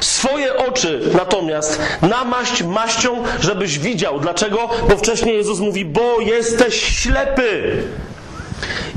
Swoje 0.00 0.56
oczy 0.56 1.00
natomiast 1.14 1.80
namaść 2.02 2.62
maścią, 2.62 3.22
żebyś 3.40 3.78
widział. 3.78 4.20
Dlaczego? 4.20 4.68
Bo 4.88 4.96
wcześniej 4.96 5.36
Jezus 5.36 5.60
mówi, 5.60 5.84
bo 5.84 6.20
jesteś 6.20 6.82
ślepy. 7.02 7.82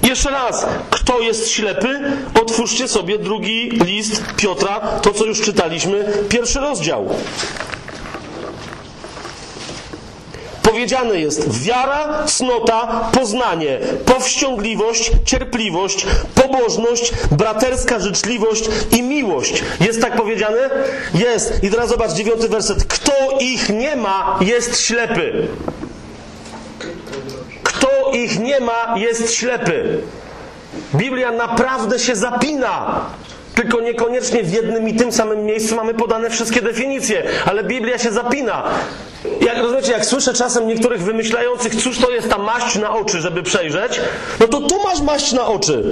Jeszcze 0.04 0.32
raz, 0.32 0.66
kto 0.90 1.20
jest 1.20 1.50
ślepy? 1.50 2.00
Otwórzcie 2.42 2.88
sobie 2.88 3.20
drugi 3.20 3.70
list 3.70 4.24
Piotra, 4.36 4.80
to 4.80 5.14
co 5.14 5.26
już 5.26 5.42
czytaliśmy, 5.42 6.14
pierwszy 6.30 6.60
rozdział. 6.60 7.10
Powiedziane 10.78 11.20
jest 11.20 11.62
wiara, 11.64 12.24
cnota, 12.26 13.10
poznanie, 13.14 13.80
powściągliwość, 14.06 15.12
cierpliwość, 15.26 16.06
pobożność, 16.36 17.12
braterska 17.32 18.00
życzliwość 18.00 18.70
i 18.98 19.04
miłość. 19.04 19.64
Jest 19.80 20.02
tak 20.02 20.16
powiedziane? 20.16 20.70
Jest. 21.14 21.64
I 21.64 21.70
teraz 21.70 21.90
zobacz 21.90 22.12
dziewiąty 22.12 22.50
werset. 22.50 22.84
Kto 22.84 23.14
ich 23.40 23.70
nie 23.70 23.96
ma, 23.96 24.40
jest 24.42 24.82
ślepy. 24.82 25.48
Ich 28.14 28.40
nie 28.40 28.60
ma, 28.60 28.96
jest 28.98 29.34
ślepy. 29.34 30.00
Biblia 30.96 31.32
naprawdę 31.32 32.00
się 32.00 32.16
zapina. 32.16 33.06
Tylko 33.56 33.82
niekoniecznie 33.82 34.44
w 34.44 34.54
jednym 34.54 34.90
i 34.90 34.96
tym 34.96 35.12
samym 35.12 35.46
miejscu 35.46 35.76
mamy 35.76 35.94
podane 35.94 36.30
wszystkie 36.30 36.62
definicje, 36.62 37.24
ale 37.46 37.64
Biblia 37.64 37.98
się 37.98 38.12
zapina. 38.12 38.64
Jak 39.42 39.58
rozumiecie, 39.58 39.92
jak 39.92 40.06
słyszę 40.06 40.34
czasem 40.34 40.68
niektórych 40.68 41.04
wymyślających, 41.04 41.76
cóż 41.76 42.00
to 42.00 42.12
jest 42.12 42.30
ta 42.30 42.38
maść 42.38 42.76
na 42.76 42.94
oczy, 42.96 43.22
żeby 43.22 43.44
przejrzeć, 43.44 44.02
no 44.40 44.48
to 44.48 44.62
tu 44.62 44.84
masz 44.84 45.02
maść 45.02 45.32
na 45.32 45.48
oczy. 45.48 45.92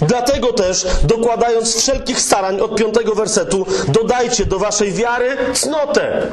Dlatego 0.00 0.52
też, 0.52 0.86
dokładając 1.04 1.76
wszelkich 1.76 2.20
starań 2.20 2.60
od 2.60 2.76
piątego 2.76 3.14
wersetu, 3.14 3.66
dodajcie 3.88 4.46
do 4.46 4.58
waszej 4.58 4.92
wiary 4.92 5.36
cnotę. 5.52 6.26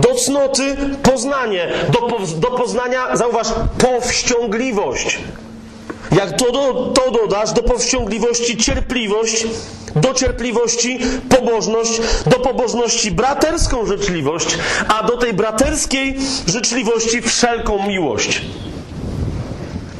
Do 0.00 0.14
cnoty 0.14 0.76
poznanie, 1.02 1.68
do, 1.88 2.18
do 2.36 2.56
poznania, 2.56 3.16
zauważ, 3.16 3.46
powściągliwość. 3.78 5.18
Jak 6.12 6.36
to, 6.36 6.52
do, 6.52 6.92
to 6.94 7.10
dodasz, 7.10 7.52
do 7.52 7.62
powściągliwości 7.62 8.56
cierpliwość, 8.56 9.46
do 9.96 10.14
cierpliwości 10.14 10.98
pobożność, 11.28 12.00
do 12.26 12.38
pobożności 12.38 13.10
braterską 13.10 13.86
życzliwość, 13.86 14.58
a 14.88 15.02
do 15.06 15.16
tej 15.16 15.32
braterskiej 15.32 16.18
życzliwości 16.46 17.22
wszelką 17.22 17.86
miłość. 17.86 18.42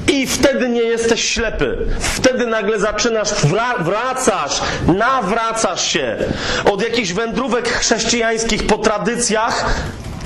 I 0.08 0.26
wtedy 0.26 0.68
nie 0.68 0.82
jesteś 0.82 1.24
ślepy. 1.24 1.78
Wtedy 2.00 2.46
nagle 2.46 2.78
zaczynasz, 2.78 3.28
wra- 3.28 3.82
wracasz, 3.84 4.60
nawracasz 4.86 5.86
się 5.86 6.16
od 6.72 6.82
jakichś 6.82 7.12
wędrówek 7.12 7.68
chrześcijańskich 7.68 8.66
po 8.66 8.78
tradycjach 8.78 9.74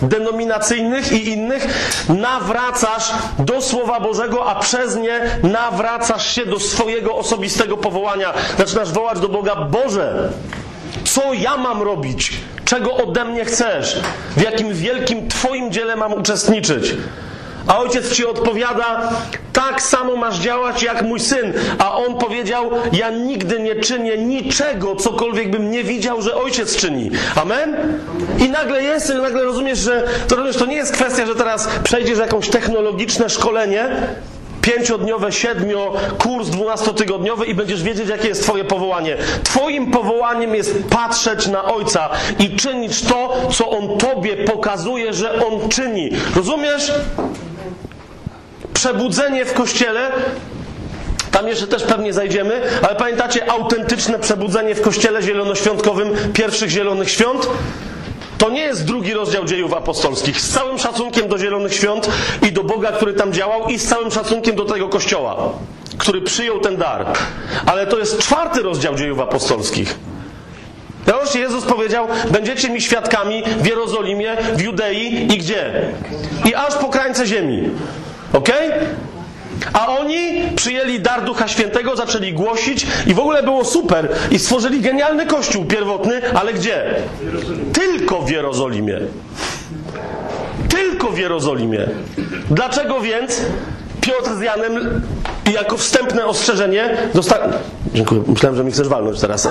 denominacyjnych 0.02 1.12
i 1.12 1.28
innych, 1.28 1.66
nawracasz 2.08 3.12
do 3.38 3.60
Słowa 3.62 4.00
Bożego, 4.00 4.46
a 4.46 4.60
przez 4.60 4.96
nie 4.96 5.20
nawracasz 5.42 6.34
się 6.34 6.46
do 6.46 6.60
swojego 6.60 7.16
osobistego 7.16 7.76
powołania. 7.76 8.34
Zaczynasz 8.58 8.92
wołać 8.92 9.20
do 9.20 9.28
Boga, 9.28 9.56
Boże, 9.56 10.28
co 11.04 11.32
ja 11.32 11.56
mam 11.56 11.82
robić? 11.82 12.32
Czego 12.64 12.94
ode 12.96 13.24
mnie 13.24 13.44
chcesz? 13.44 14.00
W 14.36 14.42
jakim 14.42 14.74
wielkim 14.74 15.28
Twoim 15.28 15.72
dziele 15.72 15.96
mam 15.96 16.12
uczestniczyć? 16.12 16.94
A 17.66 17.78
ojciec 17.78 18.12
ci 18.12 18.26
odpowiada, 18.26 19.12
tak 19.52 19.82
samo 19.82 20.16
masz 20.16 20.38
działać 20.38 20.82
jak 20.82 21.02
mój 21.02 21.20
syn. 21.20 21.52
A 21.78 21.96
on 21.96 22.18
powiedział, 22.18 22.70
ja 22.92 23.10
nigdy 23.10 23.60
nie 23.60 23.74
czynię 23.74 24.18
niczego, 24.18 24.96
cokolwiek 24.96 25.50
bym 25.50 25.70
nie 25.70 25.84
widział, 25.84 26.22
że 26.22 26.34
ojciec 26.34 26.76
czyni. 26.76 27.10
Amen? 27.36 27.76
I 28.38 28.48
nagle 28.48 28.82
jest, 28.82 29.10
i 29.10 29.14
nagle 29.14 29.44
rozumiesz, 29.44 29.78
że 29.78 30.04
to, 30.28 30.36
rozumiesz, 30.36 30.56
to 30.56 30.66
nie 30.66 30.76
jest 30.76 30.92
kwestia, 30.92 31.26
że 31.26 31.34
teraz 31.34 31.68
przejdziesz 31.84 32.18
jakąś 32.18 32.48
technologiczne 32.48 33.30
szkolenie, 33.30 33.88
pięciodniowe, 34.62 35.32
siedmio, 35.32 35.92
kurs 36.18 36.48
dwunastotygodniowy 36.48 37.46
i 37.46 37.54
będziesz 37.54 37.82
wiedzieć, 37.82 38.08
jakie 38.08 38.28
jest 38.28 38.42
Twoje 38.42 38.64
powołanie. 38.64 39.16
Twoim 39.44 39.90
powołaniem 39.90 40.54
jest 40.54 40.84
patrzeć 40.90 41.46
na 41.46 41.64
Ojca 41.64 42.08
i 42.38 42.56
czynić 42.56 43.02
to, 43.02 43.48
co 43.52 43.70
On 43.70 43.98
Tobie 43.98 44.36
pokazuje, 44.36 45.12
że 45.12 45.46
On 45.46 45.68
czyni. 45.68 46.10
Rozumiesz? 46.36 46.92
Przebudzenie 48.82 49.44
w 49.44 49.52
kościele 49.52 50.12
tam 51.30 51.48
jeszcze 51.48 51.66
też 51.66 51.82
pewnie 51.82 52.12
zajdziemy, 52.12 52.60
ale 52.82 52.94
pamiętacie 52.94 53.50
autentyczne 53.50 54.18
przebudzenie 54.18 54.74
w 54.74 54.82
kościele 54.82 55.22
zielonoświątkowym 55.22 56.32
pierwszych 56.32 56.70
zielonych 56.70 57.10
świąt? 57.10 57.48
To 58.38 58.50
nie 58.50 58.60
jest 58.60 58.84
drugi 58.84 59.14
rozdział 59.14 59.44
dziejów 59.44 59.72
apostolskich. 59.72 60.40
Z 60.40 60.48
całym 60.48 60.78
szacunkiem 60.78 61.28
do 61.28 61.38
Zielonych 61.38 61.74
Świąt 61.74 62.08
i 62.48 62.52
do 62.52 62.64
Boga, 62.64 62.92
który 62.92 63.12
tam 63.12 63.32
działał, 63.32 63.68
i 63.68 63.78
z 63.78 63.88
całym 63.88 64.10
szacunkiem 64.10 64.56
do 64.56 64.64
tego 64.64 64.88
kościoła, 64.88 65.52
który 65.98 66.20
przyjął 66.22 66.60
ten 66.60 66.76
dar. 66.76 67.06
Ale 67.66 67.86
to 67.86 67.98
jest 67.98 68.18
czwarty 68.18 68.62
rozdział 68.62 68.94
dziejów 68.94 69.20
apostolskich. 69.20 69.94
Zobaczcie, 71.06 71.40
Jezus 71.40 71.64
powiedział: 71.64 72.06
Będziecie 72.30 72.70
mi 72.70 72.80
świadkami 72.80 73.42
w 73.60 73.66
Jerozolimie, 73.66 74.36
w 74.54 74.60
Judei 74.60 75.34
i 75.34 75.38
gdzie? 75.38 75.92
I 76.44 76.54
aż 76.54 76.74
po 76.74 76.88
krańce 76.88 77.26
ziemi. 77.26 77.70
Ok? 78.32 78.48
A 79.72 79.86
oni 79.88 80.42
przyjęli 80.56 81.00
dar 81.00 81.24
Ducha 81.24 81.48
Świętego, 81.48 81.96
zaczęli 81.96 82.32
głosić 82.32 82.86
i 83.06 83.14
w 83.14 83.18
ogóle 83.18 83.42
było 83.42 83.64
super. 83.64 84.08
I 84.30 84.38
stworzyli 84.38 84.80
genialny 84.80 85.26
kościół 85.26 85.64
pierwotny, 85.64 86.20
ale 86.34 86.52
gdzie? 86.52 86.94
Tylko 87.72 88.22
w 88.22 88.30
Jerozolimie. 88.30 88.98
Tylko 90.68 91.10
w 91.10 91.18
Jerozolimie. 91.18 91.86
Dlaczego 92.50 93.00
więc 93.00 93.40
Piotr 94.00 94.36
z 94.38 94.40
Janem 94.40 95.02
jako 95.52 95.76
wstępne 95.76 96.26
ostrzeżenie 96.26 96.96
dostali... 97.14 97.52
Dziękuję, 97.94 98.22
myślałem, 98.26 98.56
że 98.56 98.64
mi 98.64 98.72
chcesz 98.72 98.88
walnąć 98.88 99.20
teraz. 99.20 99.48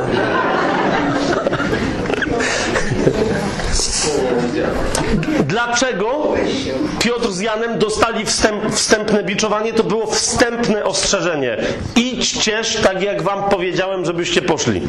Dlaczego 5.51 6.33
Piotr 6.99 7.31
z 7.31 7.39
Janem 7.39 7.79
dostali 7.79 8.25
wstęp, 8.25 8.75
wstępne 8.75 9.23
biczowanie? 9.23 9.73
To 9.73 9.83
było 9.83 10.07
wstępne 10.07 10.83
ostrzeżenie. 10.83 11.57
Idźcież 11.95 12.75
tak, 12.75 13.01
jak 13.01 13.21
wam 13.21 13.49
powiedziałem, 13.49 14.05
żebyście 14.05 14.41
poszli. 14.41 14.81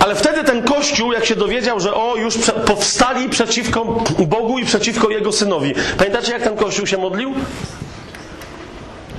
Ale 0.00 0.14
wtedy 0.14 0.44
ten 0.44 0.62
kościół, 0.62 1.12
jak 1.12 1.24
się 1.24 1.36
dowiedział, 1.36 1.80
że 1.80 1.94
o, 1.94 2.16
już 2.16 2.34
powstali 2.66 3.28
przeciwko 3.28 4.04
Bogu 4.18 4.58
i 4.58 4.64
przeciwko 4.64 5.10
Jego 5.10 5.32
synowi. 5.32 5.74
Pamiętacie, 5.98 6.32
jak 6.32 6.42
ten 6.42 6.56
kościół 6.56 6.86
się 6.86 6.98
modlił? 6.98 7.34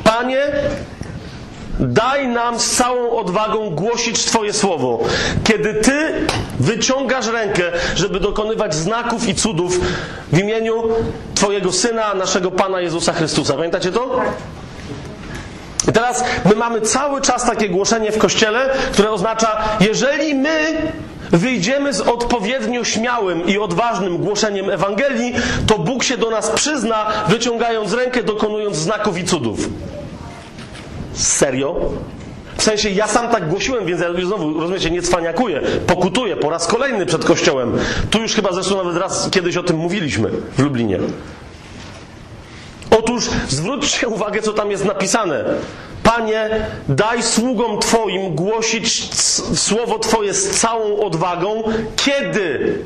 Panie, 0.03 0.41
daj 1.81 2.27
nam 2.27 2.59
z 2.59 2.71
całą 2.71 3.11
odwagą 3.11 3.69
głosić 3.69 4.25
Twoje 4.25 4.53
słowo. 4.53 4.99
Kiedy 5.43 5.73
Ty 5.73 6.13
wyciągasz 6.59 7.27
rękę, 7.27 7.63
żeby 7.95 8.19
dokonywać 8.19 8.75
znaków 8.75 9.27
i 9.27 9.35
cudów 9.35 9.79
w 10.31 10.37
imieniu 10.37 10.83
Twojego 11.35 11.71
Syna, 11.71 12.13
naszego 12.13 12.51
Pana 12.51 12.81
Jezusa 12.81 13.13
Chrystusa. 13.13 13.53
Pamiętacie 13.53 13.91
to? 13.91 14.21
I 15.89 15.91
teraz 15.91 16.23
my 16.45 16.55
mamy 16.55 16.81
cały 16.81 17.21
czas 17.21 17.45
takie 17.45 17.69
głoszenie 17.69 18.11
w 18.11 18.17
kościele, 18.17 18.69
które 18.91 19.11
oznacza, 19.11 19.57
jeżeli 19.79 20.35
my 20.35 20.91
wyjdziemy 21.31 21.93
z 21.93 22.01
odpowiednio 22.01 22.83
śmiałym 22.83 23.47
i 23.47 23.57
odważnym 23.57 24.17
głoszeniem 24.17 24.69
Ewangelii, 24.69 25.33
to 25.67 25.79
Bóg 25.79 26.03
się 26.03 26.17
do 26.17 26.29
nas 26.29 26.49
przyzna, 26.49 27.05
wyciągając 27.27 27.93
rękę, 27.93 28.23
dokonując 28.23 28.75
znaków 28.77 29.17
i 29.17 29.23
cudów. 29.23 29.59
Serio? 31.13 31.91
W 32.57 32.63
sensie 32.63 32.89
ja 32.89 33.07
sam 33.07 33.29
tak 33.29 33.47
głosiłem, 33.49 33.85
więc 33.85 34.01
ja 34.01 34.25
znowu, 34.25 34.59
rozumiecie, 34.59 34.91
nie 34.91 35.01
cwaniakuję, 35.01 35.61
pokutuję 35.87 36.35
po 36.35 36.49
raz 36.49 36.67
kolejny 36.67 37.05
przed 37.05 37.25
kościołem. 37.25 37.77
Tu 38.09 38.21
już 38.21 38.33
chyba 38.33 38.53
zresztą 38.53 38.77
nawet 38.77 38.97
raz 38.97 39.29
kiedyś 39.31 39.57
o 39.57 39.63
tym 39.63 39.77
mówiliśmy 39.77 40.29
w 40.57 40.59
Lublinie. 40.59 40.99
Otóż 42.99 43.29
zwróćcie 43.49 44.07
uwagę, 44.07 44.41
co 44.41 44.53
tam 44.53 44.71
jest 44.71 44.85
napisane. 44.85 45.43
Panie, 46.03 46.49
daj 46.89 47.23
sługom 47.23 47.79
Twoim 47.79 48.35
głosić 48.35 49.13
słowo 49.59 49.99
Twoje 49.99 50.33
z 50.33 50.49
całą 50.49 50.99
odwagą. 50.99 51.63
Kiedy? 51.95 52.79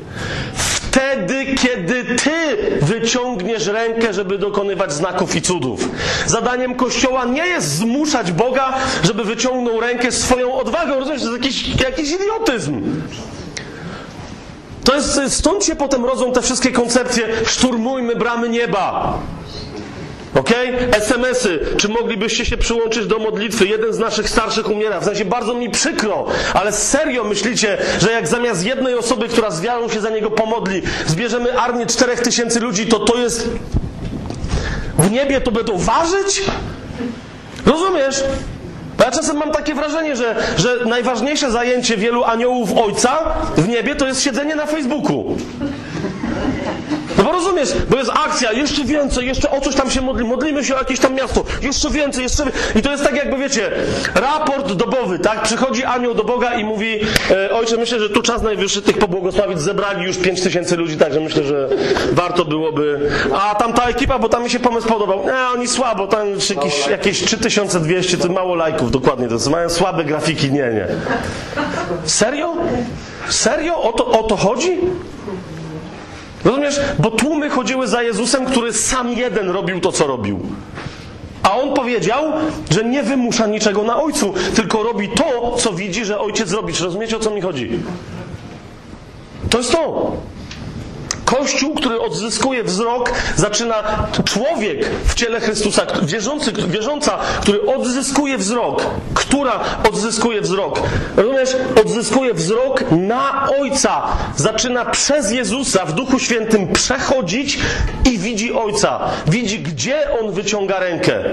Wtedy, 0.96 1.54
kiedy 1.54 2.04
Ty 2.04 2.56
wyciągniesz 2.82 3.66
rękę, 3.66 4.12
żeby 4.12 4.38
dokonywać 4.38 4.92
znaków 4.92 5.36
i 5.36 5.42
cudów. 5.42 5.88
Zadaniem 6.26 6.74
Kościoła 6.74 7.24
nie 7.24 7.46
jest 7.46 7.68
zmuszać 7.68 8.32
Boga, 8.32 8.74
żeby 9.02 9.24
wyciągnął 9.24 9.80
rękę 9.80 10.12
swoją 10.12 10.54
odwagą. 10.54 10.98
Rozumiesz, 10.98 11.22
to 11.22 11.30
jest 11.30 11.42
jakiś, 11.42 11.82
jakiś 11.82 12.12
idiotyzm. 12.12 13.02
To 14.84 14.94
jest, 14.94 15.20
stąd 15.28 15.64
się 15.64 15.76
potem 15.76 16.04
rodzą 16.04 16.32
te 16.32 16.42
wszystkie 16.42 16.72
koncepcje 16.72 17.28
szturmujmy 17.46 18.16
bramy 18.16 18.48
nieba. 18.48 19.18
Ok? 20.36 20.50
SMS-y. 20.92 21.60
Czy 21.76 21.88
moglibyście 21.88 22.44
się 22.44 22.56
przyłączyć 22.56 23.06
do 23.06 23.18
modlitwy? 23.18 23.66
Jeden 23.66 23.92
z 23.92 23.98
naszych 23.98 24.28
starszych 24.28 24.70
umiera. 24.70 25.00
W 25.00 25.04
sensie 25.04 25.24
bardzo 25.24 25.54
mi 25.54 25.70
przykro, 25.70 26.26
ale 26.54 26.72
serio 26.72 27.24
myślicie, 27.24 27.78
że 28.00 28.12
jak 28.12 28.28
zamiast 28.28 28.64
jednej 28.64 28.94
osoby, 28.94 29.28
która 29.28 29.50
z 29.50 29.60
wiarą 29.60 29.88
się 29.88 30.00
za 30.00 30.10
niego 30.10 30.30
pomodli, 30.30 30.82
zbierzemy 31.06 31.58
armię 31.58 31.86
czterech 31.86 32.20
tysięcy 32.20 32.60
ludzi, 32.60 32.86
to 32.86 32.98
to 32.98 33.18
jest. 33.18 33.48
W 34.98 35.10
niebie 35.10 35.40
to 35.40 35.50
będą 35.50 35.78
ważyć? 35.78 36.42
Rozumiesz? 37.66 38.24
Bo 38.98 39.04
ja 39.04 39.10
czasem 39.10 39.36
mam 39.36 39.52
takie 39.52 39.74
wrażenie, 39.74 40.16
że, 40.16 40.36
że 40.56 40.76
najważniejsze 40.86 41.50
zajęcie 41.50 41.96
wielu 41.96 42.24
aniołów 42.24 42.70
Ojca 42.78 43.18
w 43.56 43.68
niebie 43.68 43.94
to 43.94 44.06
jest 44.06 44.22
siedzenie 44.22 44.54
na 44.54 44.66
Facebooku. 44.66 45.36
No 47.18 47.24
bo 47.24 47.32
rozumiesz, 47.32 47.68
bo 47.90 47.96
jest 47.96 48.10
akcja, 48.10 48.52
jeszcze 48.52 48.84
więcej, 48.84 49.26
jeszcze 49.26 49.50
o 49.50 49.60
coś 49.60 49.74
tam 49.74 49.90
się 49.90 50.00
modli, 50.00 50.24
modlimy 50.24 50.64
się 50.64 50.74
o 50.74 50.78
jakieś 50.78 51.00
tam 51.00 51.14
miasto, 51.14 51.44
jeszcze 51.62 51.90
więcej, 51.90 52.22
jeszcze 52.22 52.44
I 52.74 52.82
to 52.82 52.90
jest 52.90 53.04
tak 53.04 53.16
jakby, 53.16 53.38
wiecie, 53.38 53.70
raport 54.14 54.72
dobowy, 54.72 55.18
tak? 55.18 55.42
Przychodzi 55.42 55.84
anioł 55.84 56.14
do 56.14 56.24
Boga 56.24 56.54
i 56.54 56.64
mówi, 56.64 57.00
e, 57.30 57.50
ojcze, 57.50 57.76
myślę, 57.76 58.00
że 58.00 58.10
tu 58.10 58.22
czas 58.22 58.42
najwyższy 58.42 58.82
tych 58.82 58.98
pobłogosławić, 58.98 59.60
zebrali 59.60 60.04
już 60.04 60.16
5 60.16 60.42
tysięcy 60.42 60.76
ludzi, 60.76 60.96
także 60.96 61.20
myślę, 61.20 61.44
że 61.44 61.68
warto 62.12 62.44
byłoby... 62.44 63.10
A 63.34 63.54
tam 63.54 63.72
ta 63.72 63.88
ekipa, 63.88 64.18
bo 64.18 64.28
tam 64.28 64.42
mi 64.42 64.50
się 64.50 64.60
pomysł 64.60 64.88
podobał, 64.88 65.24
nie, 65.24 65.48
oni 65.54 65.68
słabo, 65.68 66.06
tam 66.06 66.26
jakieś, 66.56 66.86
jakieś 66.86 67.24
3200, 67.24 68.18
to 68.18 68.28
mało 68.28 68.54
lajków, 68.54 68.90
dokładnie, 68.90 69.28
to 69.28 69.50
mają 69.50 69.70
słabe 69.70 70.04
grafiki, 70.04 70.52
nie, 70.52 70.72
nie. 70.72 70.86
Serio? 72.04 72.56
Serio? 73.28 73.82
O 73.82 73.92
to, 73.92 74.06
o 74.06 74.22
to 74.22 74.36
chodzi? 74.36 74.78
Rozumiesz? 76.46 76.80
Bo 76.98 77.10
tłumy 77.10 77.50
chodziły 77.50 77.88
za 77.88 78.02
Jezusem, 78.02 78.46
który 78.46 78.72
sam 78.72 79.12
jeden 79.12 79.50
robił 79.50 79.80
to, 79.80 79.92
co 79.92 80.06
robił. 80.06 80.40
A 81.42 81.56
on 81.56 81.74
powiedział, 81.74 82.24
że 82.70 82.84
nie 82.84 83.02
wymusza 83.02 83.46
niczego 83.46 83.82
na 83.82 84.02
ojcu, 84.02 84.34
tylko 84.54 84.82
robi 84.82 85.08
to, 85.08 85.56
co 85.58 85.72
widzi, 85.72 86.04
że 86.04 86.20
ojciec 86.20 86.52
robi. 86.52 86.74
Czy 86.74 86.84
rozumiecie, 86.84 87.16
o 87.16 87.20
co 87.20 87.30
mi 87.30 87.40
chodzi? 87.40 87.70
To 89.50 89.58
jest 89.58 89.72
to. 89.72 90.12
Kościół, 91.26 91.74
który 91.74 92.00
odzyskuje 92.00 92.64
wzrok, 92.64 93.10
zaczyna 93.36 94.06
człowiek 94.24 94.86
w 95.04 95.14
ciele 95.14 95.40
Chrystusa, 95.40 95.86
wierzący, 96.02 96.52
wierząca, 96.52 97.18
który 97.40 97.66
odzyskuje 97.66 98.38
wzrok, 98.38 98.82
która 99.14 99.60
odzyskuje 99.88 100.40
wzrok. 100.40 100.80
Rozumiesz? 101.16 101.56
Odzyskuje 101.84 102.34
wzrok 102.34 102.84
na 102.90 103.48
Ojca. 103.60 104.02
Zaczyna 104.36 104.84
przez 104.84 105.32
Jezusa 105.32 105.84
w 105.84 105.92
Duchu 105.92 106.18
Świętym 106.18 106.72
przechodzić 106.72 107.58
i 108.04 108.18
widzi 108.18 108.52
Ojca. 108.52 109.00
Widzi, 109.26 109.58
gdzie 109.58 110.20
On 110.20 110.32
wyciąga 110.32 110.80
rękę. 110.80 111.24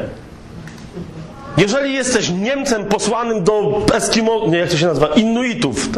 Jeżeli 1.57 1.93
jesteś 1.93 2.29
Niemcem 2.29 2.85
posłanym 2.85 3.43
do 3.43 3.81
Eskimo, 3.93 4.47
nie 4.47 4.57
jak 4.57 4.69
to 4.69 4.77
się 4.77 4.85
nazywa, 4.85 5.07
Inuitów, 5.07 5.89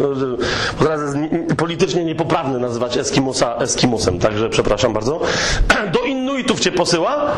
bo 0.80 0.86
teraz 0.86 1.01
jest 1.01 1.18
politycznie 1.58 2.06
niepoprawne 2.06 2.60
nazywać 2.60 2.97
Eskimosa 2.97 3.56
Eskimosem, 3.56 4.20
także 4.20 4.49
przepraszam 4.49 4.93
bardzo, 4.93 5.20
do 5.93 5.99
Inuitów 5.99 6.60
cię 6.60 6.72
posyła, 6.72 7.32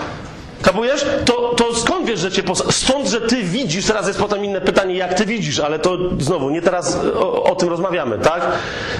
Kapujesz? 0.62 1.06
To, 1.26 1.56
to 1.56 1.76
skąd 1.76 2.06
wiesz, 2.06 2.20
że 2.20 2.32
cię 2.32 2.44
posyła? 2.44 2.72
Stąd, 2.72 3.08
że 3.08 3.22
ty 3.22 3.44
widzisz, 3.44 3.86
teraz 3.86 4.08
jest 4.08 4.20
potem 4.20 4.46
inne 4.46 4.62
pytanie, 4.62 4.96
jak 4.96 5.14
ty 5.14 5.26
widzisz, 5.26 5.60
ale 5.60 5.80
to 5.80 5.98
znowu, 6.20 6.50
nie 6.50 6.62
teraz 6.62 7.00
o, 7.16 7.44
o 7.44 7.56
tym 7.56 7.70
rozmawiamy, 7.70 8.18
tak? 8.20 8.42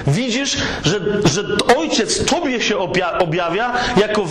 Widzisz, 0.06 0.56
że, 0.84 1.00
że 1.24 1.44
ojciec 1.76 2.24
tobie 2.24 2.60
się 2.60 2.78
objawia 3.18 3.72
jako 3.96 4.24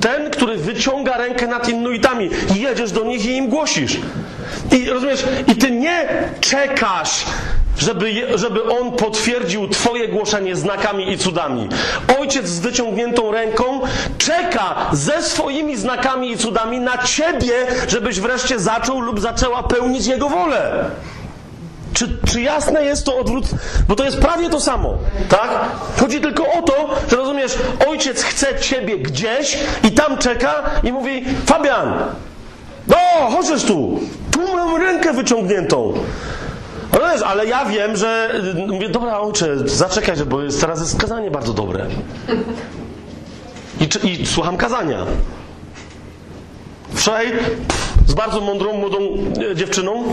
ten, 0.00 0.30
który 0.30 0.56
wyciąga 0.56 1.16
rękę 1.16 1.46
nad 1.46 1.68
Inuitami 1.68 2.30
jedziesz 2.54 2.92
do 2.92 3.04
nich 3.04 3.26
i 3.26 3.36
im 3.36 3.48
głosisz. 3.48 4.00
I 4.72 4.90
rozumiesz, 4.90 5.24
i 5.46 5.56
ty 5.56 5.70
nie 5.70 6.08
czekasz, 6.40 7.24
żeby, 7.78 8.12
żeby 8.34 8.64
on 8.64 8.92
potwierdził 8.92 9.68
Twoje 9.68 10.08
głoszenie 10.08 10.56
znakami 10.56 11.12
i 11.12 11.18
cudami. 11.18 11.68
Ojciec 12.20 12.46
z 12.46 12.60
wyciągniętą 12.60 13.32
ręką 13.32 13.80
czeka 14.18 14.74
ze 14.92 15.22
swoimi 15.22 15.76
znakami 15.76 16.30
i 16.30 16.38
cudami 16.38 16.78
na 16.80 16.98
Ciebie, 16.98 17.54
żebyś 17.88 18.20
wreszcie 18.20 18.60
zaczął 18.60 19.00
lub 19.00 19.20
zaczęła 19.20 19.62
pełnić 19.62 20.06
Jego 20.06 20.28
wolę. 20.28 20.90
Czy, 21.92 22.18
czy 22.26 22.40
jasne 22.40 22.84
jest 22.84 23.06
to 23.06 23.18
odwrót? 23.18 23.44
Bo 23.88 23.96
to 23.96 24.04
jest 24.04 24.18
prawie 24.18 24.50
to 24.50 24.60
samo, 24.60 24.98
tak? 25.28 25.50
Chodzi 26.00 26.20
tylko 26.20 26.52
o 26.52 26.62
to, 26.62 26.88
że 27.10 27.16
rozumiesz, 27.16 27.58
ojciec 27.88 28.22
chce 28.22 28.60
ciebie 28.60 28.98
gdzieś 28.98 29.58
i 29.84 29.92
tam 29.92 30.18
czeka 30.18 30.62
i 30.82 30.92
mówi: 30.92 31.24
Fabian, 31.46 31.94
no, 32.88 32.96
chodź 33.30 33.64
tu, 33.64 34.00
tu 34.30 34.40
mam 34.56 34.76
rękę 34.82 35.12
wyciągniętą. 35.12 35.92
No 36.92 36.98
wiesz, 37.12 37.22
ale 37.22 37.46
ja 37.46 37.64
wiem, 37.64 37.96
że 37.96 38.40
mówię, 38.66 38.88
dobra 38.88 39.20
ojcze, 39.20 39.68
zaczekaj, 39.68 40.16
bo 40.26 40.42
jest, 40.42 40.60
teraz 40.60 40.80
jest 40.80 41.00
kazanie 41.00 41.30
bardzo 41.30 41.52
dobre. 41.52 41.86
I, 43.80 44.10
i 44.10 44.26
słucham 44.26 44.56
kazania. 44.56 45.06
Wczoraj 46.94 47.32
z 48.06 48.14
bardzo 48.14 48.40
mądrą, 48.40 48.72
młodą 48.72 48.98
e, 49.50 49.56
dziewczyną, 49.56 50.04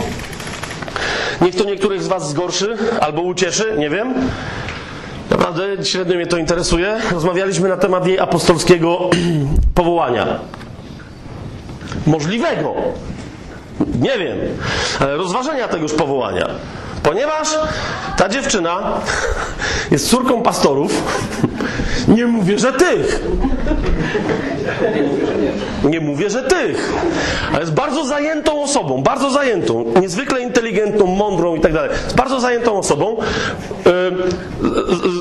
niech 1.41 1.55
to 1.55 1.63
niektórych 1.63 2.03
z 2.03 2.07
was 2.07 2.29
zgorszy 2.29 2.77
albo 3.01 3.21
ucieszy, 3.21 3.75
nie 3.77 3.89
wiem. 3.89 4.13
Naprawdę 5.29 5.85
średnio 5.85 6.15
mnie 6.15 6.27
to 6.27 6.37
interesuje. 6.37 6.97
Rozmawialiśmy 7.11 7.69
na 7.69 7.77
temat 7.77 8.07
jej 8.07 8.19
apostolskiego 8.19 9.09
powołania. 9.75 10.39
Możliwego. 12.07 12.73
Nie 13.99 14.17
wiem. 14.17 14.37
Ale 14.99 15.17
rozważenia 15.17 15.67
tegoż 15.67 15.93
powołania. 15.93 16.49
Ponieważ 17.03 17.47
ta 18.17 18.29
dziewczyna 18.29 19.01
jest 19.91 20.09
córką 20.09 20.41
pastorów, 20.41 20.91
nie 22.07 22.25
mówię, 22.27 22.59
że 22.59 22.73
tych. 22.73 23.19
Nie 25.83 25.99
mówię, 25.99 26.29
że 26.29 26.43
tych. 26.43 26.93
Ale 27.51 27.59
jest 27.59 27.73
bardzo 27.73 28.05
zajętą 28.05 28.63
osobą, 28.63 29.03
bardzo 29.03 29.29
zajętą, 29.31 29.85
niezwykle 30.01 30.41
inteligentną, 30.41 31.05
mądrą 31.05 31.55
i 31.55 31.59
tak 31.61 31.73
dalej. 31.73 31.89
Jest 32.03 32.15
bardzo 32.15 32.39
zajętą 32.39 32.77
osobą. 32.79 33.17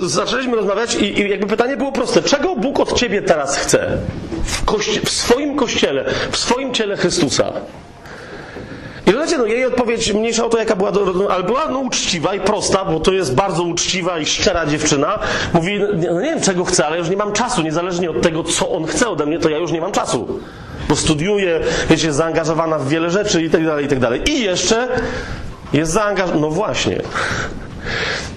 Yy, 0.03 0.09
zaczęliśmy 0.09 0.57
rozmawiać 0.57 0.95
i, 0.95 1.29
jakby 1.31 1.47
pytanie 1.47 1.77
było 1.77 1.93
proste. 1.93 2.23
Czego 2.23 2.57
Bóg 2.57 2.81
od 2.81 2.93
ciebie 2.93 3.23
teraz 3.23 3.57
chce? 3.57 3.99
W, 4.45 4.65
kości- 4.65 5.01
w 5.07 5.11
swoim 5.11 5.57
kościele, 5.57 6.05
w 6.31 6.37
swoim 6.37 6.75
ciele 6.75 6.97
Chrystusa. 6.97 7.53
I 9.07 9.11
rozumiecie, 9.11 9.39
no 9.39 9.47
jej 9.47 9.67
odpowiedź, 9.67 10.13
mniejsza 10.13 10.47
o 10.47 10.49
to, 10.49 10.59
jaka 10.59 10.77
była, 10.77 10.93
ale 11.31 11.43
była 11.45 11.69
no, 11.69 11.79
uczciwa 11.79 12.35
i 12.35 12.41
prosta, 12.41 12.85
bo 12.85 13.01
to 13.01 13.13
jest 13.13 13.35
bardzo 13.35 13.63
uczciwa 13.63 14.19
i 14.19 14.27
szczera 14.27 14.67
dziewczyna. 14.67 15.19
Mówi, 15.53 15.81
no 16.11 16.21
nie 16.21 16.31
wiem 16.31 16.41
czego 16.41 16.65
chce, 16.65 16.87
ale 16.87 16.99
już 16.99 17.09
nie 17.09 17.17
mam 17.17 17.33
czasu, 17.33 17.63
niezależnie 17.63 18.11
od 18.11 18.23
tego, 18.23 18.45
co 18.45 18.71
on 18.71 18.87
chce 18.87 19.09
ode 19.09 19.27
mnie, 19.27 19.39
to 19.39 19.49
ja 19.49 19.59
już 19.59 19.73
nie 19.73 19.81
mam 19.81 19.93
czasu. 19.93 20.41
Bo 20.89 20.97
studiuję, 20.97 21.61
wiecie, 21.91 22.07
jest 22.07 22.19
zaangażowana 22.19 22.79
w 22.79 22.89
wiele 22.89 23.11
rzeczy 23.11 23.43
i 23.43 23.51
tak 23.51 23.67
dalej, 23.67 23.85
i 23.85 23.89
tak 23.89 23.99
dalej. 23.99 24.31
I 24.31 24.43
jeszcze 24.43 24.89
jest 25.73 25.93
zaangażowana, 25.93 26.41
no 26.41 26.51
właśnie. 26.51 27.01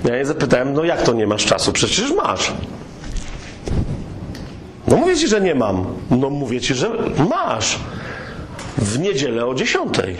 Ja 0.05 0.15
jej 0.15 0.25
zapytałem, 0.25 0.73
no 0.73 0.83
jak 0.83 1.01
to 1.01 1.13
nie 1.13 1.27
masz 1.27 1.45
czasu? 1.45 1.71
Przecież 1.73 2.11
masz. 2.11 2.51
No 4.87 4.97
mówię 4.97 5.15
ci, 5.15 5.27
że 5.27 5.41
nie 5.41 5.55
mam. 5.55 5.85
No 6.11 6.29
mówię 6.29 6.61
ci, 6.61 6.73
że 6.73 6.89
masz. 7.29 7.79
W 8.77 8.99
niedzielę 8.99 9.45
o 9.45 9.55
dziesiątej. 9.55 10.17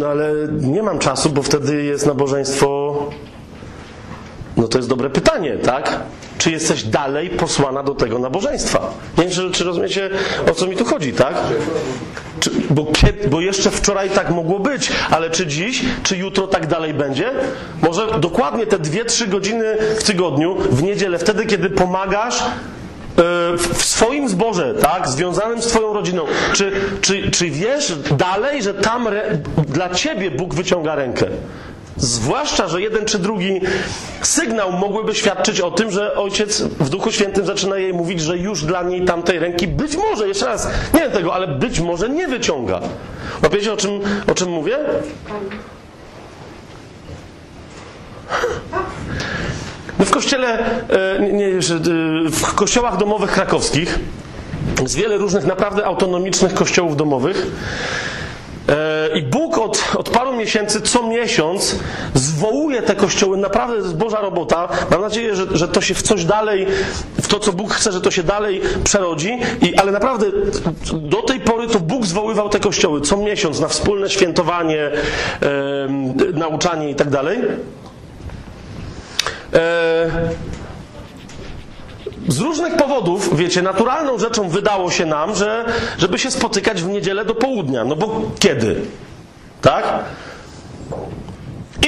No 0.00 0.06
ale 0.06 0.32
nie 0.60 0.82
mam 0.82 0.98
czasu, 0.98 1.30
bo 1.30 1.42
wtedy 1.42 1.84
jest 1.84 2.06
nabożeństwo. 2.06 2.96
No 4.56 4.68
to 4.68 4.78
jest 4.78 4.88
dobre 4.88 5.10
pytanie, 5.10 5.56
tak? 5.56 6.00
Czy 6.38 6.50
jesteś 6.50 6.84
dalej 6.84 7.30
posłana 7.30 7.82
do 7.82 7.94
tego 7.94 8.18
nabożeństwa? 8.18 8.90
Nie 9.18 9.24
wiem, 9.24 9.32
czy, 9.32 9.50
czy 9.50 9.64
rozumiecie, 9.64 10.10
o 10.50 10.54
co 10.54 10.66
mi 10.66 10.76
tu 10.76 10.84
chodzi, 10.84 11.12
tak? 11.12 11.34
Czy, 12.40 12.50
bo, 12.70 12.86
bo 13.30 13.40
jeszcze 13.40 13.70
wczoraj 13.70 14.10
tak 14.10 14.30
mogło 14.30 14.58
być, 14.58 14.92
ale 15.10 15.30
czy 15.30 15.46
dziś, 15.46 15.82
czy 16.02 16.16
jutro 16.16 16.46
tak 16.46 16.66
dalej 16.66 16.94
będzie? 16.94 17.30
Może 17.82 18.06
dokładnie 18.20 18.66
te 18.66 18.78
dwie, 18.78 19.04
trzy 19.04 19.26
godziny 19.26 19.76
w 19.98 20.02
tygodniu, 20.02 20.56
w 20.70 20.82
niedzielę, 20.82 21.18
wtedy, 21.18 21.46
kiedy 21.46 21.70
pomagasz 21.70 22.42
w 23.56 23.84
swoim 23.84 24.28
zborze, 24.28 24.74
tak, 24.74 25.08
związanym 25.08 25.62
z 25.62 25.66
Twoją 25.66 25.92
rodziną, 25.92 26.24
czy, 26.52 26.72
czy, 27.00 27.30
czy 27.30 27.50
wiesz 27.50 27.92
dalej, 28.10 28.62
że 28.62 28.74
tam 28.74 29.06
re, 29.06 29.38
dla 29.68 29.90
Ciebie 29.90 30.30
Bóg 30.30 30.54
wyciąga 30.54 30.94
rękę? 30.94 31.26
Zwłaszcza, 31.96 32.68
że 32.68 32.82
jeden 32.82 33.04
czy 33.04 33.18
drugi 33.18 33.60
sygnał 34.22 34.72
mogłyby 34.72 35.14
świadczyć 35.14 35.60
o 35.60 35.70
tym, 35.70 35.90
że 35.90 36.14
ojciec 36.14 36.62
w 36.62 36.88
Duchu 36.88 37.12
Świętym 37.12 37.46
zaczyna 37.46 37.76
jej 37.76 37.94
mówić, 37.94 38.20
że 38.20 38.38
już 38.38 38.64
dla 38.64 38.82
niej 38.82 39.04
tamtej 39.04 39.38
ręki 39.38 39.68
być 39.68 39.96
może, 39.96 40.28
jeszcze 40.28 40.46
raz, 40.46 40.68
nie 40.94 41.00
wiem 41.00 41.10
tego, 41.10 41.34
ale 41.34 41.46
być 41.48 41.80
może 41.80 42.08
nie 42.08 42.28
wyciąga. 42.28 42.80
Łapiecie 43.42 43.72
o 43.72 43.76
czym, 43.76 44.00
o 44.26 44.34
czym 44.34 44.50
mówię? 44.50 44.78
No 50.00 50.06
w 50.06 50.10
kościele, 50.10 50.58
nie, 51.20 51.32
nie, 51.32 51.60
w 52.30 52.54
kościołach 52.54 52.96
domowych 52.96 53.30
krakowskich 53.30 53.98
jest 54.82 54.96
wiele 54.96 55.16
różnych 55.16 55.44
naprawdę 55.44 55.84
autonomicznych 55.84 56.54
kościołów 56.54 56.96
domowych. 56.96 57.46
I 59.14 59.22
Bóg 59.22 59.58
od, 59.58 59.92
od 59.96 60.10
paru 60.10 60.36
miesięcy, 60.36 60.80
co 60.80 61.08
miesiąc, 61.08 61.76
zwołuje 62.14 62.82
te 62.82 62.94
kościoły. 62.94 63.36
Naprawdę 63.36 63.76
to 63.76 63.82
jest 63.82 63.96
Boża 63.96 64.20
robota. 64.20 64.68
Mam 64.90 65.00
nadzieję, 65.00 65.36
że, 65.36 65.46
że 65.52 65.68
to 65.68 65.80
się 65.80 65.94
w 65.94 66.02
coś 66.02 66.24
dalej, 66.24 66.66
w 67.22 67.28
to, 67.28 67.38
co 67.38 67.52
Bóg 67.52 67.72
chce, 67.72 67.92
że 67.92 68.00
to 68.00 68.10
się 68.10 68.22
dalej 68.22 68.60
przerodzi. 68.84 69.38
I, 69.62 69.76
ale 69.76 69.92
naprawdę 69.92 70.26
do 70.92 71.22
tej 71.22 71.40
pory 71.40 71.66
to 71.66 71.80
Bóg 71.80 72.06
zwoływał 72.06 72.48
te 72.48 72.60
kościoły 72.60 73.00
co 73.00 73.16
miesiąc 73.16 73.60
na 73.60 73.68
wspólne 73.68 74.10
świętowanie, 74.10 74.80
e, 74.82 74.92
nauczanie 76.32 76.90
i 76.90 76.94
tak. 76.94 77.08
Z 82.28 82.38
różnych 82.38 82.76
powodów, 82.76 83.36
wiecie, 83.36 83.62
naturalną 83.62 84.18
rzeczą 84.18 84.48
wydało 84.48 84.90
się 84.90 85.06
nam, 85.06 85.34
że 85.34 85.64
żeby 85.98 86.18
się 86.18 86.30
spotykać 86.30 86.82
w 86.82 86.88
niedzielę 86.88 87.24
do 87.24 87.34
południa. 87.34 87.84
No 87.84 87.96
bo 87.96 88.22
kiedy? 88.38 88.80
Tak? 89.60 89.84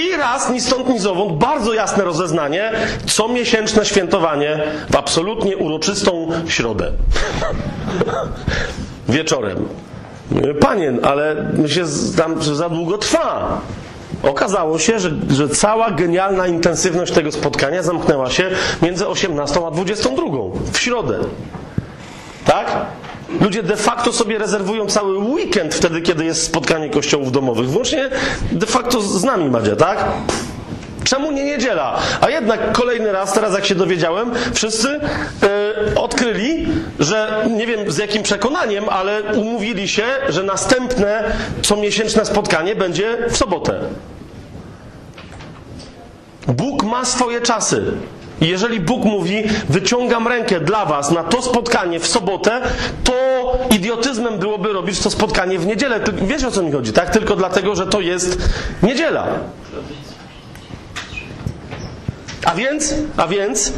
I 0.01 0.17
raz, 0.17 0.51
ni 0.51 0.61
stąd, 0.61 0.89
ni 0.89 0.99
zowąd, 0.99 1.39
bardzo 1.39 1.73
jasne 1.73 2.05
rozeznanie, 2.05 2.73
co 3.07 3.29
miesięczne 3.29 3.85
świętowanie 3.85 4.63
w 4.91 4.97
absolutnie 4.97 5.57
uroczystą 5.57 6.29
środę. 6.49 6.93
Wieczorem. 9.09 9.69
Panie, 10.61 10.93
ale 11.03 11.37
się 11.67 11.85
tam 12.17 12.43
za 12.43 12.69
długo 12.69 12.99
trwa. 12.99 13.61
Okazało 14.23 14.79
się, 14.79 14.99
że, 14.99 15.11
że 15.31 15.49
cała 15.49 15.91
genialna 15.91 16.47
intensywność 16.47 17.13
tego 17.13 17.33
spotkania 17.33 17.83
zamknęła 17.83 18.31
się 18.31 18.51
między 18.83 19.09
18 19.09 19.61
a 19.67 19.71
22 19.71 20.23
w 20.73 20.79
środę. 20.79 21.19
Tak? 22.45 22.87
Ludzie 23.41 23.63
de 23.63 23.77
facto 23.77 24.13
sobie 24.13 24.39
rezerwują 24.39 24.87
cały 24.87 25.19
weekend 25.19 25.75
wtedy, 25.75 26.01
kiedy 26.01 26.25
jest 26.25 26.43
spotkanie 26.43 26.91
kościołów 26.91 27.33
domowych. 27.33 27.69
Włącznie 27.69 28.11
de 28.53 28.67
facto 28.67 29.01
z 29.01 29.25
nami, 29.25 29.51
Madzia, 29.51 29.77
tak? 29.77 30.05
Czemu 31.05 31.33
nie 31.33 31.45
niedziela? 31.45 31.99
A 32.21 32.31
jednak 32.31 32.73
kolejny 32.73 33.13
raz, 33.13 33.33
teraz 33.33 33.55
jak 33.55 33.65
się 33.67 33.75
dowiedziałem, 33.75 34.31
wszyscy 34.55 34.89
e, 34.89 36.01
odkryli, 36.01 36.67
że 36.99 37.45
nie 37.51 37.67
wiem 37.67 37.91
z 37.91 37.99
jakim 37.99 38.23
przekonaniem, 38.23 38.89
ale 38.89 39.23
umówili 39.23 39.89
się, 39.89 40.05
że 40.29 40.43
następne 40.43 41.33
comiesięczne 41.63 42.25
spotkanie 42.25 42.77
będzie 42.77 43.19
w 43.29 43.37
sobotę. 43.37 43.81
Bóg 46.47 46.83
ma 46.83 47.05
swoje 47.05 47.41
czasy. 47.41 47.83
Jeżeli 48.41 48.81
Bóg 48.81 49.05
mówi, 49.05 49.43
wyciągam 49.69 50.29
rękę 50.29 50.61
dla 50.61 50.87
was 50.87 51.11
na 51.11 51.25
to 51.25 51.43
spotkanie 51.43 52.01
w 52.01 52.07
sobotę, 52.07 52.61
to 53.05 53.13
idiotyzmem 53.71 54.39
byłoby 54.39 54.73
robić 54.73 55.01
to 55.01 55.11
spotkanie 55.11 55.59
w 55.59 55.67
niedzielę. 55.67 56.01
Wiesz 56.23 56.45
o 56.45 56.51
co 56.51 56.63
mi 56.63 56.73
chodzi, 56.73 56.93
tak? 56.93 57.11
Tylko 57.11 57.37
dlatego, 57.37 57.75
że 57.75 57.87
to 57.87 58.01
jest 58.01 58.49
niedziela. 58.83 59.27
A 62.45 62.55
więc, 62.55 62.95
a 63.17 63.27
więc, 63.27 63.73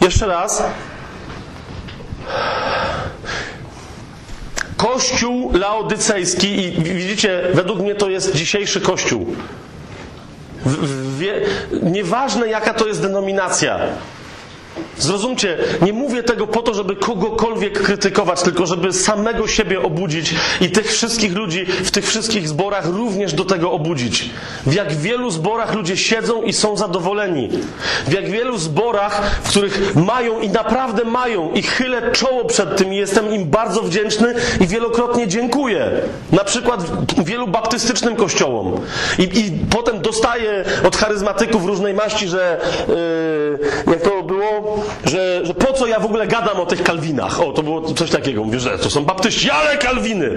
jeszcze 0.00 0.26
raz, 0.26 0.62
Kościół 4.76 5.52
laodycejski 5.52 6.48
i 6.48 6.82
widzicie, 6.82 7.42
według 7.54 7.80
mnie 7.80 7.94
to 7.94 8.10
jest 8.10 8.34
dzisiejszy 8.34 8.80
Kościół. 8.80 9.26
W, 10.64 10.76
w, 10.76 11.18
wie, 11.18 11.40
nieważne 11.82 12.48
jaka 12.48 12.74
to 12.74 12.86
jest 12.86 13.02
denominacja. 13.02 13.78
Zrozumcie, 14.98 15.58
nie 15.82 15.92
mówię 15.92 16.22
tego 16.22 16.46
po 16.46 16.62
to, 16.62 16.74
żeby 16.74 16.96
kogokolwiek 16.96 17.82
krytykować, 17.82 18.42
tylko 18.42 18.66
żeby 18.66 18.92
samego 18.92 19.48
siebie 19.48 19.82
obudzić 19.82 20.34
i 20.60 20.70
tych 20.70 20.92
wszystkich 20.92 21.36
ludzi 21.36 21.66
w 21.66 21.90
tych 21.90 22.06
wszystkich 22.06 22.48
zborach 22.48 22.86
również 22.86 23.32
do 23.32 23.44
tego 23.44 23.72
obudzić. 23.72 24.30
W 24.66 24.74
jak 24.74 24.92
wielu 24.92 25.30
zborach 25.30 25.74
ludzie 25.74 25.96
siedzą 25.96 26.42
i 26.42 26.52
są 26.52 26.76
zadowoleni. 26.76 27.48
W 28.06 28.12
jak 28.12 28.30
wielu 28.30 28.58
zborach, 28.58 29.40
w 29.42 29.48
których 29.48 29.96
mają 29.96 30.40
i 30.40 30.48
naprawdę 30.48 31.04
mają 31.04 31.52
i 31.52 31.62
chylę 31.62 32.12
czoło 32.12 32.44
przed 32.44 32.76
tym 32.76 32.92
i 32.92 32.96
jestem 32.96 33.34
im 33.34 33.44
bardzo 33.44 33.82
wdzięczny 33.82 34.34
i 34.60 34.66
wielokrotnie 34.66 35.28
dziękuję. 35.28 35.90
Na 36.32 36.44
przykład 36.44 36.80
wielu 37.24 37.48
baptystycznym 37.48 38.16
kościołom. 38.16 38.80
I, 39.18 39.22
i 39.22 39.52
potem 39.70 40.00
dostaję 40.00 40.64
od 40.84 40.96
charyzmatyków 40.96 41.64
różnej 41.64 41.94
maści, 41.94 42.28
że 42.28 42.60
yy, 42.88 43.92
jak 43.92 44.02
to 44.02 44.22
było, 44.22 44.79
że, 45.04 45.46
że 45.46 45.54
po 45.54 45.72
co 45.72 45.86
ja 45.86 46.00
w 46.00 46.04
ogóle 46.04 46.26
gadam 46.26 46.60
o 46.60 46.66
tych 46.66 46.82
Kalwinach? 46.82 47.40
O, 47.40 47.52
to 47.52 47.62
było 47.62 47.94
coś 47.94 48.10
takiego. 48.10 48.44
Mówię, 48.44 48.60
że 48.60 48.78
to 48.78 48.90
są 48.90 49.04
baptyści, 49.04 49.50
ale 49.50 49.78
Kalwiny! 49.78 50.30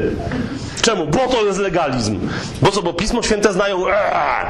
Czemu? 0.82 1.08
Bo 1.08 1.20
to 1.20 1.46
jest 1.46 1.60
legalizm. 1.60 2.20
Bo 2.62 2.72
co, 2.72 2.82
bo 2.82 2.94
Pismo 2.94 3.24
Święte 3.24 3.54
znają... 3.54 3.88
Eee! 3.88 4.46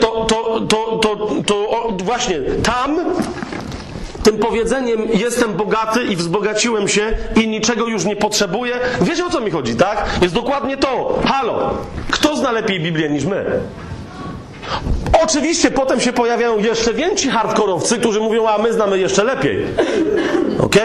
To, 0.00 0.24
to, 0.24 0.60
to, 0.60 0.98
to, 0.98 1.30
to 1.46 1.54
o, 1.70 1.96
właśnie 2.04 2.40
tam 2.62 3.00
tym 4.22 4.38
powiedzeniem 4.38 5.00
jestem 5.14 5.52
bogaty 5.52 6.04
i 6.04 6.16
wzbogaciłem 6.16 6.88
się 6.88 7.12
i 7.36 7.48
niczego 7.48 7.86
już 7.86 8.04
nie 8.04 8.16
potrzebuję. 8.16 8.74
Wiecie 9.00 9.26
o 9.26 9.30
co 9.30 9.40
mi 9.40 9.50
chodzi, 9.50 9.76
tak? 9.76 10.06
Jest 10.22 10.34
dokładnie 10.34 10.76
to. 10.76 11.18
Halo, 11.26 11.74
kto 12.10 12.36
zna 12.36 12.52
lepiej 12.52 12.80
Biblię 12.80 13.10
niż 13.10 13.24
my? 13.24 13.60
Oczywiście 15.22 15.70
potem 15.70 16.00
się 16.00 16.12
pojawiają 16.12 16.58
jeszcze 16.58 16.94
więksi 16.94 17.30
hardkorowcy, 17.30 17.98
którzy 17.98 18.20
mówią, 18.20 18.48
a 18.48 18.58
my 18.58 18.72
znamy 18.72 18.98
jeszcze 18.98 19.24
lepiej. 19.24 19.66
Ok? 20.60 20.76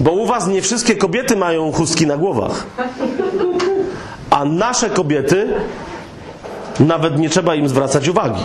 Bo 0.00 0.12
u 0.12 0.26
was 0.26 0.46
nie 0.46 0.62
wszystkie 0.62 0.96
kobiety 0.96 1.36
mają 1.36 1.72
chustki 1.72 2.06
na 2.06 2.16
głowach. 2.16 2.66
A 4.30 4.44
nasze 4.44 4.90
kobiety 4.90 5.54
nawet 6.80 7.18
nie 7.18 7.28
trzeba 7.28 7.54
im 7.54 7.68
zwracać 7.68 8.08
uwagi. 8.08 8.42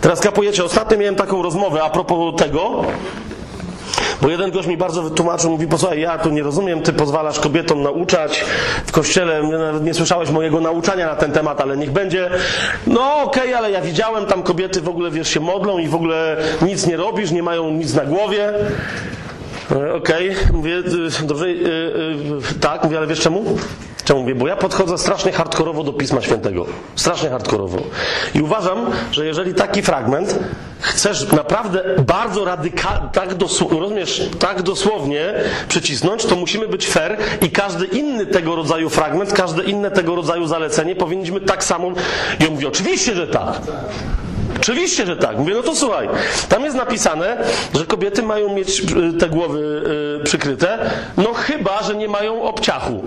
Teraz 0.00 0.20
kapujecie, 0.20 0.64
ostatnio 0.64 0.98
miałem 0.98 1.16
taką 1.16 1.42
rozmowę 1.42 1.82
a 1.82 1.90
propos 1.90 2.34
tego, 2.36 2.84
bo 4.22 4.28
jeden 4.28 4.50
gość 4.50 4.68
mi 4.68 4.76
bardzo 4.76 5.02
wytłumaczył, 5.02 5.50
mówi, 5.50 5.66
posłuchaj, 5.66 6.00
ja 6.00 6.18
tu 6.18 6.30
nie 6.30 6.42
rozumiem, 6.42 6.82
ty 6.82 6.92
pozwalasz 6.92 7.40
kobietom 7.40 7.82
nauczać 7.82 8.44
w 8.86 8.92
kościele, 8.92 9.42
nawet 9.42 9.84
nie 9.84 9.94
słyszałeś 9.94 10.30
mojego 10.30 10.60
nauczania 10.60 11.06
na 11.06 11.14
ten 11.14 11.32
temat, 11.32 11.60
ale 11.60 11.76
niech 11.76 11.90
będzie. 11.90 12.30
No 12.86 13.22
okej, 13.22 13.42
okay, 13.42 13.56
ale 13.56 13.70
ja 13.70 13.80
widziałem, 13.80 14.26
tam 14.26 14.42
kobiety 14.42 14.80
w 14.80 14.88
ogóle, 14.88 15.10
wiesz, 15.10 15.28
się 15.28 15.40
modlą 15.40 15.78
i 15.78 15.88
w 15.88 15.94
ogóle 15.94 16.36
nic 16.62 16.86
nie 16.86 16.96
robisz, 16.96 17.30
nie 17.30 17.42
mają 17.42 17.70
nic 17.70 17.94
na 17.94 18.04
głowie. 18.04 18.52
Okej, 19.96 20.30
okay. 20.30 20.52
mówię, 20.52 20.76
y, 21.22 21.26
dobrze, 21.26 21.50
yy, 21.50 21.68
yy, 21.68 22.58
tak, 22.60 22.84
mówię, 22.84 22.98
ale 22.98 23.06
wiesz 23.06 23.20
czemu? 23.20 23.56
Czemu 24.04 24.20
mówię? 24.20 24.34
Bo 24.34 24.48
ja 24.48 24.56
podchodzę 24.56 24.98
strasznie 24.98 25.32
hardkorowo 25.32 25.84
do 25.84 25.92
Pisma 25.92 26.20
Świętego. 26.20 26.66
Strasznie 26.96 27.30
hardkorowo. 27.30 27.78
I 28.34 28.42
uważam, 28.42 28.86
że 29.12 29.26
jeżeli 29.26 29.54
taki 29.54 29.82
fragment 29.82 30.38
chcesz 30.80 31.32
naprawdę 31.32 31.82
bardzo 32.06 32.44
radykalnie, 32.44 33.08
tak, 33.12 33.34
dosł- 33.34 34.36
tak 34.38 34.62
dosłownie 34.62 35.34
przycisnąć, 35.68 36.24
to 36.24 36.36
musimy 36.36 36.68
być 36.68 36.86
fair 36.88 37.16
i 37.42 37.50
każdy 37.50 37.86
inny 37.86 38.26
tego 38.26 38.56
rodzaju 38.56 38.90
fragment, 38.90 39.32
każde 39.32 39.62
inne 39.62 39.90
tego 39.90 40.14
rodzaju 40.14 40.46
zalecenie 40.46 40.96
powinniśmy 40.96 41.40
tak 41.40 41.64
samo. 41.64 41.88
I 42.40 42.46
on 42.46 42.52
mówi, 42.52 42.66
oczywiście, 42.66 43.14
że 43.14 43.26
tak. 43.26 43.60
Oczywiście, 44.60 45.06
że 45.06 45.16
tak. 45.16 45.38
Mówię, 45.38 45.54
no 45.54 45.62
to 45.62 45.74
słuchaj, 45.76 46.08
tam 46.48 46.64
jest 46.64 46.76
napisane, 46.76 47.36
że 47.74 47.86
kobiety 47.86 48.22
mają 48.22 48.54
mieć 48.54 48.82
te 49.20 49.28
głowy 49.28 49.82
przykryte, 50.24 50.90
no 51.16 51.32
chyba, 51.34 51.82
że 51.82 51.94
nie 51.94 52.08
mają 52.08 52.42
obciachu. 52.42 53.02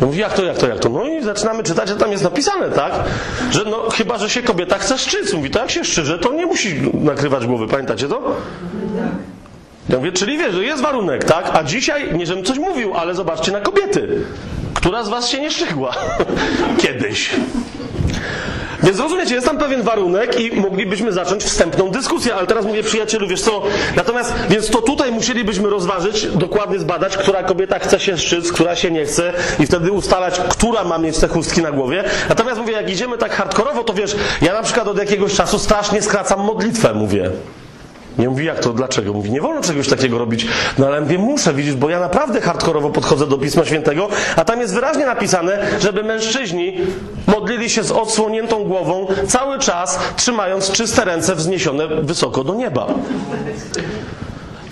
Mówi, 0.00 0.18
jak 0.20 0.32
to, 0.32 0.44
jak 0.44 0.58
to, 0.58 0.68
jak 0.68 0.78
to? 0.78 0.88
No 0.88 1.06
i 1.06 1.22
zaczynamy 1.22 1.62
czytać, 1.62 1.88
że 1.88 1.96
tam 1.96 2.12
jest 2.12 2.24
napisane, 2.24 2.70
tak? 2.70 2.92
Że 3.50 3.64
no, 3.64 3.90
chyba, 3.90 4.18
że 4.18 4.30
się 4.30 4.42
kobieta 4.42 4.78
chce 4.78 4.98
szczyc. 4.98 5.32
Mówi, 5.32 5.50
to 5.50 5.58
jak 5.58 5.70
się 5.70 5.84
szczyże, 5.84 6.18
to 6.18 6.32
nie 6.32 6.46
musi 6.46 6.80
nakrywać 6.94 7.46
głowy. 7.46 7.68
Pamiętacie 7.68 8.08
to? 8.08 8.36
Ja 9.88 9.96
mówię, 9.96 10.12
czyli 10.12 10.38
wiesz, 10.38 10.54
że 10.54 10.64
jest 10.64 10.82
warunek, 10.82 11.24
tak? 11.24 11.50
A 11.52 11.64
dzisiaj, 11.64 12.14
nie 12.14 12.26
żebym 12.26 12.44
coś 12.44 12.58
mówił, 12.58 12.94
ale 12.94 13.14
zobaczcie 13.14 13.52
na 13.52 13.60
kobiety. 13.60 14.24
Która 14.74 15.04
z 15.04 15.08
was 15.08 15.28
się 15.28 15.40
nie 15.40 15.50
szczygła? 15.50 15.92
Kiedyś. 16.82 17.30
Więc 18.84 19.00
rozumiecie, 19.00 19.34
jest 19.34 19.46
tam 19.46 19.58
pewien 19.58 19.82
warunek 19.82 20.40
i 20.40 20.60
moglibyśmy 20.60 21.12
zacząć 21.12 21.44
wstępną 21.44 21.90
dyskusję, 21.90 22.34
ale 22.34 22.46
teraz 22.46 22.64
mówię 22.64 22.82
przyjacielu, 22.82 23.26
wiesz 23.26 23.42
co, 23.42 23.62
natomiast, 23.96 24.34
więc 24.50 24.70
to 24.70 24.82
tutaj 24.82 25.12
musielibyśmy 25.12 25.70
rozważyć, 25.70 26.26
dokładnie 26.26 26.78
zbadać, 26.78 27.16
która 27.16 27.42
kobieta 27.42 27.78
chce 27.78 28.00
się 28.00 28.18
szczyc, 28.18 28.52
która 28.52 28.76
się 28.76 28.90
nie 28.90 29.04
chce 29.04 29.32
i 29.58 29.66
wtedy 29.66 29.92
ustalać, 29.92 30.40
która 30.48 30.84
ma 30.84 30.98
mieć 30.98 31.18
te 31.18 31.28
chustki 31.28 31.62
na 31.62 31.70
głowie. 31.72 32.04
Natomiast 32.28 32.60
mówię, 32.60 32.72
jak 32.72 32.90
idziemy 32.90 33.18
tak 33.18 33.32
hardkorowo, 33.32 33.84
to 33.84 33.94
wiesz, 33.94 34.16
ja 34.42 34.52
na 34.52 34.62
przykład 34.62 34.88
od 34.88 34.98
jakiegoś 34.98 35.34
czasu 35.34 35.58
strasznie 35.58 36.02
skracam 36.02 36.40
modlitwę, 36.40 36.94
mówię. 36.94 37.30
Nie 38.18 38.28
mówi, 38.28 38.44
jak 38.44 38.60
to, 38.60 38.72
dlaczego? 38.72 39.12
Mówi, 39.12 39.30
nie 39.30 39.40
wolno 39.40 39.62
czegoś 39.62 39.88
takiego 39.88 40.18
robić. 40.18 40.46
No 40.78 40.86
ale 40.86 41.00
mówię, 41.00 41.18
muszę, 41.18 41.54
widzisz, 41.54 41.74
bo 41.74 41.90
ja 41.90 42.00
naprawdę 42.00 42.40
hardkorowo 42.40 42.90
podchodzę 42.90 43.26
do 43.26 43.38
Pisma 43.38 43.64
Świętego, 43.64 44.08
a 44.36 44.44
tam 44.44 44.60
jest 44.60 44.74
wyraźnie 44.74 45.06
napisane, 45.06 45.66
żeby 45.80 46.02
mężczyźni 46.02 46.76
modlili 47.26 47.70
się 47.70 47.82
z 47.82 47.90
odsłoniętą 47.90 48.64
głową 48.64 49.06
cały 49.28 49.58
czas, 49.58 49.98
trzymając 50.16 50.72
czyste 50.72 51.04
ręce 51.04 51.34
wzniesione 51.34 51.88
wysoko 51.88 52.44
do 52.44 52.54
nieba. 52.54 52.86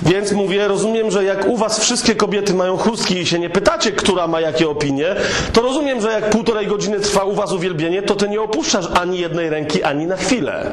Więc 0.03 0.33
mówię, 0.33 0.69
rozumiem, 0.69 1.11
że 1.11 1.25
jak 1.25 1.47
u 1.47 1.57
was 1.57 1.81
wszystkie 1.81 2.15
kobiety 2.15 2.55
mają 2.55 2.77
chustki 2.77 3.19
i 3.19 3.27
się 3.27 3.39
nie 3.39 3.51
pytacie, 3.51 3.93
która 3.93 4.27
ma 4.27 4.41
jakie 4.41 4.69
opinie, 4.69 5.17
to 5.53 5.63
rozumiem, 5.63 6.01
że 6.01 6.13
jak 6.13 6.31
półtorej 6.31 6.67
godziny 6.67 7.01
trwa 7.01 7.25
u 7.25 7.35
was 7.35 7.53
uwielbienie, 7.53 8.03
to 8.03 8.15
ty 8.15 8.29
nie 8.29 8.41
opuszczasz 8.41 8.87
ani 9.01 9.19
jednej 9.19 9.51
ręki, 9.51 9.83
ani 9.83 10.07
na 10.07 10.17
chwilę. 10.17 10.73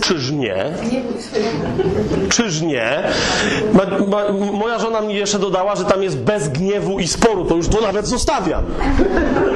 Czyż 0.00 0.30
nie? 0.30 0.64
Czyż 2.28 2.60
nie? 2.60 3.02
Moja 4.52 4.78
żona 4.78 5.00
mi 5.00 5.14
jeszcze 5.14 5.38
dodała, 5.38 5.76
że 5.76 5.84
tam 5.84 6.02
jest 6.02 6.18
bez 6.18 6.48
gniewu 6.48 6.98
i 6.98 7.08
sporu. 7.08 7.44
To 7.44 7.54
już 7.56 7.68
to 7.68 7.80
nawet 7.80 8.06
zostawiam. 8.06 8.64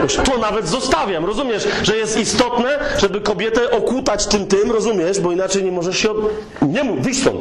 Już 0.02 0.14
to 0.14 0.38
nawet 0.38 0.68
zostawiam. 0.68 1.24
Rozumiesz, 1.24 1.68
że 1.82 1.96
jest 1.96 2.18
istotne, 2.18 2.78
żeby 2.98 3.20
kobietę 3.20 3.70
okutać 3.70 4.26
tym 4.26 4.46
tym, 4.46 4.70
rozumiesz, 4.70 5.20
bo 5.20 5.32
inaczej 5.32 5.64
nie 5.64 5.72
możesz 5.72 5.98
się... 5.98 6.10
Od... 6.10 6.16
Nie 6.62 6.84
mów, 6.84 7.02
wyjść 7.02 7.20
stąd. 7.20 7.36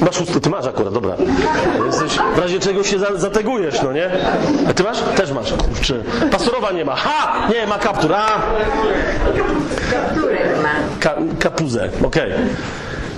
Masz 0.00 0.18
chustkę, 0.18 0.40
ty 0.40 0.50
masz 0.50 0.66
akurat, 0.66 0.94
dobra. 0.94 1.16
Jesteś, 1.86 2.12
w 2.34 2.38
razie 2.38 2.60
czego 2.60 2.84
się 2.84 2.98
zategujesz, 3.16 3.82
no 3.82 3.92
nie? 3.92 4.10
A 4.68 4.74
ty 4.74 4.82
masz? 4.82 4.98
Też 5.16 5.32
masz, 5.32 5.52
kurczę. 5.52 5.94
Pastorowa 6.30 6.72
nie 6.72 6.84
ma. 6.84 6.96
Ha! 6.96 7.48
Nie, 7.54 7.66
ma 7.66 7.78
kaptur. 7.78 8.14
A! 8.14 8.26
Kapturek 9.90 10.62
ma. 10.62 10.68
Ka 11.00 11.14
kapuzę, 11.38 11.90
okej. 12.04 12.32
Okay. 12.32 12.46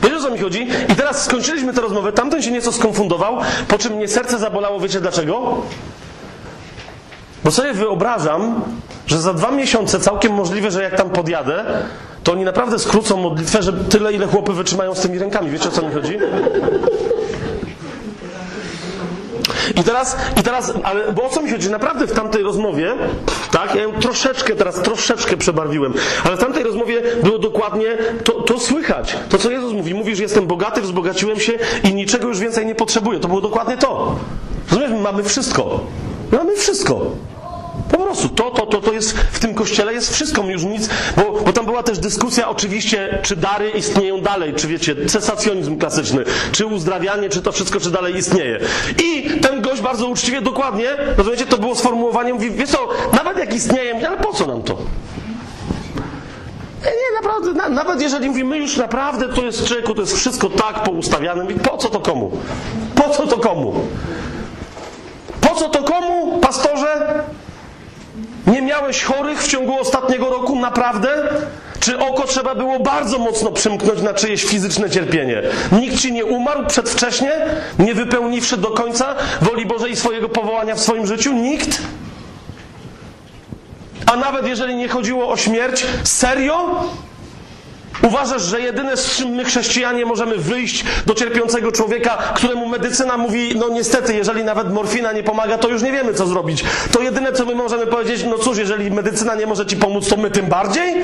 Wiesz 0.02 0.12
o 0.12 0.20
co 0.22 0.30
mi 0.30 0.38
chodzi? 0.38 0.68
I 0.88 0.94
teraz 0.96 1.24
skończyliśmy 1.24 1.72
tę 1.72 1.80
rozmowę, 1.80 2.12
tamten 2.12 2.42
się 2.42 2.50
nieco 2.50 2.72
skonfundował, 2.72 3.38
po 3.68 3.78
czym 3.78 3.92
mnie 3.92 4.08
serce 4.08 4.38
zabolało, 4.38 4.80
wiecie 4.80 5.00
dlaczego? 5.00 5.62
Bo 7.44 7.50
sobie 7.50 7.72
wyobrażam, 7.72 8.60
że 9.06 9.18
za 9.18 9.34
dwa 9.34 9.50
miesiące 9.50 10.00
całkiem 10.00 10.34
możliwe, 10.34 10.70
że 10.70 10.82
jak 10.82 10.96
tam 10.96 11.10
podjadę, 11.10 11.64
to 12.24 12.32
oni 12.32 12.44
naprawdę 12.44 12.78
skrócą 12.78 13.16
modlitwę, 13.16 13.62
że 13.62 13.72
tyle, 13.72 14.12
ile 14.12 14.26
chłopy 14.26 14.52
wytrzymają 14.52 14.94
z 14.94 15.00
tymi 15.00 15.18
rękami. 15.18 15.50
Wiecie 15.50 15.68
o 15.68 15.72
co 15.72 15.82
mi 15.82 15.94
chodzi? 15.94 16.18
I 19.76 19.84
teraz, 19.84 20.16
i 20.40 20.42
teraz, 20.42 20.72
ale 20.82 21.12
bo 21.12 21.26
o 21.26 21.28
co 21.28 21.42
mi 21.42 21.50
chodzi? 21.50 21.70
Naprawdę 21.70 22.06
w 22.06 22.12
tamtej 22.12 22.42
rozmowie, 22.42 22.94
tak, 23.50 23.74
ja 23.74 23.82
ją 23.82 23.92
troszeczkę 23.92 24.54
teraz, 24.54 24.82
troszeczkę 24.82 25.36
przebarwiłem, 25.36 25.94
ale 26.24 26.36
w 26.36 26.40
tamtej 26.40 26.64
rozmowie 26.64 27.02
było 27.22 27.38
dokładnie 27.38 27.98
to, 28.24 28.32
to 28.32 28.60
słychać. 28.60 29.16
To, 29.28 29.38
co 29.38 29.50
Jezus 29.50 29.72
mówi. 29.72 29.94
Mówi, 29.94 30.16
że 30.16 30.22
jestem 30.22 30.46
bogaty, 30.46 30.80
wzbogaciłem 30.80 31.40
się 31.40 31.52
i 31.84 31.94
niczego 31.94 32.28
już 32.28 32.38
więcej 32.38 32.66
nie 32.66 32.74
potrzebuję. 32.74 33.20
To 33.20 33.28
było 33.28 33.40
dokładnie 33.40 33.76
to. 33.76 34.16
Rozumiesz? 34.70 34.90
Mamy 35.02 35.22
wszystko. 35.22 35.80
Mamy 36.32 36.56
wszystko. 36.56 37.06
Po 37.90 37.98
prostu 37.98 38.28
to, 38.28 38.50
to, 38.50 38.66
to, 38.66 38.80
to 38.80 38.92
jest 38.92 39.18
w 39.18 39.38
tym 39.38 39.54
kościele 39.54 39.92
jest 39.92 40.14
wszystko, 40.14 40.42
już 40.42 40.64
nic, 40.64 40.88
bo, 41.16 41.40
bo 41.44 41.52
tam 41.52 41.66
była 41.66 41.82
też 41.82 41.98
dyskusja 41.98 42.48
oczywiście, 42.48 43.18
czy 43.22 43.36
dary 43.36 43.70
istnieją 43.70 44.20
dalej, 44.20 44.54
czy 44.54 44.68
wiecie, 44.68 44.96
cesacjonizm 45.06 45.78
klasyczny, 45.78 46.24
czy 46.52 46.66
uzdrawianie, 46.66 47.28
czy 47.28 47.42
to 47.42 47.52
wszystko, 47.52 47.80
czy 47.80 47.90
dalej 47.90 48.16
istnieje. 48.16 48.60
I 49.04 49.30
ten 49.40 49.62
gość 49.62 49.82
bardzo 49.82 50.06
uczciwie, 50.06 50.40
dokładnie, 50.40 50.88
rozumiecie, 51.16 51.46
to 51.46 51.58
było 51.58 51.74
sformułowanie, 51.74 52.34
mówi, 52.34 52.50
wiesz 52.50 52.70
co, 52.70 52.88
nawet 53.12 53.38
jak 53.38 53.54
istnieje, 53.54 54.08
ale 54.08 54.16
po 54.16 54.32
co 54.32 54.46
nam 54.46 54.62
to? 54.62 54.78
Nie, 56.84 57.20
naprawdę, 57.22 57.52
na, 57.52 57.68
nawet 57.68 58.02
jeżeli 58.02 58.28
mówimy 58.28 58.58
już 58.58 58.76
naprawdę, 58.76 59.28
to 59.28 59.42
jest 59.42 59.64
człowieku, 59.64 59.94
to 59.94 60.00
jest 60.00 60.16
wszystko 60.16 60.50
tak 60.50 60.82
poustawiane, 60.82 61.42
mówi, 61.42 61.54
po 61.54 61.76
co 61.76 61.88
to 61.88 62.00
komu? 62.00 62.30
Po 62.94 63.10
co 63.10 63.26
to 63.26 63.38
komu? 63.38 63.74
Po 65.40 65.54
co 65.54 65.68
to 65.68 65.82
komu, 65.82 66.38
pastorze? 66.38 67.24
Nie 68.60 68.66
miałeś 68.66 69.02
chorych 69.02 69.42
w 69.42 69.48
ciągu 69.48 69.80
ostatniego 69.80 70.30
roku, 70.30 70.60
naprawdę? 70.60 71.08
Czy 71.80 71.98
oko 71.98 72.26
trzeba 72.26 72.54
było 72.54 72.80
bardzo 72.80 73.18
mocno 73.18 73.52
przymknąć 73.52 74.02
na 74.02 74.14
czyjeś 74.14 74.44
fizyczne 74.44 74.90
cierpienie? 74.90 75.42
Nikt 75.72 76.00
ci 76.00 76.12
nie 76.12 76.24
umarł 76.24 76.66
przedwcześnie, 76.66 77.32
nie 77.78 77.94
wypełniwszy 77.94 78.56
do 78.56 78.70
końca 78.70 79.14
woli 79.40 79.66
Bożej 79.66 79.96
swojego 79.96 80.28
powołania 80.28 80.74
w 80.74 80.80
swoim 80.80 81.06
życiu? 81.06 81.32
Nikt? 81.32 81.82
A 84.06 84.16
nawet 84.16 84.46
jeżeli 84.46 84.74
nie 84.74 84.88
chodziło 84.88 85.28
o 85.28 85.36
śmierć, 85.36 85.86
serio? 86.04 86.84
Uważasz, 88.02 88.42
że 88.42 88.60
jedyne 88.60 88.96
z 88.96 89.16
czym 89.16 89.28
my 89.28 89.44
chrześcijanie 89.44 90.06
możemy 90.06 90.36
wyjść 90.36 90.84
do 91.06 91.14
cierpiącego 91.14 91.72
człowieka, 91.72 92.18
któremu 92.34 92.68
medycyna 92.68 93.16
mówi, 93.16 93.52
no 93.56 93.68
niestety, 93.68 94.14
jeżeli 94.14 94.44
nawet 94.44 94.72
morfina 94.72 95.12
nie 95.12 95.22
pomaga, 95.22 95.58
to 95.58 95.68
już 95.68 95.82
nie 95.82 95.92
wiemy, 95.92 96.14
co 96.14 96.26
zrobić. 96.26 96.64
To 96.92 97.00
jedyne, 97.00 97.32
co 97.32 97.44
my 97.44 97.54
możemy 97.54 97.86
powiedzieć, 97.86 98.24
no 98.24 98.38
cóż, 98.38 98.58
jeżeli 98.58 98.90
medycyna 98.90 99.34
nie 99.34 99.46
może 99.46 99.66
ci 99.66 99.76
pomóc, 99.76 100.08
to 100.08 100.16
my 100.16 100.30
tym 100.30 100.46
bardziej? 100.46 100.94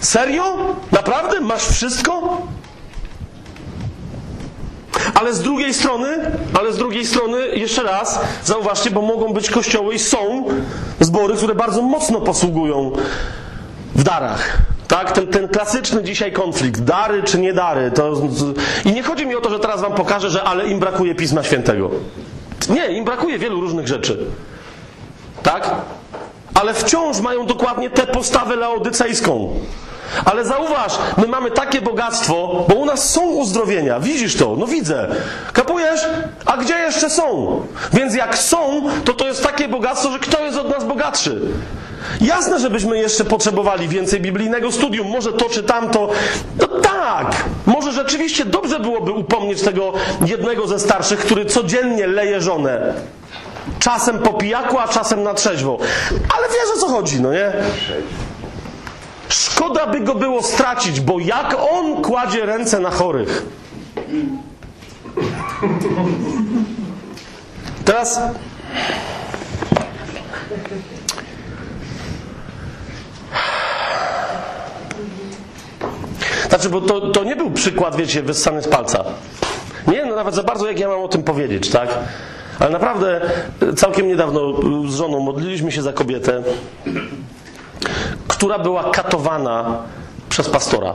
Serio? 0.00 0.76
Naprawdę? 0.92 1.40
Masz 1.40 1.68
wszystko? 1.68 2.42
Ale 5.14 5.34
z 5.34 5.40
drugiej 5.40 5.74
strony, 5.74 6.06
ale 6.58 6.72
z 6.72 6.76
drugiej 6.76 7.06
strony, 7.06 7.46
jeszcze 7.46 7.82
raz, 7.82 8.20
zauważcie, 8.44 8.90
bo 8.90 9.02
mogą 9.02 9.32
być 9.32 9.50
kościoły 9.50 9.94
i 9.94 9.98
są 9.98 10.44
zbory, 11.00 11.36
które 11.36 11.54
bardzo 11.54 11.82
mocno 11.82 12.20
posługują 12.20 12.92
w 13.94 14.02
darach. 14.02 14.71
Tak, 14.92 15.12
ten, 15.12 15.26
ten 15.26 15.48
klasyczny 15.48 16.02
dzisiaj 16.02 16.32
konflikt, 16.32 16.80
dary 16.80 17.22
czy 17.22 17.38
nie 17.38 17.52
dary. 17.52 17.90
To, 17.90 18.12
I 18.84 18.92
nie 18.92 19.02
chodzi 19.02 19.26
mi 19.26 19.34
o 19.34 19.40
to, 19.40 19.50
że 19.50 19.58
teraz 19.58 19.80
wam 19.80 19.94
pokażę, 19.94 20.30
że 20.30 20.42
ale 20.42 20.68
im 20.68 20.78
brakuje 20.78 21.14
Pisma 21.14 21.42
Świętego. 21.42 21.90
Nie, 22.68 22.86
im 22.86 23.04
brakuje 23.04 23.38
wielu 23.38 23.60
różnych 23.60 23.88
rzeczy. 23.88 24.18
Tak? 25.42 25.74
Ale 26.54 26.74
wciąż 26.74 27.20
mają 27.20 27.46
dokładnie 27.46 27.90
tę 27.90 28.06
postawę 28.06 28.56
laodycejską. 28.56 29.54
Ale 30.24 30.44
zauważ, 30.44 30.98
my 31.16 31.26
mamy 31.26 31.50
takie 31.50 31.80
bogactwo, 31.80 32.66
bo 32.68 32.74
u 32.74 32.84
nas 32.84 33.10
są 33.10 33.30
uzdrowienia. 33.30 34.00
Widzisz 34.00 34.36
to? 34.36 34.56
No 34.58 34.66
widzę. 34.66 35.08
Kapujesz? 35.52 36.06
A 36.46 36.56
gdzie 36.56 36.74
jeszcze 36.78 37.10
są? 37.10 37.60
Więc 37.92 38.14
jak 38.14 38.38
są, 38.38 38.82
to 39.04 39.12
to 39.12 39.28
jest 39.28 39.42
takie 39.42 39.68
bogactwo, 39.68 40.10
że 40.10 40.18
kto 40.18 40.44
jest 40.44 40.58
od 40.58 40.70
nas 40.70 40.84
bogatszy? 40.84 41.40
Jasne, 42.20 42.60
żebyśmy 42.60 42.98
jeszcze 42.98 43.24
potrzebowali 43.24 43.88
więcej 43.88 44.20
biblijnego 44.20 44.72
studium, 44.72 45.08
może 45.08 45.32
to 45.32 45.48
czy 45.48 45.62
tamto. 45.62 46.08
No 46.60 46.66
tak, 46.66 47.44
może 47.66 47.92
rzeczywiście 47.92 48.44
dobrze 48.44 48.80
byłoby 48.80 49.12
upomnieć 49.12 49.62
tego 49.62 49.92
jednego 50.26 50.66
ze 50.66 50.78
starszych, 50.78 51.20
który 51.20 51.44
codziennie 51.44 52.06
leje 52.06 52.40
żonę. 52.40 52.94
Czasem 53.78 54.18
po 54.18 54.32
pijaku, 54.32 54.78
a 54.78 54.88
czasem 54.88 55.22
na 55.22 55.34
trzeźwo. 55.34 55.78
Ale 56.10 56.48
wiesz 56.48 56.76
o 56.76 56.80
co 56.80 56.88
chodzi, 56.88 57.20
no 57.20 57.32
nie? 57.32 57.52
Szkoda 59.28 59.86
by 59.86 60.00
go 60.00 60.14
było 60.14 60.42
stracić, 60.42 61.00
bo 61.00 61.18
jak 61.18 61.56
on 61.72 62.02
kładzie 62.02 62.46
ręce 62.46 62.80
na 62.80 62.90
chorych. 62.90 63.42
Teraz. 67.84 68.20
Znaczy, 76.52 76.68
bo 76.70 76.80
to, 76.80 77.00
to 77.00 77.24
nie 77.24 77.36
był 77.36 77.50
przykład, 77.50 77.96
wiecie, 77.96 78.22
wyssany 78.22 78.62
z 78.62 78.68
palca. 78.68 79.04
Nie, 79.88 80.04
no 80.04 80.16
nawet 80.16 80.34
za 80.34 80.42
bardzo 80.42 80.68
jak 80.68 80.78
ja 80.78 80.88
mam 80.88 81.00
o 81.00 81.08
tym 81.08 81.22
powiedzieć, 81.22 81.70
tak? 81.70 81.88
Ale 82.58 82.70
naprawdę 82.70 83.20
całkiem 83.76 84.08
niedawno 84.08 84.40
z 84.88 84.94
żoną 84.94 85.20
modliliśmy 85.20 85.72
się 85.72 85.82
za 85.82 85.92
kobietę, 85.92 86.42
która 88.28 88.58
była 88.58 88.90
katowana 88.90 89.78
przez 90.28 90.48
pastora. 90.48 90.94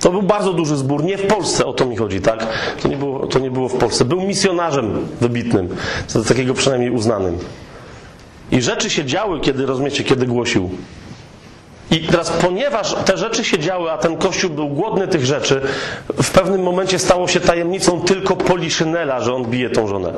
To 0.00 0.10
był 0.10 0.22
bardzo 0.22 0.52
duży 0.52 0.76
zbór, 0.76 1.04
nie 1.04 1.18
w 1.18 1.26
Polsce, 1.26 1.66
o 1.66 1.72
to 1.72 1.86
mi 1.86 1.96
chodzi, 1.96 2.20
tak? 2.20 2.46
To 2.82 2.88
nie 2.88 2.96
było, 2.96 3.26
to 3.26 3.38
nie 3.38 3.50
było 3.50 3.68
w 3.68 3.74
Polsce. 3.74 4.04
Był 4.04 4.20
misjonarzem 4.20 5.06
wybitnym, 5.20 5.76
z 6.08 6.28
takiego 6.28 6.54
przynajmniej 6.54 6.90
uznanym. 6.90 7.38
I 8.54 8.62
rzeczy 8.62 8.90
się 8.90 9.04
działy, 9.04 9.40
kiedy, 9.40 9.66
rozumiecie, 9.66 10.04
kiedy 10.04 10.26
głosił. 10.26 10.70
I 11.90 12.00
teraz, 12.00 12.30
ponieważ 12.30 12.94
te 13.04 13.16
rzeczy 13.16 13.44
się 13.44 13.58
działy, 13.58 13.90
a 13.90 13.98
ten 13.98 14.16
kościół 14.16 14.50
był 14.50 14.68
głodny 14.68 15.08
tych 15.08 15.26
rzeczy, 15.26 15.60
w 16.22 16.30
pewnym 16.30 16.62
momencie 16.62 16.98
stało 16.98 17.28
się 17.28 17.40
tajemnicą 17.40 18.00
tylko 18.00 18.36
Poliszynela, 18.36 19.20
że 19.20 19.34
on 19.34 19.44
bije 19.44 19.70
tą 19.70 19.88
żonę. 19.88 20.12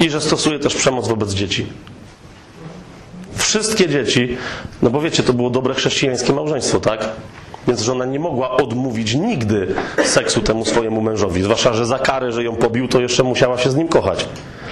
I 0.00 0.10
że 0.10 0.20
stosuje 0.20 0.58
też 0.58 0.74
przemoc 0.74 1.08
wobec 1.08 1.32
dzieci. 1.32 1.66
Wszystkie 3.36 3.88
dzieci, 3.88 4.36
no 4.82 4.90
bo 4.90 5.00
wiecie, 5.00 5.22
to 5.22 5.32
było 5.32 5.50
dobre 5.50 5.74
chrześcijańskie 5.74 6.32
małżeństwo, 6.32 6.80
tak? 6.80 7.08
Więc 7.68 7.80
żona 7.80 8.04
nie 8.04 8.18
mogła 8.20 8.50
odmówić 8.50 9.14
nigdy 9.14 9.74
seksu 10.04 10.40
temu 10.40 10.64
swojemu 10.64 11.00
mężowi. 11.00 11.42
Zwłaszcza, 11.42 11.72
że 11.72 11.86
za 11.86 11.98
karę, 11.98 12.32
że 12.32 12.44
ją 12.44 12.56
pobił, 12.56 12.88
to 12.88 13.00
jeszcze 13.00 13.22
musiała 13.22 13.58
się 13.58 13.70
z 13.70 13.76
nim 13.76 13.88
kochać. 13.88 14.28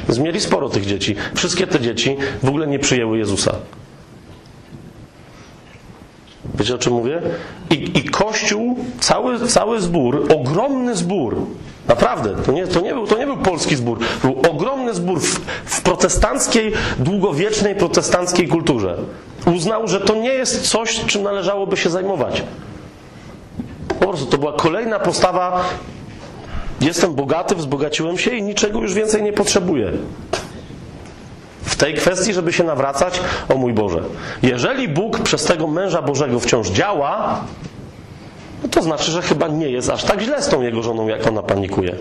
Więc 0.08 0.18
mieli 0.18 0.40
sporo 0.40 0.68
tych 0.68 0.86
dzieci. 0.86 1.16
Wszystkie 1.34 1.66
te 1.66 1.80
dzieci 1.80 2.16
w 2.42 2.48
ogóle 2.48 2.66
nie 2.66 2.78
przyjęły 2.78 3.18
Jezusa. 3.18 3.54
Wiecie 6.54 6.74
o 6.74 6.78
czym 6.78 6.92
mówię? 6.92 7.22
I, 7.70 7.98
i 7.98 8.04
Kościół, 8.04 8.78
cały, 9.00 9.46
cały 9.46 9.80
zbór, 9.80 10.26
ogromny 10.34 10.96
zbór, 10.96 11.36
naprawdę, 11.88 12.34
to 12.46 12.52
nie, 12.52 12.66
to, 12.66 12.80
nie 12.80 12.94
był, 12.94 13.06
to 13.06 13.18
nie 13.18 13.26
był 13.26 13.36
polski 13.36 13.76
zbór, 13.76 13.98
był 14.22 14.42
ogromny 14.50 14.94
zbór 14.94 15.20
w, 15.20 15.40
w 15.64 15.82
protestanckiej, 15.82 16.72
długowiecznej 16.98 17.74
protestanckiej 17.74 18.48
kulturze. 18.48 18.96
Uznał, 19.56 19.88
że 19.88 20.00
to 20.00 20.14
nie 20.14 20.28
jest 20.28 20.68
coś, 20.70 21.04
czym 21.06 21.22
należałoby 21.22 21.76
się 21.76 21.90
zajmować. 21.90 22.42
Po 23.88 23.94
prostu 23.94 24.26
to 24.26 24.38
była 24.38 24.52
kolejna 24.52 24.98
postawa. 24.98 25.64
Jestem 26.80 27.14
bogaty, 27.14 27.54
wzbogaciłem 27.54 28.18
się 28.18 28.30
i 28.30 28.42
niczego 28.42 28.80
już 28.80 28.94
więcej 28.94 29.22
nie 29.22 29.32
potrzebuję. 29.32 29.92
W 31.62 31.76
tej 31.76 31.94
kwestii, 31.94 32.32
żeby 32.34 32.52
się 32.52 32.64
nawracać, 32.64 33.20
o 33.48 33.56
mój 33.56 33.72
Boże. 33.72 34.02
Jeżeli 34.42 34.88
Bóg 34.88 35.20
przez 35.20 35.44
tego 35.44 35.66
męża 35.66 36.02
Bożego 36.02 36.40
wciąż 36.40 36.68
działa, 36.68 37.44
no 38.62 38.68
to 38.68 38.82
znaczy, 38.82 39.10
że 39.10 39.22
chyba 39.22 39.48
nie 39.48 39.68
jest 39.68 39.90
aż 39.90 40.04
tak 40.04 40.20
źle 40.20 40.42
z 40.42 40.48
tą 40.48 40.62
jego 40.62 40.82
żoną, 40.82 41.08
jak 41.08 41.26
ona 41.26 41.42
panikuje. 41.42 41.96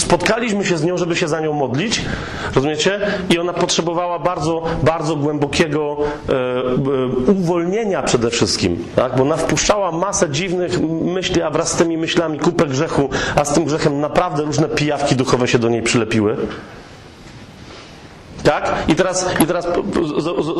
Spotkaliśmy 0.00 0.64
się 0.64 0.78
z 0.78 0.84
nią, 0.84 0.96
żeby 0.96 1.16
się 1.16 1.28
za 1.28 1.40
nią 1.40 1.52
modlić, 1.52 2.02
rozumiecie? 2.54 3.00
I 3.30 3.38
ona 3.38 3.52
potrzebowała 3.52 4.18
bardzo, 4.18 4.62
bardzo 4.82 5.16
głębokiego 5.16 5.96
e, 6.28 6.32
e, 6.32 7.32
uwolnienia 7.32 8.02
przede 8.02 8.30
wszystkim, 8.30 8.84
tak? 8.96 9.16
Bo 9.16 9.22
ona 9.22 9.36
wpuszczała 9.36 9.92
masę 9.92 10.30
dziwnych 10.30 10.80
myśli, 11.04 11.42
a 11.42 11.50
wraz 11.50 11.72
z 11.72 11.76
tymi 11.76 11.96
myślami 11.96 12.38
kupę 12.38 12.66
grzechu, 12.66 13.10
a 13.36 13.44
z 13.44 13.54
tym 13.54 13.64
grzechem 13.64 14.00
naprawdę 14.00 14.42
różne 14.42 14.68
pijawki 14.68 15.16
duchowe 15.16 15.48
się 15.48 15.58
do 15.58 15.68
niej 15.68 15.82
przylepiły. 15.82 16.36
Tak? 18.42 18.74
I 18.88 18.94
teraz, 18.94 19.26
i 19.40 19.46
teraz 19.46 19.68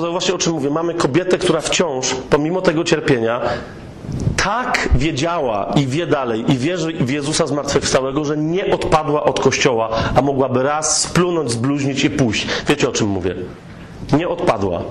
zauważcie 0.00 0.34
o 0.34 0.38
czym 0.38 0.52
mówię. 0.52 0.70
Mamy 0.70 0.94
kobietę, 0.94 1.38
która 1.38 1.60
wciąż, 1.60 2.14
pomimo 2.30 2.62
tego 2.62 2.84
cierpienia, 2.84 3.40
tak 4.44 4.88
wiedziała 4.94 5.72
i 5.76 5.86
wie 5.86 6.06
dalej 6.06 6.52
i 6.52 6.58
wierzy 6.58 6.92
w 6.92 7.10
Jezusa 7.10 7.46
zmartwychwstałego, 7.46 8.24
że 8.24 8.36
nie 8.36 8.74
odpadła 8.74 9.24
od 9.24 9.40
Kościoła, 9.40 9.90
a 10.14 10.22
mogłaby 10.22 10.62
raz 10.62 11.02
splunąć, 11.02 11.50
zbluźnić 11.50 12.04
i 12.04 12.10
pójść. 12.10 12.46
Wiecie 12.68 12.88
o 12.88 12.92
czym 12.92 13.08
mówię? 13.08 13.34
Nie 14.12 14.28
odpadła. 14.28 14.82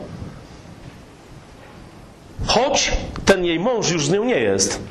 Choć 2.47 2.91
ten 3.25 3.45
jej 3.45 3.59
mąż 3.59 3.91
już 3.91 4.07
z 4.07 4.11
nią 4.11 4.25
nie 4.25 4.39
jest. 4.39 4.81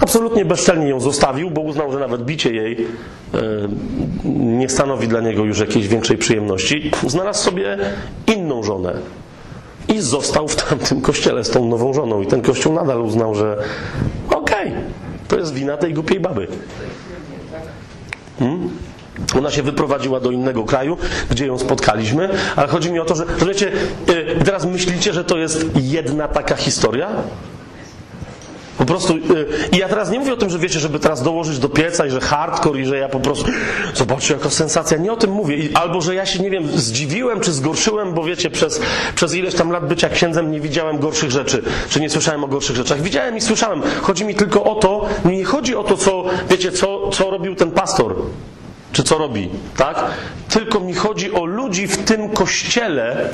Absolutnie 0.00 0.44
bezczelnie 0.44 0.88
ją 0.88 1.00
zostawił, 1.00 1.50
bo 1.50 1.60
uznał, 1.60 1.92
że 1.92 1.98
nawet 1.98 2.24
bicie 2.24 2.54
jej 2.54 2.86
e, 3.34 3.38
nie 4.24 4.68
stanowi 4.68 5.08
dla 5.08 5.20
niego 5.20 5.44
już 5.44 5.58
jakiejś 5.58 5.88
większej 5.88 6.18
przyjemności. 6.18 6.90
Znalazł 7.06 7.44
sobie 7.44 7.78
inną 8.26 8.62
żonę, 8.62 8.94
i 9.88 10.00
został 10.00 10.48
w 10.48 10.56
tamtym 10.56 11.00
kościele 11.00 11.44
z 11.44 11.50
tą 11.50 11.64
nową 11.64 11.94
żoną. 11.94 12.22
I 12.22 12.26
ten 12.26 12.42
kościół 12.42 12.72
nadal 12.72 13.02
uznał, 13.02 13.34
że 13.34 13.56
okej, 14.30 14.68
okay, 14.68 14.82
to 15.28 15.38
jest 15.38 15.54
wina 15.54 15.76
tej 15.76 15.94
głupiej 15.94 16.20
baby. 16.20 16.46
Hmm? 18.38 18.70
Ona 19.38 19.50
się 19.50 19.62
wyprowadziła 19.62 20.20
do 20.20 20.30
innego 20.30 20.64
kraju, 20.64 20.96
gdzie 21.30 21.46
ją 21.46 21.58
spotkaliśmy, 21.58 22.28
ale 22.56 22.68
chodzi 22.68 22.92
mi 22.92 23.00
o 23.00 23.04
to, 23.04 23.14
że, 23.14 23.24
wiecie, 23.46 23.72
y, 24.08 24.44
teraz 24.44 24.64
myślicie, 24.64 25.12
że 25.12 25.24
to 25.24 25.38
jest 25.38 25.66
jedna 25.74 26.28
taka 26.28 26.56
historia? 26.56 27.08
Po 28.86 28.92
prostu, 28.92 29.16
y, 29.16 29.20
i 29.72 29.76
ja 29.76 29.88
teraz 29.88 30.10
nie 30.10 30.18
mówię 30.18 30.32
o 30.32 30.36
tym, 30.36 30.50
że 30.50 30.58
wiecie, 30.58 30.80
żeby 30.80 30.98
teraz 30.98 31.22
dołożyć 31.22 31.58
do 31.58 31.68
pieca 31.68 32.06
i 32.06 32.10
że 32.10 32.20
hardcore 32.20 32.80
i 32.80 32.84
że 32.84 32.96
ja 32.98 33.08
po 33.08 33.20
prostu, 33.20 33.50
zobaczcie 33.94 34.34
jaka 34.34 34.50
sensacja, 34.50 34.96
nie 34.96 35.12
o 35.12 35.16
tym 35.16 35.30
mówię. 35.30 35.56
Albo, 35.74 36.00
że 36.00 36.14
ja 36.14 36.26
się, 36.26 36.38
nie 36.38 36.50
wiem, 36.50 36.68
zdziwiłem 36.68 37.40
czy 37.40 37.52
zgorszyłem, 37.52 38.14
bo 38.14 38.24
wiecie, 38.24 38.50
przez, 38.50 38.80
przez 39.14 39.34
ileś 39.34 39.54
tam 39.54 39.70
lat 39.70 39.88
bycia 39.88 40.08
księdzem 40.08 40.50
nie 40.50 40.60
widziałem 40.60 40.98
gorszych 40.98 41.30
rzeczy, 41.30 41.62
czy 41.88 42.00
nie 42.00 42.10
słyszałem 42.10 42.44
o 42.44 42.48
gorszych 42.48 42.76
rzeczach. 42.76 43.00
Widziałem 43.02 43.36
i 43.36 43.40
słyszałem. 43.40 43.82
Chodzi 44.02 44.24
mi 44.24 44.34
tylko 44.34 44.64
o 44.64 44.74
to, 44.74 45.08
nie 45.24 45.44
chodzi 45.44 45.76
o 45.76 45.84
to, 45.84 45.96
co, 45.96 46.24
wiecie, 46.50 46.72
co, 46.72 47.08
co 47.08 47.30
robił 47.30 47.54
ten 47.54 47.70
pastor 47.70 48.16
czy 48.92 49.02
co 49.02 49.18
robi, 49.18 49.50
tak? 49.76 50.04
Tylko 50.48 50.80
mi 50.80 50.94
chodzi 50.94 51.32
o 51.32 51.44
ludzi 51.44 51.86
w 51.86 52.04
tym 52.04 52.28
kościele, 52.28 53.28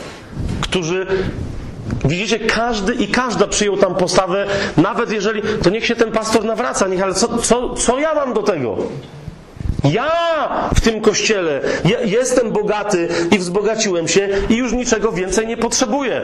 którzy 0.60 1.06
Widzicie, 2.04 2.38
każdy 2.38 2.94
i 2.94 3.08
każda 3.08 3.46
przyjął 3.46 3.76
tam 3.76 3.94
postawę, 3.94 4.46
nawet 4.76 5.12
jeżeli, 5.12 5.42
to 5.62 5.70
niech 5.70 5.86
się 5.86 5.96
ten 5.96 6.12
pastor 6.12 6.44
nawraca, 6.44 6.88
niech, 6.88 7.02
ale 7.02 7.14
co, 7.14 7.38
co, 7.38 7.74
co 7.74 7.98
ja 7.98 8.14
mam 8.14 8.34
do 8.34 8.42
tego? 8.42 8.76
Ja 9.84 10.10
w 10.74 10.80
tym 10.80 11.00
kościele 11.00 11.60
ja 11.84 12.00
jestem 12.00 12.52
bogaty 12.52 13.08
i 13.30 13.38
wzbogaciłem 13.38 14.08
się 14.08 14.28
i 14.48 14.56
już 14.56 14.72
niczego 14.72 15.12
więcej 15.12 15.46
nie 15.46 15.56
potrzebuję. 15.56 16.22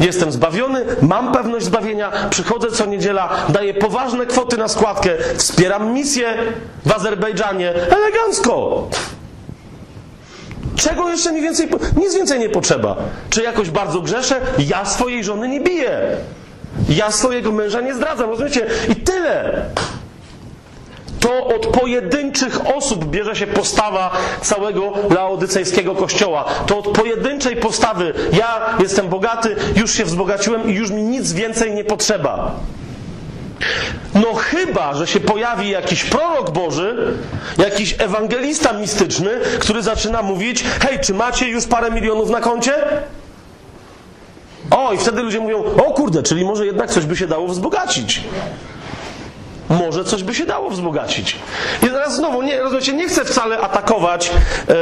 Jestem 0.00 0.32
zbawiony, 0.32 0.84
mam 1.02 1.32
pewność 1.32 1.66
zbawienia, 1.66 2.12
przychodzę 2.30 2.70
co 2.70 2.86
niedziela, 2.86 3.28
daję 3.48 3.74
poważne 3.74 4.26
kwoty 4.26 4.56
na 4.56 4.68
składkę, 4.68 5.10
wspieram 5.36 5.92
misję 5.92 6.34
w 6.86 6.92
Azerbejdżanie 6.92 7.74
elegancko. 7.74 8.88
Czego 10.80 11.08
jeszcze 11.08 11.32
mi 11.32 11.42
więcej, 11.42 11.68
nic 11.96 12.14
więcej 12.14 12.38
nie 12.38 12.48
potrzeba. 12.48 12.96
Czy 13.30 13.42
jakoś 13.42 13.70
bardzo 13.70 14.00
grzeszę? 14.00 14.40
Ja 14.58 14.84
swojej 14.84 15.24
żony 15.24 15.48
nie 15.48 15.60
biję. 15.60 16.00
Ja 16.88 17.10
swojego 17.10 17.52
męża 17.52 17.80
nie 17.80 17.94
zdradzam, 17.94 18.30
rozumiecie? 18.30 18.66
I 18.88 18.96
tyle. 18.96 19.62
To 21.20 21.46
od 21.46 21.66
pojedynczych 21.66 22.76
osób 22.76 23.04
bierze 23.04 23.36
się 23.36 23.46
postawa 23.46 24.12
całego 24.42 24.92
laodycejskiego 25.10 25.94
kościoła. 25.94 26.44
To 26.66 26.78
od 26.78 26.88
pojedynczej 26.88 27.56
postawy 27.56 28.14
ja 28.32 28.76
jestem 28.78 29.08
bogaty, 29.08 29.56
już 29.76 29.92
się 29.92 30.04
wzbogaciłem 30.04 30.70
i 30.70 30.74
już 30.74 30.90
mi 30.90 31.02
nic 31.02 31.32
więcej 31.32 31.74
nie 31.74 31.84
potrzeba. 31.84 32.54
No 34.14 34.34
chyba, 34.34 34.94
że 34.94 35.06
się 35.06 35.20
pojawi 35.20 35.70
jakiś 35.70 36.04
prorok 36.04 36.50
Boży, 36.50 37.16
jakiś 37.58 37.94
ewangelista 37.98 38.72
mistyczny, 38.72 39.30
który 39.58 39.82
zaczyna 39.82 40.22
mówić: 40.22 40.64
Hej, 40.80 40.98
czy 41.00 41.14
macie 41.14 41.48
już 41.48 41.66
parę 41.66 41.90
milionów 41.90 42.30
na 42.30 42.40
koncie? 42.40 42.74
O, 44.70 44.92
i 44.92 44.98
wtedy 44.98 45.22
ludzie 45.22 45.40
mówią: 45.40 45.64
O 45.86 45.92
kurde, 45.92 46.22
czyli 46.22 46.44
może 46.44 46.66
jednak 46.66 46.90
coś 46.90 47.04
by 47.04 47.16
się 47.16 47.26
dało 47.26 47.48
wzbogacić. 47.48 48.20
Może 49.68 50.04
coś 50.04 50.22
by 50.22 50.34
się 50.34 50.46
dało 50.46 50.70
wzbogacić. 50.70 51.36
I 51.82 51.86
teraz 51.86 52.16
znowu, 52.16 52.42
nie, 52.42 52.60
rozumiecie, 52.60 52.92
nie 52.92 53.08
chcę 53.08 53.24
wcale 53.24 53.58
atakować. 53.58 54.30
Yy, 54.68 54.74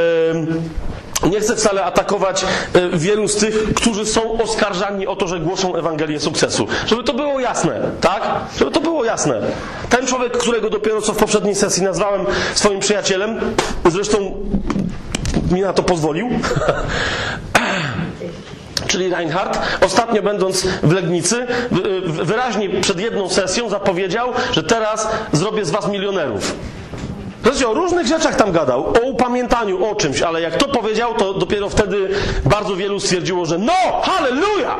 nie 1.27 1.39
chcę 1.39 1.55
wcale 1.55 1.83
atakować 1.83 2.45
e, 2.73 2.97
wielu 2.97 3.27
z 3.27 3.35
tych, 3.35 3.73
którzy 3.73 4.05
są 4.05 4.41
oskarżani 4.41 5.07
o 5.07 5.15
to, 5.15 5.27
że 5.27 5.39
głoszą 5.39 5.75
Ewangelię 5.75 6.19
sukcesu. 6.19 6.67
Żeby 6.85 7.03
to 7.03 7.13
było 7.13 7.39
jasne, 7.39 7.81
tak? 8.01 8.23
Żeby 8.59 8.71
to 8.71 8.79
było 8.79 9.05
jasne. 9.05 9.41
Ten 9.89 10.07
człowiek, 10.07 10.37
którego 10.37 10.69
dopiero 10.69 11.01
co 11.01 11.13
w 11.13 11.17
poprzedniej 11.17 11.55
sesji 11.55 11.83
nazwałem 11.83 12.25
swoim 12.53 12.79
przyjacielem, 12.79 13.39
zresztą 13.85 14.35
mi 15.51 15.61
na 15.61 15.73
to 15.73 15.83
pozwolił, 15.83 16.29
czyli 18.87 19.09
Reinhardt, 19.09 19.59
ostatnio 19.85 20.21
będąc 20.21 20.67
w 20.83 20.91
Legnicy, 20.91 21.47
wyraźnie 22.03 22.69
przed 22.69 22.99
jedną 22.99 23.29
sesją 23.29 23.69
zapowiedział, 23.69 24.29
że 24.51 24.63
teraz 24.63 25.07
zrobię 25.33 25.65
z 25.65 25.69
was 25.69 25.87
milionerów. 25.87 26.55
Zobaczcie, 27.43 27.67
o 27.69 27.73
różnych 27.73 28.07
rzeczach 28.07 28.35
tam 28.35 28.51
gadał, 28.51 28.85
o 28.87 28.99
upamiętaniu, 28.99 29.85
o 29.85 29.95
czymś, 29.95 30.21
ale 30.21 30.41
jak 30.41 30.57
to 30.57 30.67
powiedział, 30.67 31.13
to 31.13 31.33
dopiero 31.33 31.69
wtedy 31.69 32.09
bardzo 32.45 32.75
wielu 32.75 32.99
stwierdziło, 32.99 33.45
że 33.45 33.57
no, 33.57 34.01
halleluja! 34.03 34.75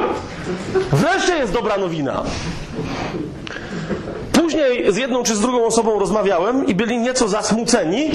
Wreszcie 0.92 1.36
jest 1.36 1.54
dobra 1.54 1.78
nowina. 1.78 2.24
Później 4.50 4.94
z 4.94 4.98
jedną 4.98 5.24
czy 5.24 5.36
z 5.36 5.42
drugą 5.42 5.66
osobą 5.66 6.00
rozmawiałem 6.00 6.68
i 6.68 6.76
byli 6.76 6.98
nieco 6.98 7.28
zasmuceni, 7.28 8.12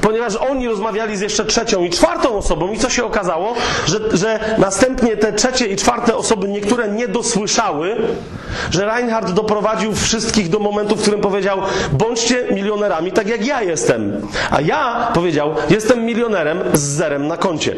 ponieważ 0.00 0.36
oni 0.36 0.68
rozmawiali 0.68 1.16
z 1.16 1.20
jeszcze 1.20 1.44
trzecią 1.44 1.84
i 1.84 1.90
czwartą 1.90 2.36
osobą 2.36 2.72
i 2.72 2.78
co 2.78 2.90
się 2.90 3.04
okazało, 3.04 3.54
że, 3.86 3.98
że 4.12 4.40
następnie 4.58 5.16
te 5.16 5.32
trzecie 5.32 5.66
i 5.66 5.76
czwarte 5.76 6.16
osoby, 6.16 6.48
niektóre 6.48 6.88
nie 6.88 7.08
dosłyszały, 7.08 7.96
że 8.70 8.84
Reinhardt 8.84 9.32
doprowadził 9.32 9.94
wszystkich 9.94 10.48
do 10.48 10.58
momentu, 10.58 10.96
w 10.96 11.02
którym 11.02 11.20
powiedział 11.20 11.58
bądźcie 11.92 12.46
milionerami 12.50 13.12
tak 13.12 13.28
jak 13.28 13.46
ja 13.46 13.62
jestem. 13.62 14.28
A 14.50 14.60
ja 14.60 15.10
powiedział 15.14 15.54
jestem 15.70 16.04
milionerem 16.04 16.58
z 16.72 16.80
zerem 16.80 17.26
na 17.26 17.36
koncie. 17.36 17.74